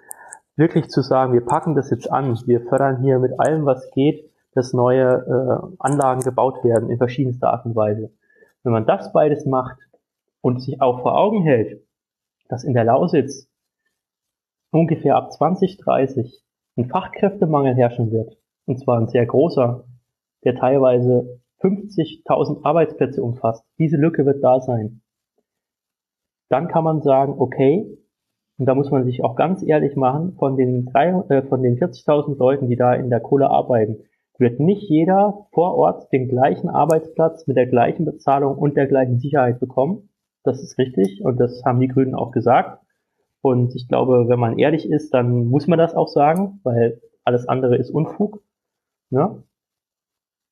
[0.55, 4.29] wirklich zu sagen, wir packen das jetzt an, wir fördern hier mit allem, was geht,
[4.53, 8.11] dass neue äh, Anlagen gebaut werden in verschiedenster Art und Weise.
[8.63, 9.77] Wenn man das beides macht
[10.41, 11.81] und sich auch vor Augen hält,
[12.49, 13.50] dass in der Lausitz
[14.71, 16.43] ungefähr ab 2030
[16.77, 19.85] ein Fachkräftemangel herrschen wird, und zwar ein sehr großer,
[20.43, 23.63] der teilweise 50.000 Arbeitsplätze umfasst.
[23.77, 25.01] Diese Lücke wird da sein.
[26.49, 27.97] Dann kann man sagen, okay,
[28.57, 32.67] und da muss man sich auch ganz ehrlich machen, von den, äh, den 40.000 Leuten,
[32.69, 34.03] die da in der Kohle arbeiten,
[34.37, 39.19] wird nicht jeder vor Ort den gleichen Arbeitsplatz mit der gleichen Bezahlung und der gleichen
[39.19, 40.09] Sicherheit bekommen.
[40.43, 42.83] Das ist richtig und das haben die Grünen auch gesagt.
[43.41, 47.47] Und ich glaube, wenn man ehrlich ist, dann muss man das auch sagen, weil alles
[47.47, 48.43] andere ist Unfug.
[49.09, 49.43] Ne?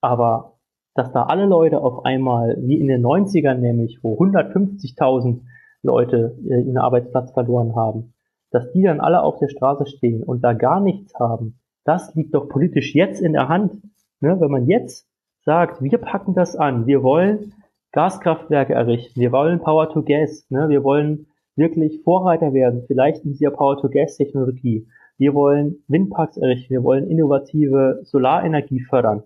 [0.02, 0.60] Aber
[0.96, 5.42] dass da alle Leute auf einmal, wie in den 90ern nämlich, wo 150.000
[5.82, 8.14] Leute äh, ihren Arbeitsplatz verloren haben,
[8.52, 12.34] dass die dann alle auf der Straße stehen und da gar nichts haben, das liegt
[12.34, 13.82] doch politisch jetzt in der Hand.
[14.20, 14.40] Ne?
[14.40, 15.08] Wenn man jetzt
[15.46, 17.54] sagt, wir packen das an, wir wollen
[17.92, 20.70] Gaskraftwerke errichten, wir wollen Power to Gas, ne?
[20.70, 21.28] wir wollen
[21.60, 24.88] wirklich Vorreiter werden, vielleicht in dieser Power to Gas Technologie.
[25.18, 29.24] Wir wollen Windparks errichten, wir wollen innovative Solarenergie fördern.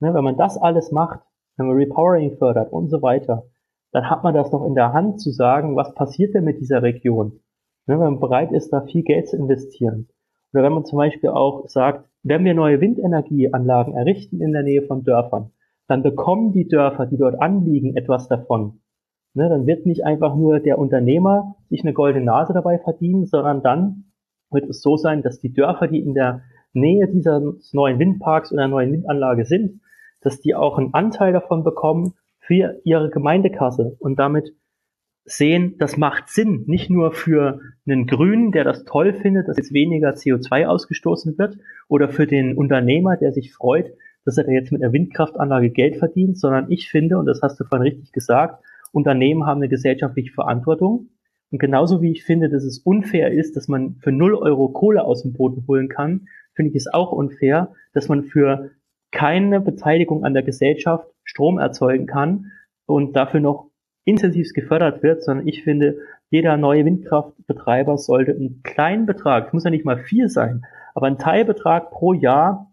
[0.00, 1.20] Ne, wenn man das alles macht,
[1.56, 3.44] wenn man Repowering fördert und so weiter,
[3.92, 6.82] dann hat man das noch in der Hand zu sagen, was passiert denn mit dieser
[6.82, 7.40] Region?
[7.86, 10.08] Ne, wenn man bereit ist, da viel Geld zu investieren.
[10.52, 14.82] Oder wenn man zum Beispiel auch sagt, wenn wir neue Windenergieanlagen errichten in der Nähe
[14.82, 15.52] von Dörfern,
[15.86, 18.80] dann bekommen die Dörfer, die dort anliegen, etwas davon.
[19.36, 23.62] Ne, dann wird nicht einfach nur der Unternehmer sich eine goldene Nase dabei verdienen, sondern
[23.62, 24.04] dann
[24.50, 26.40] wird es so sein, dass die Dörfer, die in der
[26.72, 29.82] Nähe dieses neuen Windparks oder neuen Windanlage sind,
[30.22, 34.54] dass die auch einen Anteil davon bekommen für ihre Gemeindekasse und damit
[35.26, 39.74] sehen, das macht Sinn, nicht nur für einen Grünen, der das toll findet, dass jetzt
[39.74, 41.58] weniger CO2 ausgestoßen wird,
[41.88, 43.90] oder für den Unternehmer, der sich freut,
[44.24, 47.64] dass er jetzt mit einer Windkraftanlage Geld verdient, sondern ich finde, und das hast du
[47.64, 48.64] vorhin richtig gesagt,
[48.96, 51.10] Unternehmen haben eine gesellschaftliche Verantwortung.
[51.50, 55.04] Und genauso wie ich finde, dass es unfair ist, dass man für 0 Euro Kohle
[55.04, 58.70] aus dem Boden holen kann, finde ich es auch unfair, dass man für
[59.12, 62.52] keine Beteiligung an der Gesellschaft Strom erzeugen kann
[62.86, 63.70] und dafür noch
[64.04, 65.98] intensiv gefördert wird, sondern ich finde,
[66.30, 71.06] jeder neue Windkraftbetreiber sollte einen kleinen Betrag, es muss ja nicht mal viel sein, aber
[71.06, 72.72] einen Teilbetrag pro Jahr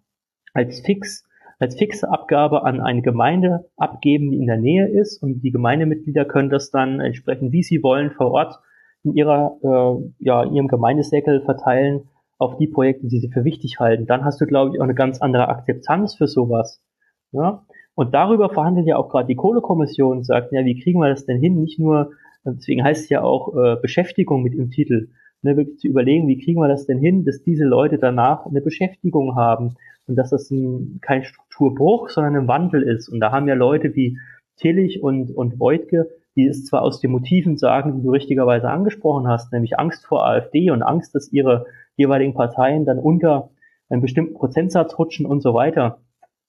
[0.54, 1.28] als fix,
[1.60, 6.26] als fixe Abgabe an eine Gemeinde abgeben, die in der Nähe ist und die Gemeindemitglieder
[6.26, 8.60] können das dann entsprechend, wie sie wollen, vor Ort
[9.04, 13.80] in ihrer, äh, ja, in ihrem Gemeindeseckel verteilen auf die Projekte, die sie für wichtig
[13.80, 16.84] halten, dann hast du, glaube ich, auch eine ganz andere Akzeptanz für sowas.
[17.32, 17.66] Ja?
[17.96, 21.26] Und darüber verhandelt ja auch gerade die Kohlekommission und sagt, ja, wie kriegen wir das
[21.26, 21.62] denn hin?
[21.62, 22.12] Nicht nur,
[22.44, 25.10] deswegen heißt es ja auch äh, Beschäftigung mit im Titel,
[25.44, 28.62] ne, wirklich zu überlegen, wie kriegen wir das denn hin, dass diese Leute danach eine
[28.62, 29.76] Beschäftigung haben
[30.08, 33.10] und dass das ein, kein Strukturbruch, sondern ein Wandel ist.
[33.10, 34.18] Und da haben ja Leute wie
[34.58, 39.28] Tillich und, und Voigtke, die es zwar aus den Motiven sagen, die du richtigerweise angesprochen
[39.28, 41.66] hast, nämlich Angst vor AfD und Angst, dass ihre
[41.96, 43.50] jeweiligen Parteien dann unter
[43.90, 46.00] einen bestimmten Prozentsatz rutschen und so weiter.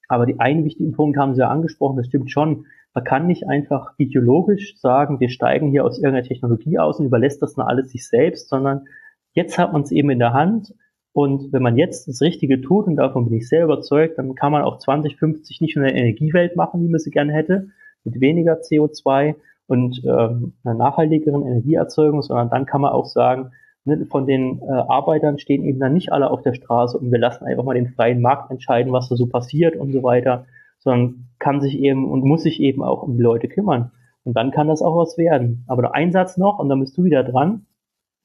[0.08, 2.66] Aber die einen wichtigen Punkt haben Sie ja angesprochen, das stimmt schon.
[2.94, 7.42] Man kann nicht einfach ideologisch sagen, wir steigen hier aus irgendeiner Technologie aus und überlässt
[7.42, 8.86] das dann alles sich selbst, sondern
[9.32, 10.74] jetzt hat man es eben in der Hand.
[11.12, 14.52] Und wenn man jetzt das Richtige tut, und davon bin ich sehr überzeugt, dann kann
[14.52, 17.68] man auch 2050 nicht nur eine Energiewelt machen, wie man sie gerne hätte,
[18.04, 19.34] mit weniger CO2
[19.66, 23.50] und ähm, einer nachhaltigeren Energieerzeugung, sondern dann kann man auch sagen,
[23.84, 27.18] ne, von den äh, Arbeitern stehen eben dann nicht alle auf der Straße und wir
[27.18, 30.46] lassen einfach mal den freien Markt entscheiden, was da so passiert und so weiter,
[30.84, 33.90] sondern kann sich eben und muss sich eben auch um die Leute kümmern.
[34.22, 35.64] Und dann kann das auch was werden.
[35.66, 37.66] Aber der Einsatz noch, und dann bist du wieder dran,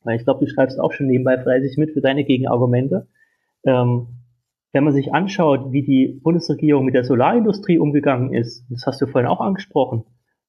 [0.04, 3.08] weil ich glaube, du schreibst auch schon nebenbei fleißig mit für deine Gegenargumente.
[3.66, 4.08] Ähm,
[4.72, 9.08] wenn man sich anschaut, wie die Bundesregierung mit der Solarindustrie umgegangen ist, das hast du
[9.08, 10.04] vorhin auch angesprochen,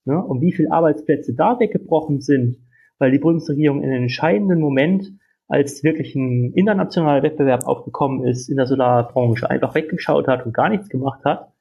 [0.04, 2.58] ne, und wie viele Arbeitsplätze da weggebrochen sind,
[2.98, 5.12] weil die Bundesregierung in einem entscheidenden Moment,
[5.48, 10.68] als wirklich ein internationaler Wettbewerb aufgekommen ist in der Solarbranche, einfach weggeschaut hat und gar
[10.68, 11.52] nichts gemacht hat,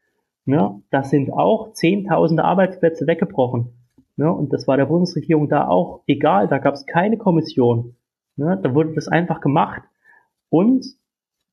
[0.49, 3.73] ne, das sind auch zehntausende Arbeitsplätze weggebrochen.
[4.17, 7.95] Ne, und das war der Bundesregierung da auch egal, da gab es keine Kommission.
[8.35, 9.83] Ne, da wurde das einfach gemacht.
[10.49, 10.85] Und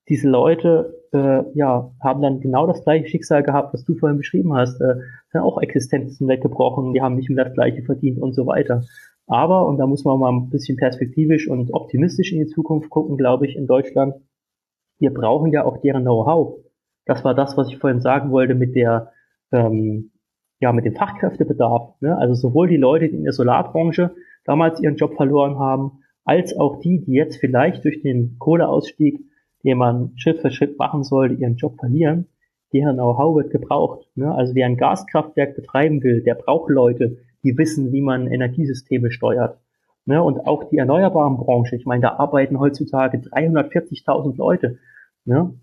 [0.09, 4.55] diese Leute äh, ja, haben dann genau das gleiche Schicksal gehabt, was du vorhin beschrieben
[4.55, 4.81] hast.
[4.81, 4.97] Äh,
[5.31, 8.85] sind auch Existenzen weggebrochen, die haben nicht mehr das gleiche verdient und so weiter.
[9.27, 13.17] Aber, und da muss man mal ein bisschen perspektivisch und optimistisch in die Zukunft gucken,
[13.17, 14.15] glaube ich, in Deutschland,
[14.99, 16.61] wir brauchen ja auch deren Know-how.
[17.07, 19.13] Das war das, was ich vorhin sagen wollte mit der,
[19.53, 20.11] ähm,
[20.61, 21.95] ja, mit dem Fachkräftebedarf.
[22.01, 22.17] Ne?
[22.19, 24.15] Also sowohl die Leute, die in der Solarbranche
[24.45, 29.21] damals ihren Job verloren haben, als auch die, die jetzt vielleicht durch den Kohleausstieg,
[29.65, 32.27] den man Schritt für Schritt machen sollte, ihren Job verlieren.
[32.73, 34.07] Deren Know-how wird gebraucht.
[34.17, 34.35] Ne?
[34.35, 39.61] Also wer ein Gaskraftwerk betreiben will, der braucht Leute, die wissen, wie man Energiesysteme steuert.
[40.05, 40.21] Ne?
[40.21, 44.79] Und auch die erneuerbaren Branche, ich meine, da arbeiten heutzutage 340.000 Leute.
[45.25, 45.55] Ne?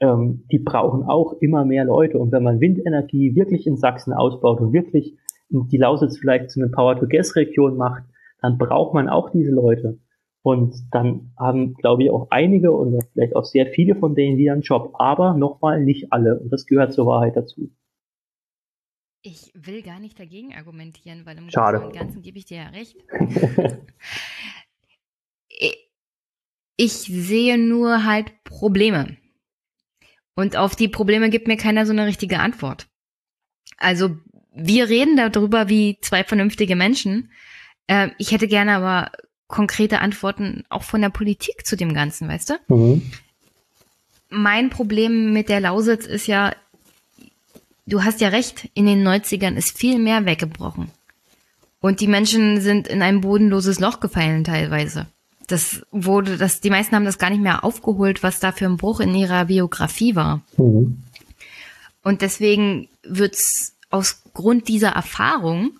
[0.00, 2.18] Ähm, die brauchen auch immer mehr Leute.
[2.18, 5.16] Und wenn man Windenergie wirklich in Sachsen ausbaut und wirklich
[5.48, 8.02] die Lausitz vielleicht zu einer Power-to-Gas-Region macht,
[8.40, 9.98] dann braucht man auch diese Leute.
[10.42, 14.52] Und dann haben, glaube ich, auch einige und vielleicht auch sehr viele von denen wieder
[14.52, 14.94] einen Job.
[14.98, 16.38] Aber nochmal nicht alle.
[16.38, 17.70] Und das gehört zur Wahrheit dazu.
[19.22, 21.78] Ich will gar nicht dagegen argumentieren, weil im Schade.
[21.78, 23.02] Großen und Ganzen gebe ich dir ja recht.
[26.76, 29.16] ich sehe nur halt Probleme.
[30.34, 32.86] Und auf die Probleme gibt mir keiner so eine richtige Antwort.
[33.78, 34.16] Also
[34.54, 37.30] wir reden darüber wie zwei vernünftige Menschen.
[37.86, 39.10] Äh, ich hätte gerne aber
[39.48, 42.74] konkrete Antworten auch von der Politik zu dem Ganzen, weißt du?
[42.74, 43.02] Mhm.
[44.30, 46.54] Mein Problem mit der Lausitz ist ja,
[47.86, 50.90] du hast ja recht, in den 90ern ist viel mehr weggebrochen.
[51.80, 55.06] Und die Menschen sind in ein bodenloses Loch gefallen teilweise.
[55.46, 58.76] Das wurde, das, die meisten haben das gar nicht mehr aufgeholt, was da für ein
[58.76, 60.42] Bruch in ihrer Biografie war.
[60.56, 61.02] Mhm.
[62.02, 65.78] Und deswegen wird's aus Grund dieser Erfahrung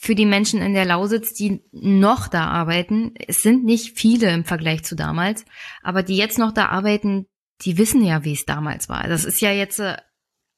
[0.00, 4.44] für die Menschen in der Lausitz, die noch da arbeiten, es sind nicht viele im
[4.44, 5.44] Vergleich zu damals,
[5.82, 7.26] aber die jetzt noch da arbeiten,
[7.62, 9.08] die wissen ja, wie es damals war.
[9.08, 9.96] Das ist ja jetzt äh,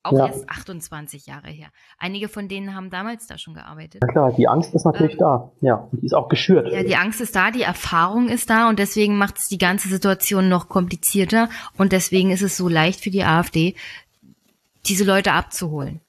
[0.02, 0.26] auch ja.
[0.26, 1.68] erst 28 Jahre her.
[1.98, 4.02] Einige von denen haben damals da schon gearbeitet.
[4.02, 5.50] Ja klar, die Angst ist natürlich ähm, da.
[5.60, 6.72] Ja, und die ist auch geschürt.
[6.72, 9.88] Ja, die Angst ist da, die Erfahrung ist da und deswegen macht es die ganze
[9.88, 13.74] Situation noch komplizierter und deswegen ist es so leicht für die AfD,
[14.86, 16.00] diese Leute abzuholen.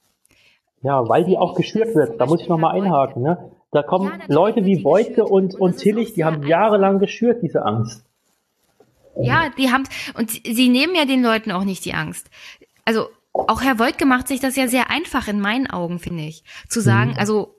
[0.82, 2.20] Ja, weil die auch geschürt wird.
[2.20, 3.22] Da muss ich nochmal einhaken.
[3.22, 3.52] Ne?
[3.72, 8.04] Da kommen ja, Leute wie Wojtke und, und Tillich, die haben jahrelang geschürt, diese Angst.
[9.20, 9.84] Ja, die haben,
[10.18, 12.30] und sie nehmen ja den Leuten auch nicht die Angst.
[12.86, 16.44] Also auch Herr Wojtke macht sich das ja sehr einfach in meinen Augen, finde ich.
[16.68, 17.18] Zu sagen, mhm.
[17.18, 17.56] also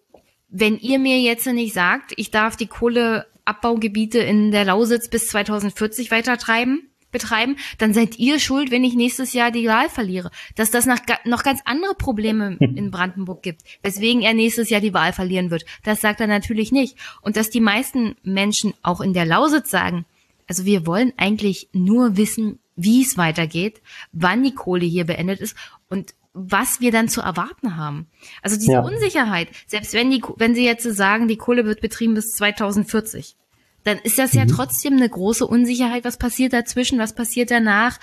[0.49, 6.11] wenn ihr mir jetzt nicht sagt, ich darf die Kohleabbaugebiete in der Lausitz bis 2040
[6.11, 10.31] weitertreiben, betreiben, dann seid ihr schuld, wenn ich nächstes Jahr die Wahl verliere.
[10.57, 14.95] Dass das noch, noch ganz andere Probleme in Brandenburg gibt, weswegen er nächstes Jahr die
[14.95, 15.65] Wahl verlieren wird.
[15.85, 16.97] Das sagt er natürlich nicht.
[17.21, 20.07] Und dass die meisten Menschen auch in der Lausitz sagen,
[20.49, 23.83] also wir wollen eigentlich nur wissen, wie es weitergeht,
[24.13, 25.57] wann die Kohle hier beendet ist
[25.89, 28.07] und was wir dann zu erwarten haben.
[28.41, 28.81] Also diese ja.
[28.81, 33.37] Unsicherheit, selbst wenn die, wenn sie jetzt sagen, die Kohle wird betrieben bis 2040,
[33.85, 34.49] dann ist das ja mhm.
[34.49, 36.05] trotzdem eine große Unsicherheit.
[36.05, 36.99] Was passiert dazwischen?
[36.99, 37.99] Was passiert danach?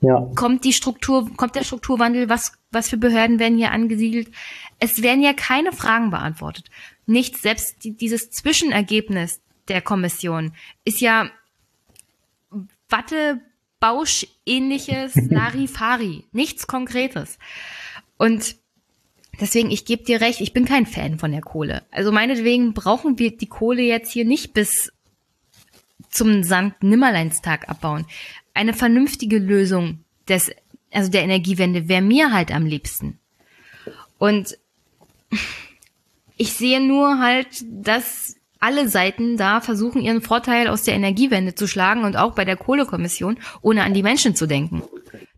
[0.00, 0.30] Ja.
[0.36, 2.28] Kommt die Struktur, kommt der Strukturwandel?
[2.28, 4.28] Was, was für Behörden werden hier angesiedelt?
[4.78, 6.66] Es werden ja keine Fragen beantwortet.
[7.06, 11.28] Nichts, selbst die, dieses Zwischenergebnis der Kommission ist ja
[12.88, 13.40] Watte
[13.80, 16.24] Bausch-ähnliches Larifari.
[16.32, 17.38] Nichts Konkretes.
[18.16, 18.56] Und
[19.40, 21.82] deswegen, ich gebe dir recht, ich bin kein Fan von der Kohle.
[21.90, 24.92] Also meinetwegen brauchen wir die Kohle jetzt hier nicht bis
[26.10, 28.06] zum Sankt Nimmerleinstag abbauen.
[28.54, 30.50] Eine vernünftige Lösung des,
[30.90, 33.18] also der Energiewende wäre mir halt am liebsten.
[34.18, 34.58] Und
[36.36, 41.66] ich sehe nur halt, dass alle Seiten da versuchen, ihren Vorteil aus der Energiewende zu
[41.66, 44.82] schlagen und auch bei der Kohlekommission, ohne an die Menschen zu denken.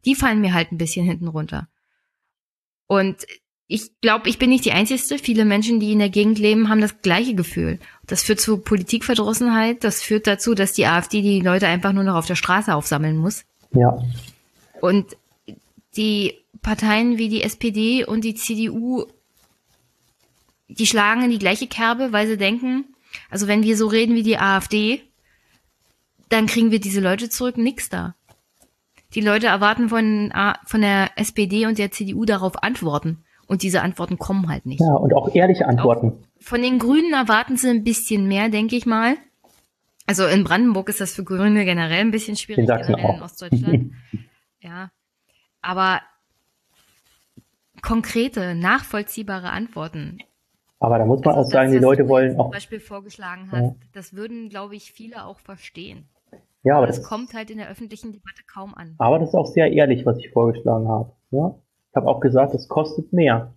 [0.04, 1.68] Die fallen mir halt ein bisschen hinten runter.
[2.86, 3.26] Und
[3.66, 5.18] ich glaube, ich bin nicht die Einzige.
[5.18, 7.78] Viele Menschen, die in der Gegend leben, haben das gleiche Gefühl.
[8.06, 9.84] Das führt zu Politikverdrossenheit.
[9.84, 13.18] Das führt dazu, dass die AfD die Leute einfach nur noch auf der Straße aufsammeln
[13.18, 13.44] muss.
[13.72, 13.98] Ja.
[14.80, 15.16] Und
[15.96, 19.04] die Parteien wie die SPD und die CDU,
[20.68, 22.86] die schlagen in die gleiche Kerbe, weil sie denken,
[23.30, 25.02] also wenn wir so reden wie die AfD,
[26.28, 28.14] dann kriegen wir diese Leute zurück, nix da.
[29.14, 30.32] Die Leute erwarten von,
[30.66, 33.24] von der SPD und der CDU darauf Antworten.
[33.46, 34.80] Und diese Antworten kommen halt nicht.
[34.80, 36.08] Ja, und auch ehrliche Antworten.
[36.08, 39.16] Auch von den Grünen erwarten sie ein bisschen mehr, denke ich mal.
[40.06, 43.16] Also in Brandenburg ist das für Grüne generell ein bisschen schwierig, generell auch.
[43.16, 43.92] in Ostdeutschland.
[44.60, 44.90] ja.
[45.62, 46.02] Aber
[47.82, 50.18] konkrete, nachvollziehbare Antworten.
[50.80, 52.46] Aber da muss man also auch sagen, das, die Leute wollen auch.
[52.46, 53.74] Zum Beispiel vorgeschlagen hast, ja.
[53.92, 56.08] das würden, glaube ich, viele auch verstehen.
[56.62, 58.94] Ja, aber das, das kommt halt in der öffentlichen Debatte kaum an.
[58.98, 61.12] Aber das ist auch sehr ehrlich, was ich vorgeschlagen habe.
[61.30, 61.54] Ja?
[61.90, 63.54] Ich habe auch gesagt, es kostet mehr.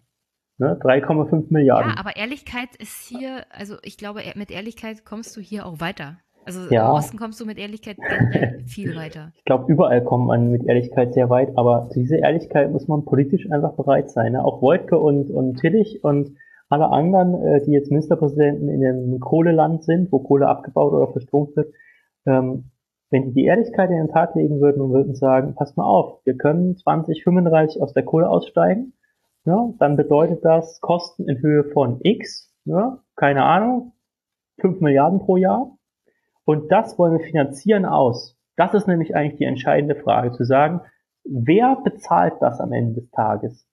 [0.57, 0.79] Ne?
[0.81, 1.91] 3,5 Milliarden.
[1.91, 6.17] Ja, aber Ehrlichkeit ist hier, also ich glaube, mit Ehrlichkeit kommst du hier auch weiter.
[6.45, 6.87] Also ja.
[6.87, 7.97] im Osten kommst du mit Ehrlichkeit
[8.65, 9.31] viel weiter.
[9.35, 13.49] Ich glaube, überall kommt man mit Ehrlichkeit sehr weit, aber diese Ehrlichkeit muss man politisch
[13.51, 14.33] einfach bereit sein.
[14.33, 14.43] Ne?
[14.43, 16.35] Auch Wojtke und, und Tillich und
[16.71, 21.55] alle anderen, äh, die jetzt Ministerpräsidenten in einem Kohleland sind, wo Kohle abgebaut oder verstromt
[21.55, 21.73] wird,
[22.25, 22.71] ähm,
[23.09, 26.25] wenn die die Ehrlichkeit in den Tag legen würden und würden sagen, passt mal auf,
[26.25, 28.93] wir können 2035 aus der Kohle aussteigen,
[29.43, 33.91] ja, dann bedeutet das Kosten in Höhe von X, ja, keine Ahnung,
[34.61, 35.77] 5 Milliarden pro Jahr.
[36.45, 38.37] Und das wollen wir finanzieren aus.
[38.55, 40.81] Das ist nämlich eigentlich die entscheidende Frage, zu sagen,
[41.25, 43.67] wer bezahlt das am Ende des Tages?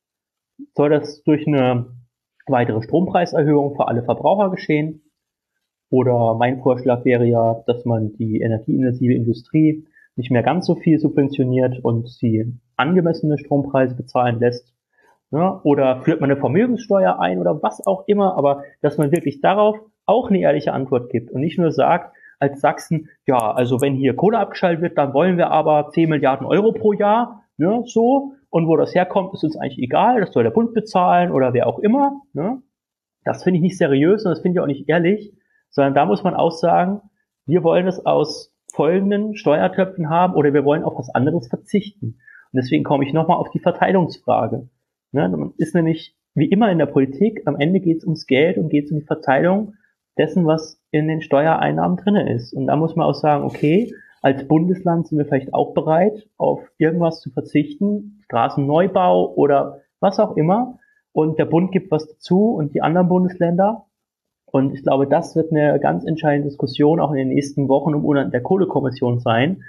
[0.74, 1.86] Soll das durch eine
[2.50, 5.02] weitere Strompreiserhöhung für alle Verbraucher geschehen?
[5.90, 10.98] Oder mein Vorschlag wäre ja, dass man die energieintensive Industrie nicht mehr ganz so viel
[10.98, 14.74] subventioniert und sie angemessene Strompreise bezahlen lässt.
[15.30, 19.40] Ja, oder führt man eine Vermögenssteuer ein oder was auch immer, aber dass man wirklich
[19.40, 19.76] darauf
[20.06, 24.16] auch eine ehrliche Antwort gibt und nicht nur sagt, als Sachsen, ja, also wenn hier
[24.16, 28.66] Kohle abgeschaltet wird, dann wollen wir aber 10 Milliarden Euro pro Jahr, ne, so, und
[28.66, 31.78] wo das herkommt, ist uns eigentlich egal, das soll der Bund bezahlen oder wer auch
[31.78, 32.62] immer, ne.
[33.24, 35.34] Das finde ich nicht seriös und das finde ich auch nicht ehrlich,
[35.68, 37.02] sondern da muss man auch sagen,
[37.46, 42.18] wir wollen es aus folgenden Steuertöpfen haben oder wir wollen auf was anderes verzichten.
[42.52, 44.68] Und deswegen komme ich nochmal auf die Verteilungsfrage.
[45.12, 48.58] Ne, man ist nämlich wie immer in der Politik, am Ende geht es ums Geld
[48.58, 49.74] und geht es um die Verteilung
[50.16, 52.52] dessen, was in den Steuereinnahmen drinne ist.
[52.52, 53.92] Und da muss man auch sagen, okay,
[54.28, 60.36] als Bundesland sind wir vielleicht auch bereit, auf irgendwas zu verzichten, Straßenneubau oder was auch
[60.36, 60.78] immer.
[61.12, 63.86] Und der Bund gibt was dazu und die anderen Bundesländer.
[64.44, 68.02] Und ich glaube, das wird eine ganz entscheidende Diskussion auch in den nächsten Wochen und
[68.02, 69.62] Monaten der Kohlekommission sein,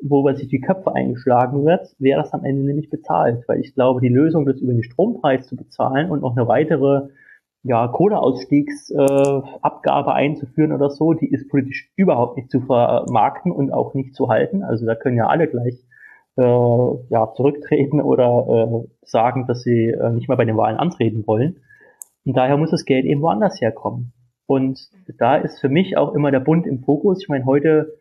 [0.00, 3.42] wo sich die Köpfe eingeschlagen wird, wer das am Ende nämlich bezahlt.
[3.48, 7.08] Weil ich glaube, die Lösung, das über den Strompreis zu bezahlen und noch eine weitere
[7.66, 13.94] ja, Kohleausstiegsabgabe äh, einzuführen oder so, die ist politisch überhaupt nicht zu vermarkten und auch
[13.94, 14.62] nicht zu halten.
[14.62, 15.84] Also da können ja alle gleich
[16.36, 21.26] äh, ja, zurücktreten oder äh, sagen, dass sie äh, nicht mehr bei den Wahlen antreten
[21.26, 21.60] wollen.
[22.24, 24.12] Und daher muss das Geld eben woanders herkommen.
[24.46, 24.88] Und
[25.18, 27.22] da ist für mich auch immer der Bund im Fokus.
[27.22, 27.98] Ich meine, heute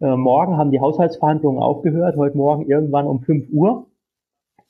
[0.00, 3.86] äh, Morgen haben die Haushaltsverhandlungen aufgehört, heute Morgen irgendwann um 5 Uhr.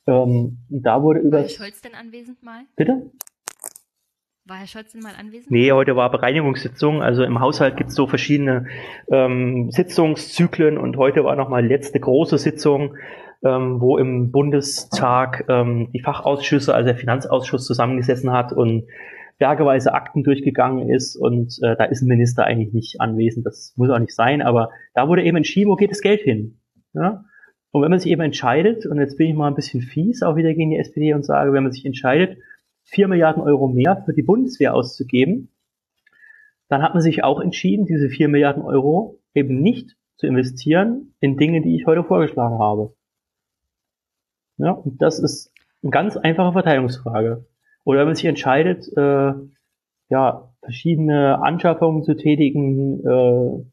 [0.06, 1.38] Ähm, da wurde über.
[1.38, 2.60] War Scholz denn anwesend mal?
[2.76, 3.10] Bitte?
[4.48, 5.50] War Herr Scholz denn mal anwesend?
[5.50, 7.02] Nee, heute war Bereinigungssitzung.
[7.02, 8.66] Also im Haushalt gibt es so verschiedene
[9.10, 12.94] ähm, Sitzungszyklen und heute war nochmal letzte große Sitzung,
[13.44, 18.86] ähm, wo im Bundestag ähm, die Fachausschüsse, also der Finanzausschuss zusammengesessen hat und
[19.38, 23.46] bergeweise Akten durchgegangen ist und äh, da ist ein Minister eigentlich nicht anwesend.
[23.46, 26.60] Das muss auch nicht sein, aber da wurde eben entschieden, wo geht das Geld hin?
[26.94, 27.24] Ja?
[27.72, 30.36] Und wenn man sich eben entscheidet, und jetzt bin ich mal ein bisschen fies auch
[30.36, 32.38] wieder gegen die SPD und sage, wenn man sich entscheidet,
[32.86, 35.50] 4 Milliarden Euro mehr für die Bundeswehr auszugeben,
[36.68, 41.36] dann hat man sich auch entschieden, diese 4 Milliarden Euro eben nicht zu investieren in
[41.36, 42.94] Dinge, die ich heute vorgeschlagen habe.
[44.58, 45.52] Ja, und das ist
[45.82, 47.44] eine ganz einfache Verteilungsfrage.
[47.84, 49.32] Oder wenn man sich entscheidet, äh,
[50.08, 53.64] ja, verschiedene Anschaffungen zu tätigen, äh,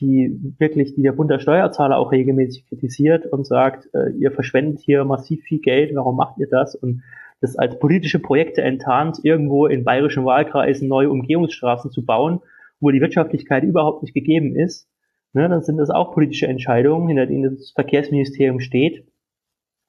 [0.00, 4.80] die wirklich, die der Bund der Steuerzahler auch regelmäßig kritisiert und sagt, äh, ihr verschwendet
[4.80, 6.74] hier massiv viel Geld, warum macht ihr das?
[6.74, 7.02] Und
[7.40, 12.40] das als politische Projekte enttarnt, irgendwo in bayerischen Wahlkreisen neue Umgehungsstraßen zu bauen,
[12.80, 14.88] wo die Wirtschaftlichkeit überhaupt nicht gegeben ist,
[15.32, 19.06] ne, dann sind das auch politische Entscheidungen, hinter denen das Verkehrsministerium steht.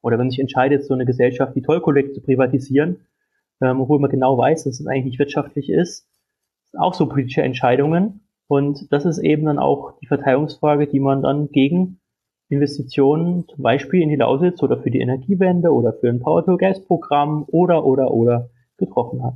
[0.02, 3.06] Oder wenn sich entscheidet, so eine Gesellschaft wie Tollkollekt zu privatisieren,
[3.62, 6.08] ähm, obwohl man genau weiß, dass es eigentlich nicht wirtschaftlich ist,
[6.70, 8.20] sind auch so politische Entscheidungen.
[8.48, 12.00] Und das ist eben dann auch die Verteilungsfrage, die man dann gegen
[12.48, 17.84] Investitionen zum Beispiel in die Lausitz oder für die Energiewende oder für ein Power-to-Gas-Programm oder,
[17.84, 19.34] oder, oder getroffen hat.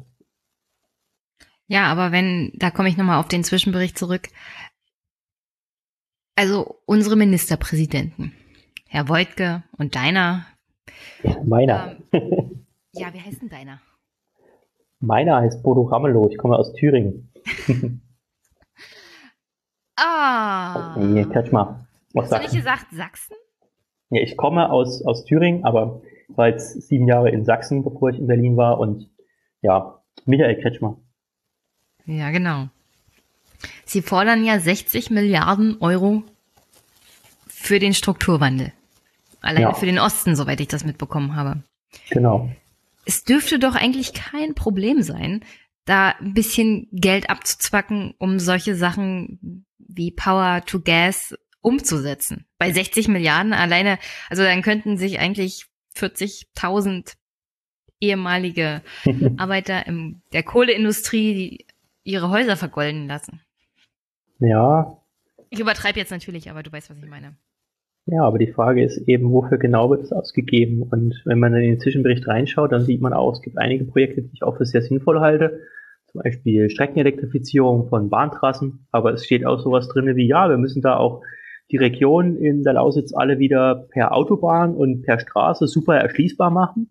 [1.66, 4.28] Ja, aber wenn, da komme ich nochmal auf den Zwischenbericht zurück.
[6.36, 8.32] Also unsere Ministerpräsidenten,
[8.88, 10.46] Herr Wojtke und deiner.
[11.22, 11.96] Ja, meiner.
[12.12, 13.80] Ähm, ja, wie heißt denn deiner?
[15.00, 17.32] Meiner heißt Bodo Ramelow, ich komme aus Thüringen.
[19.96, 20.96] ah.
[20.98, 21.86] Nee, catch mal.
[22.16, 23.36] Hast du nicht gesagt Sachsen?
[24.10, 28.18] Ja, ich komme aus, aus Thüringen, aber war jetzt sieben Jahre in Sachsen, bevor ich
[28.18, 29.10] in Berlin war und
[29.62, 30.96] ja, Michael Kretschmer.
[32.06, 32.68] Ja, genau.
[33.84, 36.22] Sie fordern ja 60 Milliarden Euro
[37.46, 38.72] für den Strukturwandel.
[39.40, 39.74] Alleine ja.
[39.74, 41.62] für den Osten, soweit ich das mitbekommen habe.
[42.10, 42.50] Genau.
[43.06, 45.44] Es dürfte doch eigentlich kein Problem sein,
[45.84, 52.46] da ein bisschen Geld abzuzwacken, um solche Sachen wie Power to Gas umzusetzen.
[52.58, 55.66] Bei 60 Milliarden alleine, also dann könnten sich eigentlich
[55.96, 57.14] 40.000
[58.00, 58.82] ehemalige
[59.36, 61.66] Arbeiter in der Kohleindustrie
[62.02, 63.40] ihre Häuser vergolden lassen.
[64.38, 64.96] Ja.
[65.50, 67.36] Ich übertreibe jetzt natürlich, aber du weißt, was ich meine.
[68.06, 70.82] Ja, aber die Frage ist eben, wofür genau wird es ausgegeben?
[70.82, 74.22] Und wenn man in den Zwischenbericht reinschaut, dann sieht man auch, es gibt einige Projekte,
[74.22, 75.60] die ich auch für sehr sinnvoll halte.
[76.10, 78.86] Zum Beispiel Streckenelektrifizierung von Bahntrassen.
[78.90, 81.22] Aber es steht auch sowas drin wie, ja, wir müssen da auch
[81.70, 86.90] die Region in der Lausitz alle wieder per Autobahn und per Straße super erschließbar machen.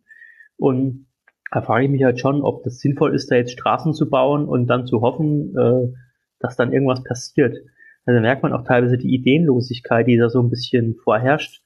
[0.58, 1.08] Und
[1.52, 4.46] da frage ich mich halt schon, ob das sinnvoll ist, da jetzt Straßen zu bauen
[4.48, 5.94] und dann zu hoffen, äh,
[6.40, 7.58] dass dann irgendwas passiert.
[8.06, 11.62] Also merkt man auch teilweise die Ideenlosigkeit, die da so ein bisschen vorherrscht.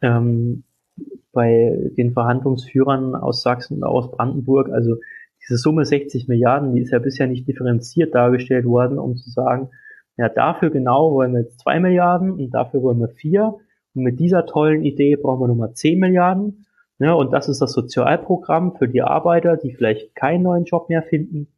[0.00, 0.64] Ähm,
[1.32, 4.70] bei den Verhandlungsführern aus Sachsen und aus Brandenburg.
[4.70, 4.96] Also
[5.42, 9.70] diese Summe 60 Milliarden, die ist ja bisher nicht differenziert dargestellt worden, um zu sagen,
[10.16, 13.56] ja, dafür genau wollen wir jetzt zwei Milliarden und dafür wollen wir vier.
[13.94, 16.66] Und mit dieser tollen Idee brauchen wir nochmal zehn Milliarden.
[16.98, 21.02] Ja, und das ist das Sozialprogramm für die Arbeiter, die vielleicht keinen neuen Job mehr
[21.02, 21.48] finden.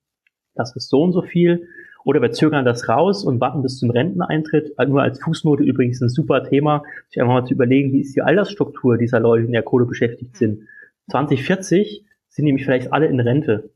[0.54, 1.68] Das ist so und so viel.
[2.04, 4.74] Oder wir zögern das raus und warten bis zum Renteneintritt.
[4.86, 8.22] Nur als Fußnote übrigens ein super Thema, sich einfach mal zu überlegen, wie ist die
[8.22, 10.62] Altersstruktur dieser Leute, die in der Kohle beschäftigt sind.
[11.10, 13.70] 2040 sind nämlich vielleicht alle in Rente.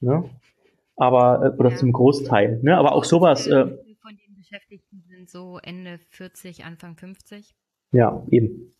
[0.00, 0.24] Ja?
[0.96, 1.76] Aber, äh, oder ja.
[1.76, 2.60] zum Großteil.
[2.62, 2.76] Ne?
[2.76, 3.46] Aber auch sowas.
[3.46, 3.66] Äh,
[4.50, 7.54] Beschäftigten sind so Ende 40, Anfang 50.
[7.92, 8.72] Ja, eben.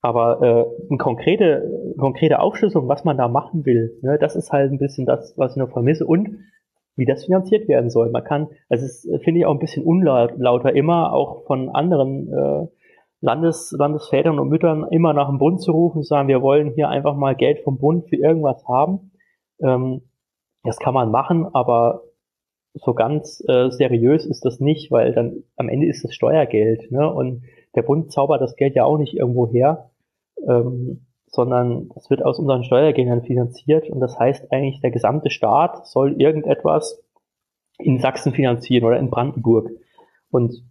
[0.00, 4.72] Aber äh, eine konkrete, konkrete Aufschlüsselung, was man da machen will, ne, das ist halt
[4.72, 6.06] ein bisschen das, was ich noch vermisse.
[6.06, 6.38] Und
[6.96, 8.08] wie das finanziert werden soll.
[8.10, 12.66] Man kann, also es finde ich, auch ein bisschen unlauter immer, auch von anderen äh,
[13.20, 16.88] Landes, Landesvätern und Müttern immer nach dem Bund zu rufen und sagen, wir wollen hier
[16.88, 19.12] einfach mal Geld vom Bund für irgendwas haben.
[19.60, 20.00] Ähm,
[20.62, 22.05] das kann man machen, aber
[22.84, 27.12] so ganz äh, seriös ist das nicht, weil dann am Ende ist das Steuergeld, ne?
[27.12, 27.42] Und
[27.74, 29.90] der Bund zaubert das Geld ja auch nicht irgendwo her
[30.46, 35.86] ähm, sondern es wird aus unseren Steuergeldern finanziert und das heißt eigentlich, der gesamte Staat
[35.86, 37.02] soll irgendetwas
[37.78, 39.70] in Sachsen finanzieren oder in Brandenburg.
[40.30, 40.62] Und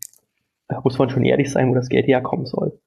[0.68, 2.80] da muss man schon ehrlich sein, wo das Geld herkommen soll.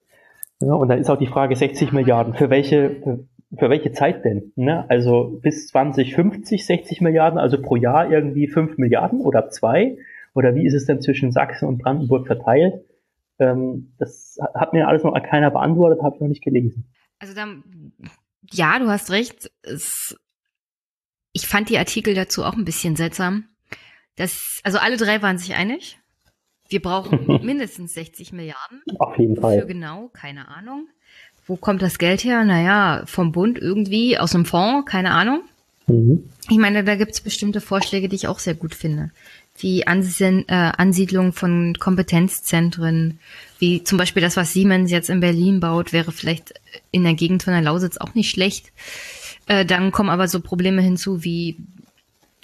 [0.60, 2.34] Ja, und dann ist auch die Frage 60 Milliarden.
[2.34, 3.26] Für welche,
[3.56, 4.52] für, welche Zeit denn?
[4.56, 4.88] Ne?
[4.88, 9.96] Also bis 2050 60 Milliarden, also pro Jahr irgendwie 5 Milliarden oder 2?
[10.34, 12.84] Oder wie ist es denn zwischen Sachsen und Brandenburg verteilt?
[13.38, 16.84] Ähm, das hat mir alles noch keiner beantwortet, habe ich noch nicht gelesen.
[17.18, 17.92] Also dann,
[18.50, 19.50] ja, du hast recht.
[19.62, 20.16] Es,
[21.32, 23.48] ich fand die Artikel dazu auch ein bisschen seltsam.
[24.16, 25.98] Das, also alle drei waren sich einig.
[26.68, 28.82] Wir brauchen mindestens 60 Milliarden.
[28.98, 29.60] Auf jeden Fall.
[29.60, 30.88] Für genau, keine Ahnung.
[31.48, 32.44] Wo kommt das Geld her?
[32.44, 35.40] Naja, vom Bund irgendwie, aus dem Fonds, keine Ahnung.
[35.88, 36.24] Mhm.
[36.48, 39.10] Ich meine, da gibt's bestimmte Vorschläge, die ich auch sehr gut finde
[39.60, 43.18] die Ansien, äh, Ansiedlung von Kompetenzzentren,
[43.58, 46.54] wie zum Beispiel das, was Siemens jetzt in Berlin baut, wäre vielleicht
[46.90, 48.72] in der Gegend von der Lausitz auch nicht schlecht.
[49.46, 51.56] Äh, dann kommen aber so Probleme hinzu wie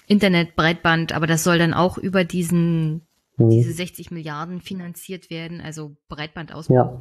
[0.07, 3.03] Internet, Breitband, aber das soll dann auch über diesen
[3.37, 3.51] mhm.
[3.51, 6.75] diese 60 Milliarden finanziert werden, also Breitbandausbau.
[6.75, 7.01] Ja.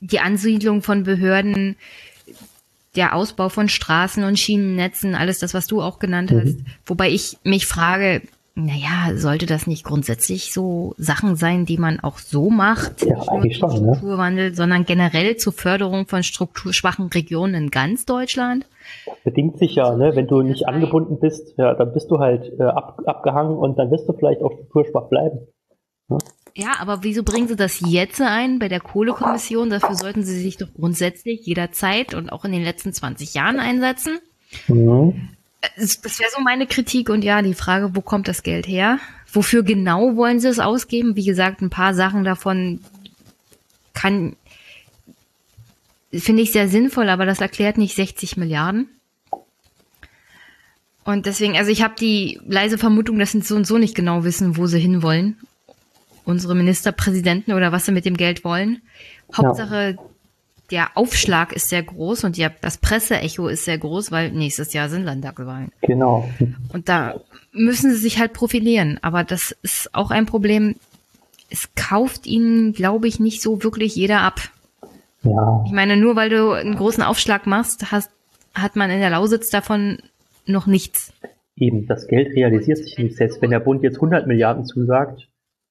[0.00, 1.76] Die Ansiedlung von Behörden,
[2.96, 6.58] der Ausbau von Straßen und Schienennetzen, alles das, was du auch genannt hast.
[6.58, 6.66] Mhm.
[6.86, 8.22] Wobei ich mich frage,
[8.54, 13.04] naja, sollte das nicht grundsätzlich so Sachen sein, die man auch so macht?
[13.04, 13.94] Ja, eigentlich schon, ne?
[13.94, 18.66] Strukturwandel, sondern generell zur Förderung von strukturschwachen Regionen in ganz Deutschland?
[19.06, 20.16] Das bedingt sich ja, ne?
[20.16, 23.90] Wenn du nicht angebunden bist, ja, dann bist du halt äh, ab, abgehangen und dann
[23.90, 25.46] wirst du vielleicht auch strukturschwach bleiben.
[26.08, 26.18] Ne?
[26.56, 29.70] Ja, aber wieso bringen Sie das jetzt ein bei der Kohlekommission?
[29.70, 34.18] Dafür sollten Sie sich doch grundsätzlich jederzeit und auch in den letzten 20 Jahren einsetzen.
[34.68, 35.28] Mhm.
[35.76, 38.98] Das wäre so meine Kritik und ja, die Frage, wo kommt das Geld her?
[39.32, 41.16] Wofür genau wollen sie es ausgeben?
[41.16, 42.80] Wie gesagt, ein paar Sachen davon
[43.92, 44.36] kann,
[46.12, 48.88] finde ich sehr sinnvoll, aber das erklärt nicht 60 Milliarden.
[51.04, 54.24] Und deswegen, also ich habe die leise Vermutung, dass sie so und so nicht genau
[54.24, 55.36] wissen, wo sie hinwollen.
[56.30, 58.80] Unsere Ministerpräsidenten oder was sie mit dem Geld wollen.
[59.34, 60.02] Hauptsache, ja
[60.70, 64.88] der Aufschlag ist sehr groß und die, das Presseecho ist sehr groß, weil nächstes Jahr
[64.88, 65.72] sind Landtagswahlen.
[65.82, 66.28] Genau.
[66.72, 67.20] Und da
[67.52, 68.98] müssen sie sich halt profilieren.
[69.02, 70.76] Aber das ist auch ein Problem.
[71.50, 74.40] Es kauft ihnen, glaube ich, nicht so wirklich jeder ab.
[75.22, 75.64] Ja.
[75.66, 78.10] Ich meine, nur weil du einen großen Aufschlag machst, hast,
[78.54, 79.98] hat man in der Lausitz davon
[80.46, 81.12] noch nichts.
[81.56, 83.16] Eben, das Geld realisiert sich nicht.
[83.16, 85.28] Selbst wenn der Bund jetzt 100 Milliarden zusagt,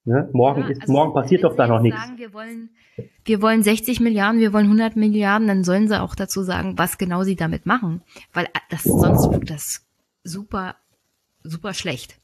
[0.10, 1.99] ne, morgen, ja, ist, also morgen passiert doch da noch nichts.
[2.02, 2.69] Sagen, wir wollen
[3.23, 6.98] wir wollen 60 Milliarden, wir wollen 100 Milliarden, dann sollen sie auch dazu sagen, was
[6.98, 8.02] genau sie damit machen.
[8.34, 9.88] Weil äh, das sonst wirkt das
[10.23, 10.76] super,
[11.44, 12.19] super schlecht.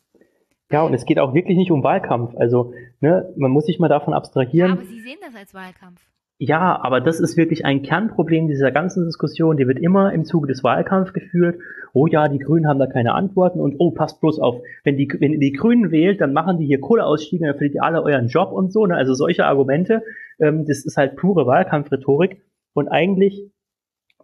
[0.72, 2.36] Ja, und es geht auch wirklich nicht um Wahlkampf.
[2.38, 4.72] Also, ne, man muss sich mal davon abstrahieren.
[4.72, 6.02] Ja, aber Sie sehen das als Wahlkampf.
[6.38, 9.56] Ja, aber das ist wirklich ein Kernproblem dieser ganzen Diskussion.
[9.56, 11.60] Die wird immer im Zuge des Wahlkampfs geführt.
[11.94, 14.62] Oh ja, die Grünen haben da keine Antworten und oh, passt bloß auf.
[14.84, 18.04] Wenn die, wenn die Grünen wählt, dann machen die hier Kohleausstiege, dann verliert ihr alle
[18.04, 18.86] euren Job und so.
[18.86, 18.98] Ne?
[18.98, 20.04] Also solche Argumente,
[20.40, 22.42] ähm, das ist halt pure Wahlkampfrhetorik.
[22.74, 23.50] Und eigentlich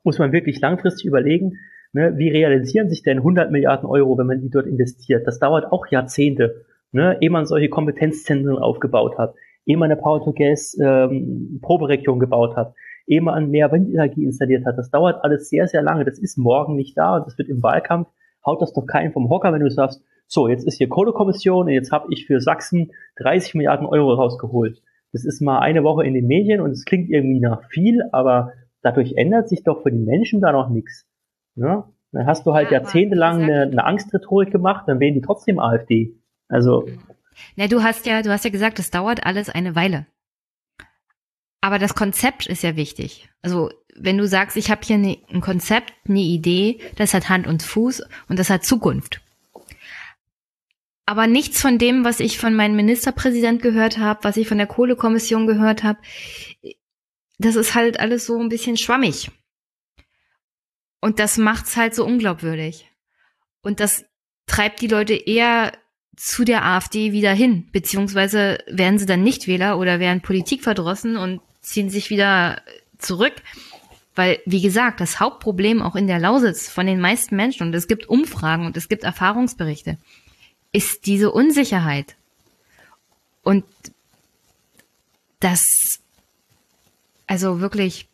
[0.03, 1.53] muss man wirklich langfristig überlegen,
[1.93, 5.25] ne, wie realisieren sich denn 100 Milliarden Euro, wenn man die dort investiert?
[5.27, 9.33] Das dauert auch Jahrzehnte, ne, ehe man solche Kompetenzzentren aufgebaut hat
[9.65, 12.73] ehe man eine Power-to-Gas ähm, Proberegion gebaut hat,
[13.07, 14.77] ehe man mehr Windenergie installiert hat.
[14.77, 16.05] Das dauert alles sehr, sehr lange.
[16.05, 18.07] Das ist morgen nicht da und das wird im Wahlkampf,
[18.45, 21.73] haut das doch keinen vom Hocker, wenn du sagst, so, jetzt ist hier Kohlekommission und
[21.73, 24.81] jetzt habe ich für Sachsen 30 Milliarden Euro rausgeholt.
[25.11, 28.53] Das ist mal eine Woche in den Medien und es klingt irgendwie nach viel, aber
[28.81, 31.05] dadurch ändert sich doch für die Menschen da noch nichts.
[31.55, 31.89] Ja?
[32.13, 36.15] Dann hast du halt ja, jahrzehntelang eine, eine Angstrhetorik gemacht, dann wählen die trotzdem AfD.
[36.47, 36.85] Also
[37.55, 40.05] na, du hast ja, du hast ja gesagt, es dauert alles eine Weile.
[41.61, 43.29] Aber das Konzept ist ja wichtig.
[43.41, 47.47] Also wenn du sagst, ich habe hier ne, ein Konzept, eine Idee, das hat Hand
[47.47, 49.21] und Fuß und das hat Zukunft.
[51.05, 54.67] Aber nichts von dem, was ich von meinem Ministerpräsident gehört habe, was ich von der
[54.67, 55.99] Kohlekommission gehört habe,
[57.37, 59.31] das ist halt alles so ein bisschen schwammig.
[61.01, 62.89] Und das macht's halt so unglaubwürdig.
[63.61, 64.05] Und das
[64.45, 65.73] treibt die Leute eher
[66.15, 71.15] zu der AfD wieder hin, beziehungsweise werden sie dann nicht Wähler oder werden Politik verdrossen
[71.17, 72.61] und ziehen sich wieder
[72.97, 73.33] zurück.
[74.13, 77.87] Weil, wie gesagt, das Hauptproblem auch in der Lausitz von den meisten Menschen, und es
[77.87, 79.97] gibt Umfragen und es gibt Erfahrungsberichte,
[80.73, 82.15] ist diese Unsicherheit.
[83.41, 83.63] Und
[85.39, 86.01] das,
[87.25, 88.07] also wirklich,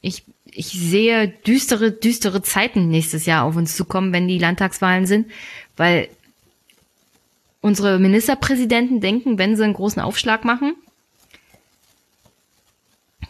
[0.00, 5.30] ich, ich sehe düstere, düstere Zeiten nächstes Jahr auf uns zukommen, wenn die Landtagswahlen sind,
[5.76, 6.08] weil
[7.60, 10.74] unsere Ministerpräsidenten denken, wenn sie einen großen Aufschlag machen,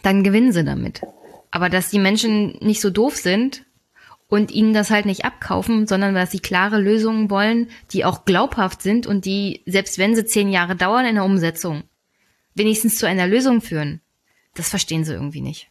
[0.03, 1.01] dann gewinnen sie damit.
[1.51, 3.65] Aber dass die Menschen nicht so doof sind
[4.29, 8.81] und ihnen das halt nicht abkaufen, sondern dass sie klare Lösungen wollen, die auch glaubhaft
[8.81, 11.83] sind und die, selbst wenn sie zehn Jahre dauern in der Umsetzung,
[12.55, 13.99] wenigstens zu einer Lösung führen,
[14.55, 15.69] das verstehen sie irgendwie nicht.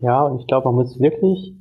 [0.00, 1.52] Ja, und ich glaube, man muss wirklich,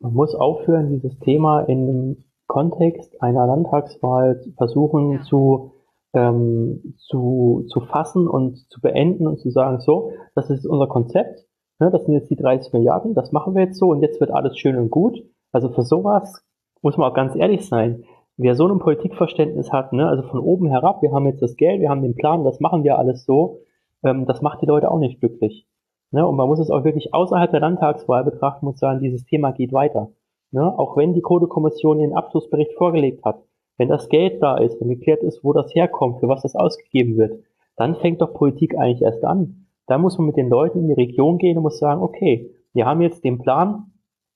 [0.00, 5.72] man muss aufhören, dieses Thema in einem Kontext einer Landtagswahl versuchen zu,
[6.14, 11.46] ähm, zu, zu fassen und zu beenden und zu sagen, so, das ist unser Konzept,
[11.78, 14.30] ne, das sind jetzt die 30 Milliarden, das machen wir jetzt so und jetzt wird
[14.30, 15.18] alles schön und gut.
[15.52, 16.44] Also für sowas
[16.82, 18.04] muss man auch ganz ehrlich sein.
[18.36, 21.80] Wer so ein Politikverständnis hat, ne, also von oben herab, wir haben jetzt das Geld,
[21.80, 23.60] wir haben den Plan, das machen wir alles so,
[24.04, 25.66] ähm, das macht die Leute auch nicht glücklich.
[26.12, 29.52] Ne, und man muss es auch wirklich außerhalb der Landtagswahl betrachten und sagen, dieses Thema
[29.52, 30.10] geht weiter.
[30.52, 30.62] Ne?
[30.78, 33.42] Auch wenn die Kohlekommission ihren Abschlussbericht vorgelegt hat,
[33.78, 37.16] wenn das Geld da ist, wenn geklärt ist, wo das herkommt, für was das ausgegeben
[37.16, 37.42] wird,
[37.76, 39.66] dann fängt doch Politik eigentlich erst an.
[39.86, 42.86] Da muss man mit den Leuten in die Region gehen und muss sagen, okay, wir
[42.86, 43.92] haben jetzt den Plan,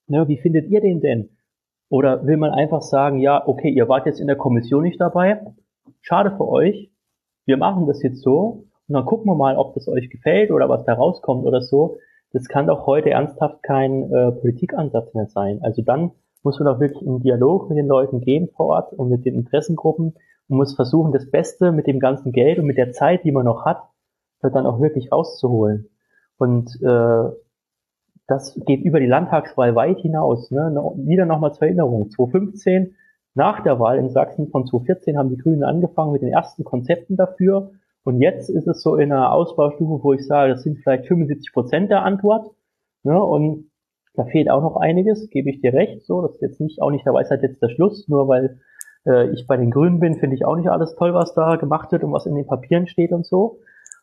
[0.06, 1.30] ne, wie findet ihr den denn?
[1.88, 5.40] Oder will man einfach sagen, ja, okay, ihr wart jetzt in der Kommission nicht dabei,
[6.02, 6.92] schade für euch,
[7.46, 8.66] wir machen das jetzt so.
[8.88, 11.96] Und dann gucken wir mal, ob das euch gefällt oder was da rauskommt oder so
[12.32, 15.60] das kann doch heute ernsthaft kein äh, Politikansatz mehr sein.
[15.62, 16.12] Also dann
[16.42, 19.34] muss man doch wirklich in Dialog mit den Leuten gehen vor Ort und mit den
[19.34, 20.14] Interessengruppen
[20.48, 23.44] und muss versuchen, das Beste mit dem ganzen Geld und mit der Zeit, die man
[23.44, 23.82] noch hat,
[24.40, 25.90] dann auch wirklich rauszuholen.
[26.38, 27.30] Und äh,
[28.26, 30.50] das geht über die Landtagswahl weit hinaus.
[30.50, 30.72] Ne?
[30.96, 32.10] Wieder nochmal zur Erinnerung.
[32.10, 32.94] 2015,
[33.34, 37.16] nach der Wahl in Sachsen von 2014, haben die Grünen angefangen mit den ersten Konzepten
[37.16, 37.72] dafür
[38.04, 41.52] und jetzt ist es so in einer Ausbaustufe, wo ich sage, das sind vielleicht 75
[41.52, 42.50] Prozent der Antwort.
[43.02, 43.22] Ne?
[43.22, 43.70] Und
[44.14, 46.04] da fehlt auch noch einiges, gebe ich dir recht.
[46.04, 48.60] So, das ist jetzt nicht auch nicht der Weisheit jetzt der Schluss, nur weil
[49.06, 51.92] äh, ich bei den Grünen bin, finde ich auch nicht alles toll, was da gemacht
[51.92, 53.60] wird und was in den Papieren steht und so.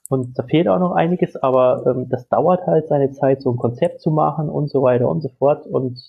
[0.10, 3.58] Und da fehlt auch noch einiges, aber ähm, das dauert halt seine Zeit, so ein
[3.58, 5.66] Konzept zu machen und so weiter und so fort.
[5.66, 6.00] Und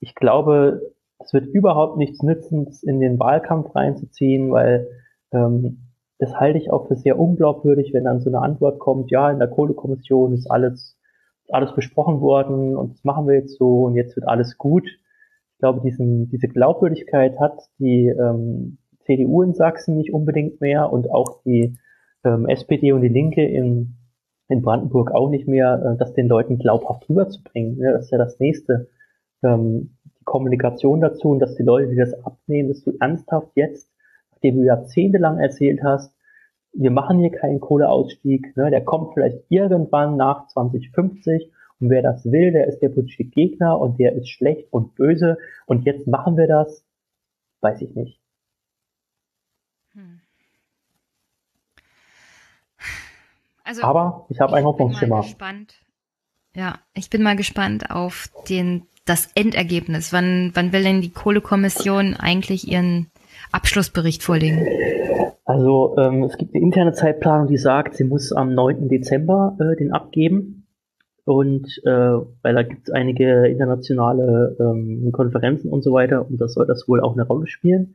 [0.00, 0.80] ich glaube,
[1.20, 4.88] es wird überhaupt nichts nützen, in den Wahlkampf reinzuziehen, weil
[5.32, 5.89] ähm,
[6.20, 9.38] das halte ich auch für sehr unglaubwürdig, wenn dann so eine Antwort kommt, ja, in
[9.38, 10.98] der Kohlekommission ist alles,
[11.48, 14.86] alles besprochen worden und das machen wir jetzt so und jetzt wird alles gut.
[14.86, 21.10] Ich glaube, diesen, diese Glaubwürdigkeit hat die ähm, CDU in Sachsen nicht unbedingt mehr und
[21.10, 21.78] auch die
[22.22, 23.96] ähm, SPD und die Linke in,
[24.48, 27.78] in Brandenburg auch nicht mehr, äh, das den Leuten glaubhaft rüberzubringen.
[27.78, 28.88] Ja, das ist ja das nächste.
[29.42, 33.89] Ähm, die Kommunikation dazu und dass die Leute, die das abnehmen, dass du ernsthaft jetzt
[34.42, 36.14] dem du jahrzehntelang erzählt hast,
[36.72, 41.50] wir machen hier keinen Kohleausstieg, ne, der kommt vielleicht irgendwann nach 2050
[41.80, 45.38] und wer das will, der ist der politische Gegner und der ist schlecht und böse
[45.66, 46.84] und jetzt machen wir das,
[47.60, 48.20] weiß ich nicht.
[49.92, 50.20] Hm.
[53.64, 55.24] Also, Aber ich habe ein Hoffnungsschimmer.
[56.54, 60.12] Ja, ich bin mal gespannt auf den, das Endergebnis.
[60.12, 63.09] Wann, wann will denn die Kohlekommission eigentlich ihren
[63.52, 64.66] Abschlussbericht vorlegen?
[65.44, 68.88] Also ähm, es gibt eine interne Zeitplanung, die sagt, sie muss am 9.
[68.88, 70.66] Dezember äh, den abgeben.
[71.24, 76.54] Und äh, weil da gibt es einige internationale ähm, Konferenzen und so weiter und das
[76.54, 77.94] soll das wohl auch eine Rolle spielen.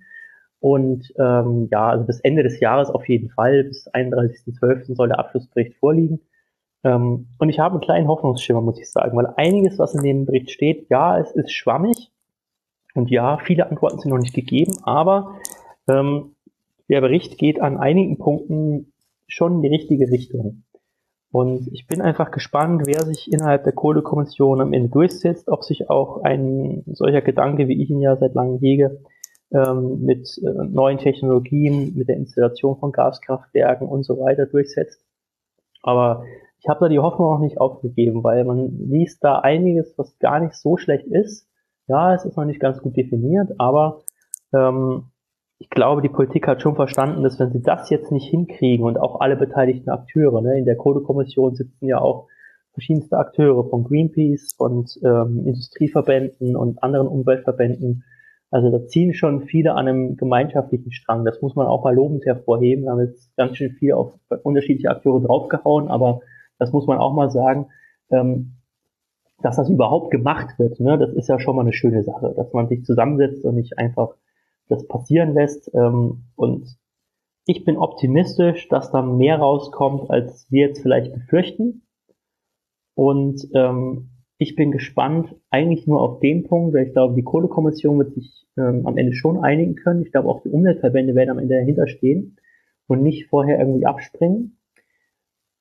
[0.59, 4.95] Und ähm, ja, also bis Ende des Jahres auf jeden Fall, bis 31.12.
[4.95, 6.21] soll der Abschlussbericht vorliegen.
[6.83, 10.25] Ähm, und ich habe einen kleinen Hoffnungsschimmer, muss ich sagen, weil einiges, was in dem
[10.25, 12.11] Bericht steht, ja, es ist schwammig
[12.95, 15.35] und ja, viele Antworten sind noch nicht gegeben, aber
[15.87, 16.35] ähm,
[16.89, 18.93] der Bericht geht an einigen Punkten
[19.27, 20.63] schon in die richtige Richtung.
[21.31, 25.89] Und ich bin einfach gespannt, wer sich innerhalb der Kohlekommission am Ende durchsetzt, ob sich
[25.89, 29.01] auch ein solcher Gedanke, wie ich ihn ja seit langem hege,
[29.51, 35.03] ähm, mit äh, neuen Technologien, mit der Installation von Gaskraftwerken und so weiter durchsetzt.
[35.83, 36.23] Aber
[36.59, 40.39] ich habe da die Hoffnung auch nicht aufgegeben, weil man liest da einiges, was gar
[40.39, 41.49] nicht so schlecht ist.
[41.87, 44.01] Ja, es ist noch nicht ganz gut definiert, aber
[44.53, 45.11] ähm,
[45.59, 48.97] ich glaube, die Politik hat schon verstanden, dass wenn sie das jetzt nicht hinkriegen und
[48.99, 52.27] auch alle beteiligten Akteure, ne, in der Kohlekommission sitzen ja auch
[52.73, 58.03] verschiedenste Akteure von Greenpeace und ähm, Industrieverbänden und anderen Umweltverbänden.
[58.51, 61.23] Also da ziehen schon viele an einem gemeinschaftlichen Strang.
[61.23, 62.83] Das muss man auch mal lobend hervorheben.
[62.83, 64.13] Wir haben jetzt ganz schön viel auf
[64.43, 66.19] unterschiedliche Akteure draufgehauen, aber
[66.59, 67.67] das muss man auch mal sagen,
[68.11, 68.57] ähm,
[69.41, 72.53] dass das überhaupt gemacht wird, ne, das ist ja schon mal eine schöne Sache, dass
[72.53, 74.15] man sich zusammensetzt und nicht einfach
[74.69, 75.71] das passieren lässt.
[75.73, 76.77] Ähm, und
[77.45, 81.83] ich bin optimistisch, dass da mehr rauskommt, als wir jetzt vielleicht befürchten.
[82.95, 87.99] Und ähm, ich bin gespannt eigentlich nur auf den Punkt, weil ich glaube, die Kohlekommission
[87.99, 90.01] wird sich ähm, am Ende schon einigen können.
[90.01, 92.37] Ich glaube, auch die Umweltverbände werden am Ende dahinter stehen
[92.87, 94.57] und nicht vorher irgendwie abspringen.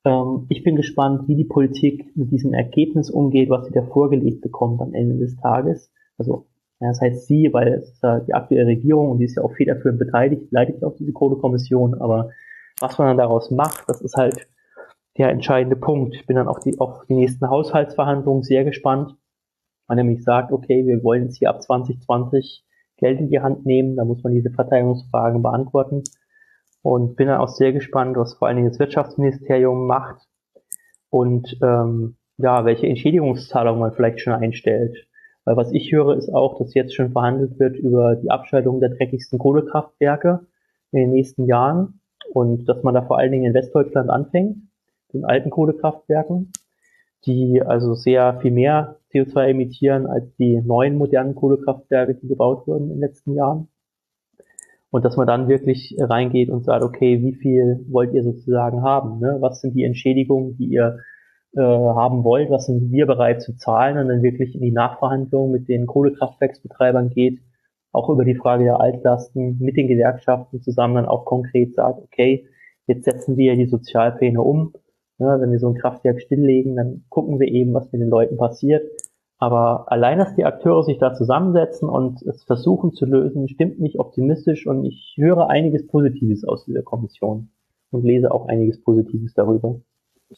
[0.05, 4.43] Ähm, ich bin gespannt, wie die Politik mit diesem Ergebnis umgeht, was sie da vorgelegt
[4.43, 5.91] bekommt am Ende des Tages.
[6.19, 6.47] Also,
[6.81, 9.43] ja, das heißt sie, weil es ist ja die aktuelle Regierung und die ist ja
[9.43, 12.31] auch federführend beteiligt, leitet ja auch diese Kohlekommission, aber
[12.81, 14.49] was man dann daraus macht, das ist halt
[15.17, 16.15] der entscheidende Punkt.
[16.17, 19.15] Ich bin dann auf die, auf die nächsten Haushaltsverhandlungen sehr gespannt.
[19.87, 22.65] Man nämlich sagt, okay, wir wollen jetzt hier ab 2020
[22.97, 26.03] Geld in die Hand nehmen, da muss man diese Verteidigungsfragen beantworten
[26.85, 30.21] und bin dann auch sehr gespannt, was vor allen Dingen das Wirtschaftsministerium macht
[31.09, 35.09] und ähm, ja, welche Entschädigungszahlungen man vielleicht schon einstellt.
[35.47, 38.91] Weil was ich höre, ist auch, dass jetzt schon verhandelt wird über die Abschaltung der
[38.91, 40.47] dreckigsten Kohlekraftwerke
[40.93, 42.01] in den nächsten Jahren
[42.35, 44.59] und dass man da vor allen Dingen in Westdeutschland anfängt,
[45.15, 46.53] den alten Kohlekraftwerken,
[47.25, 52.91] die also sehr viel mehr CO2 emittieren als die neuen modernen Kohlekraftwerke, die gebaut wurden
[52.91, 53.69] in den letzten Jahren.
[54.95, 59.19] Und dass man dann wirklich reingeht und sagt, okay, wie viel wollt ihr sozusagen haben?
[59.19, 59.39] Ne?
[59.41, 61.01] Was sind die Entschädigungen, die ihr
[61.57, 62.49] äh, haben wollt?
[62.49, 63.99] Was sind wir bereit zu zahlen?
[63.99, 67.41] Und dann wirklich in die Nachverhandlung mit den Kohlekraftwerksbetreibern geht,
[67.91, 72.47] auch über die Frage der Altlasten mit den Gewerkschaften zusammen dann auch konkret sagt, okay,
[72.87, 74.75] jetzt setzen wir die Sozialpläne um.
[75.19, 78.37] Ja, wenn wir so ein Kraftwerk stilllegen, dann gucken wir eben, was mit den Leuten
[78.37, 78.85] passiert.
[79.39, 83.99] Aber allein, dass die Akteure sich da zusammensetzen und es versuchen zu lösen, stimmt mich
[83.99, 87.51] optimistisch und ich höre einiges Positives aus dieser Kommission
[87.91, 89.81] und lese auch einiges Positives darüber.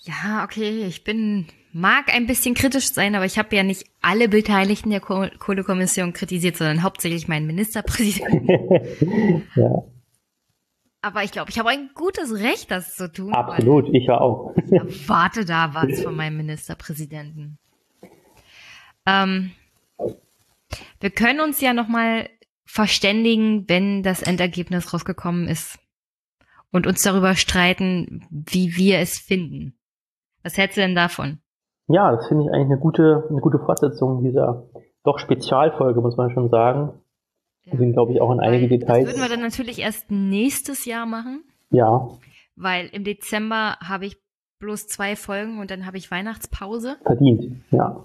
[0.01, 4.29] Ja, okay, ich bin, mag ein bisschen kritisch sein, aber ich habe ja nicht alle
[4.29, 9.43] Beteiligten der Kohlekommission kritisiert, sondern hauptsächlich meinen Ministerpräsidenten.
[9.57, 9.85] ja.
[11.03, 13.33] Aber ich glaube, ich habe ein gutes Recht, das zu tun.
[13.33, 14.55] Absolut, ich ja auch.
[14.57, 17.59] Ich erwarte da was von meinem Ministerpräsidenten.
[19.07, 19.53] Ähm,
[21.01, 22.29] wir können uns ja nochmal
[22.65, 25.79] verständigen, wenn das Endergebnis rausgekommen ist
[26.73, 29.79] und uns darüber streiten, wie wir es finden.
[30.43, 31.39] Was hältst du denn davon?
[31.89, 34.69] Ja, das finde ich eigentlich eine gute, eine gute Fortsetzung dieser
[35.05, 36.93] doch Spezialfolge, muss man schon sagen.
[37.65, 37.77] Ja.
[37.79, 39.05] sind, glaube ich, auch in einige Details.
[39.05, 41.43] Das würden wir dann natürlich erst nächstes Jahr machen.
[41.71, 42.09] Ja.
[42.55, 44.17] Weil im Dezember habe ich
[44.59, 46.97] bloß zwei Folgen und dann habe ich Weihnachtspause.
[47.03, 48.05] Verdient, ja.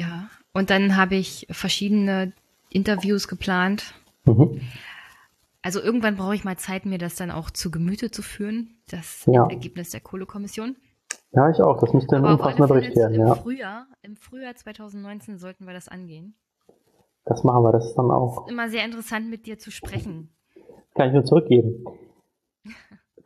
[0.00, 2.32] Ja, und dann habe ich verschiedene
[2.70, 3.92] Interviews geplant.
[4.24, 4.62] Mhm.
[5.60, 9.26] Also irgendwann brauche ich mal Zeit, mir das dann auch zu Gemüte zu führen, das
[9.26, 9.46] ja.
[9.46, 10.76] Ergebnis der Kohlekommission.
[11.32, 11.78] Ja, ich auch.
[11.80, 13.14] Das müsste ein umfassender Bericht werden.
[13.14, 13.34] Im, ja.
[13.34, 16.34] Frühjahr, Im Frühjahr 2019 sollten wir das angehen.
[17.26, 18.46] Das machen wir, das ist dann auch.
[18.46, 20.30] Ist immer sehr interessant, mit dir zu sprechen.
[20.94, 21.84] Kann ich nur zurückgeben.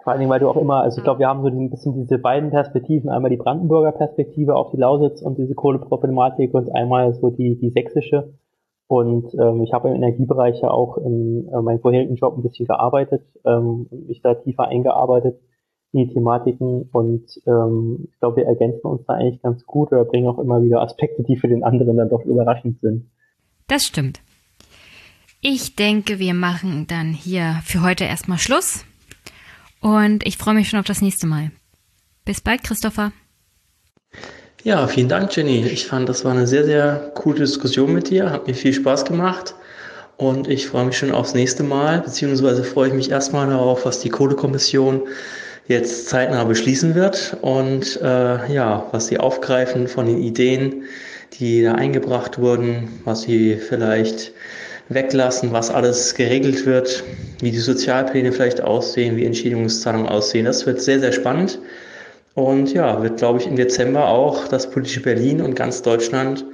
[0.05, 1.95] Vor allen Dingen, weil du auch immer, also ich glaube, wir haben so ein bisschen
[1.95, 7.15] diese beiden Perspektiven, einmal die Brandenburger Perspektive auf die Lausitz und diese Kohleproblematik und einmal
[7.15, 8.35] so die, die sächsische.
[8.87, 12.67] Und ähm, ich habe im Energiebereich ja auch in äh, meinem vorherigen Job ein bisschen
[12.67, 15.41] gearbeitet ähm, und mich da tiefer eingearbeitet
[15.93, 20.05] in die Thematiken und ähm, ich glaube, wir ergänzen uns da eigentlich ganz gut oder
[20.05, 23.07] bringen auch immer wieder Aspekte, die für den anderen dann doch überraschend sind.
[23.69, 24.21] Das stimmt.
[25.41, 28.85] Ich denke, wir machen dann hier für heute erstmal Schluss
[29.85, 31.51] und ich freue mich schon auf das nächste Mal.
[32.25, 33.13] Bis bald, Christopher.
[34.63, 35.63] Ja, vielen Dank, Jenny.
[35.67, 38.31] Ich fand, das war eine sehr, sehr coole Diskussion mit dir.
[38.31, 39.55] Hat mir viel Spaß gemacht.
[40.17, 44.01] Und ich freue mich schon aufs nächste Mal, beziehungsweise freue ich mich erstmal darauf, was
[44.01, 45.03] die Kohlekommission
[45.67, 50.85] jetzt zeitnah beschließen wird und äh, ja, was sie aufgreifen von den Ideen,
[51.39, 54.33] die da eingebracht wurden, was sie vielleicht
[54.89, 57.03] weglassen, was alles geregelt wird,
[57.41, 60.45] wie die Sozialpläne vielleicht aussehen, wie Entschädigungszahlungen aussehen.
[60.45, 61.59] Das wird sehr, sehr spannend.
[62.35, 66.45] Und ja, wird, glaube ich, im Dezember auch das politische Berlin und ganz Deutschland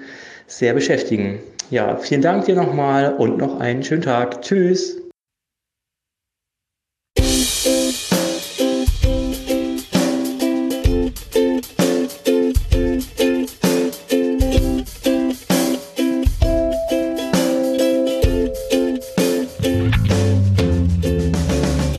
[0.47, 1.40] sehr beschäftigen.
[1.70, 4.43] Ja, vielen Dank dir nochmal und noch einen schönen Tag.
[4.43, 4.99] Tschüss.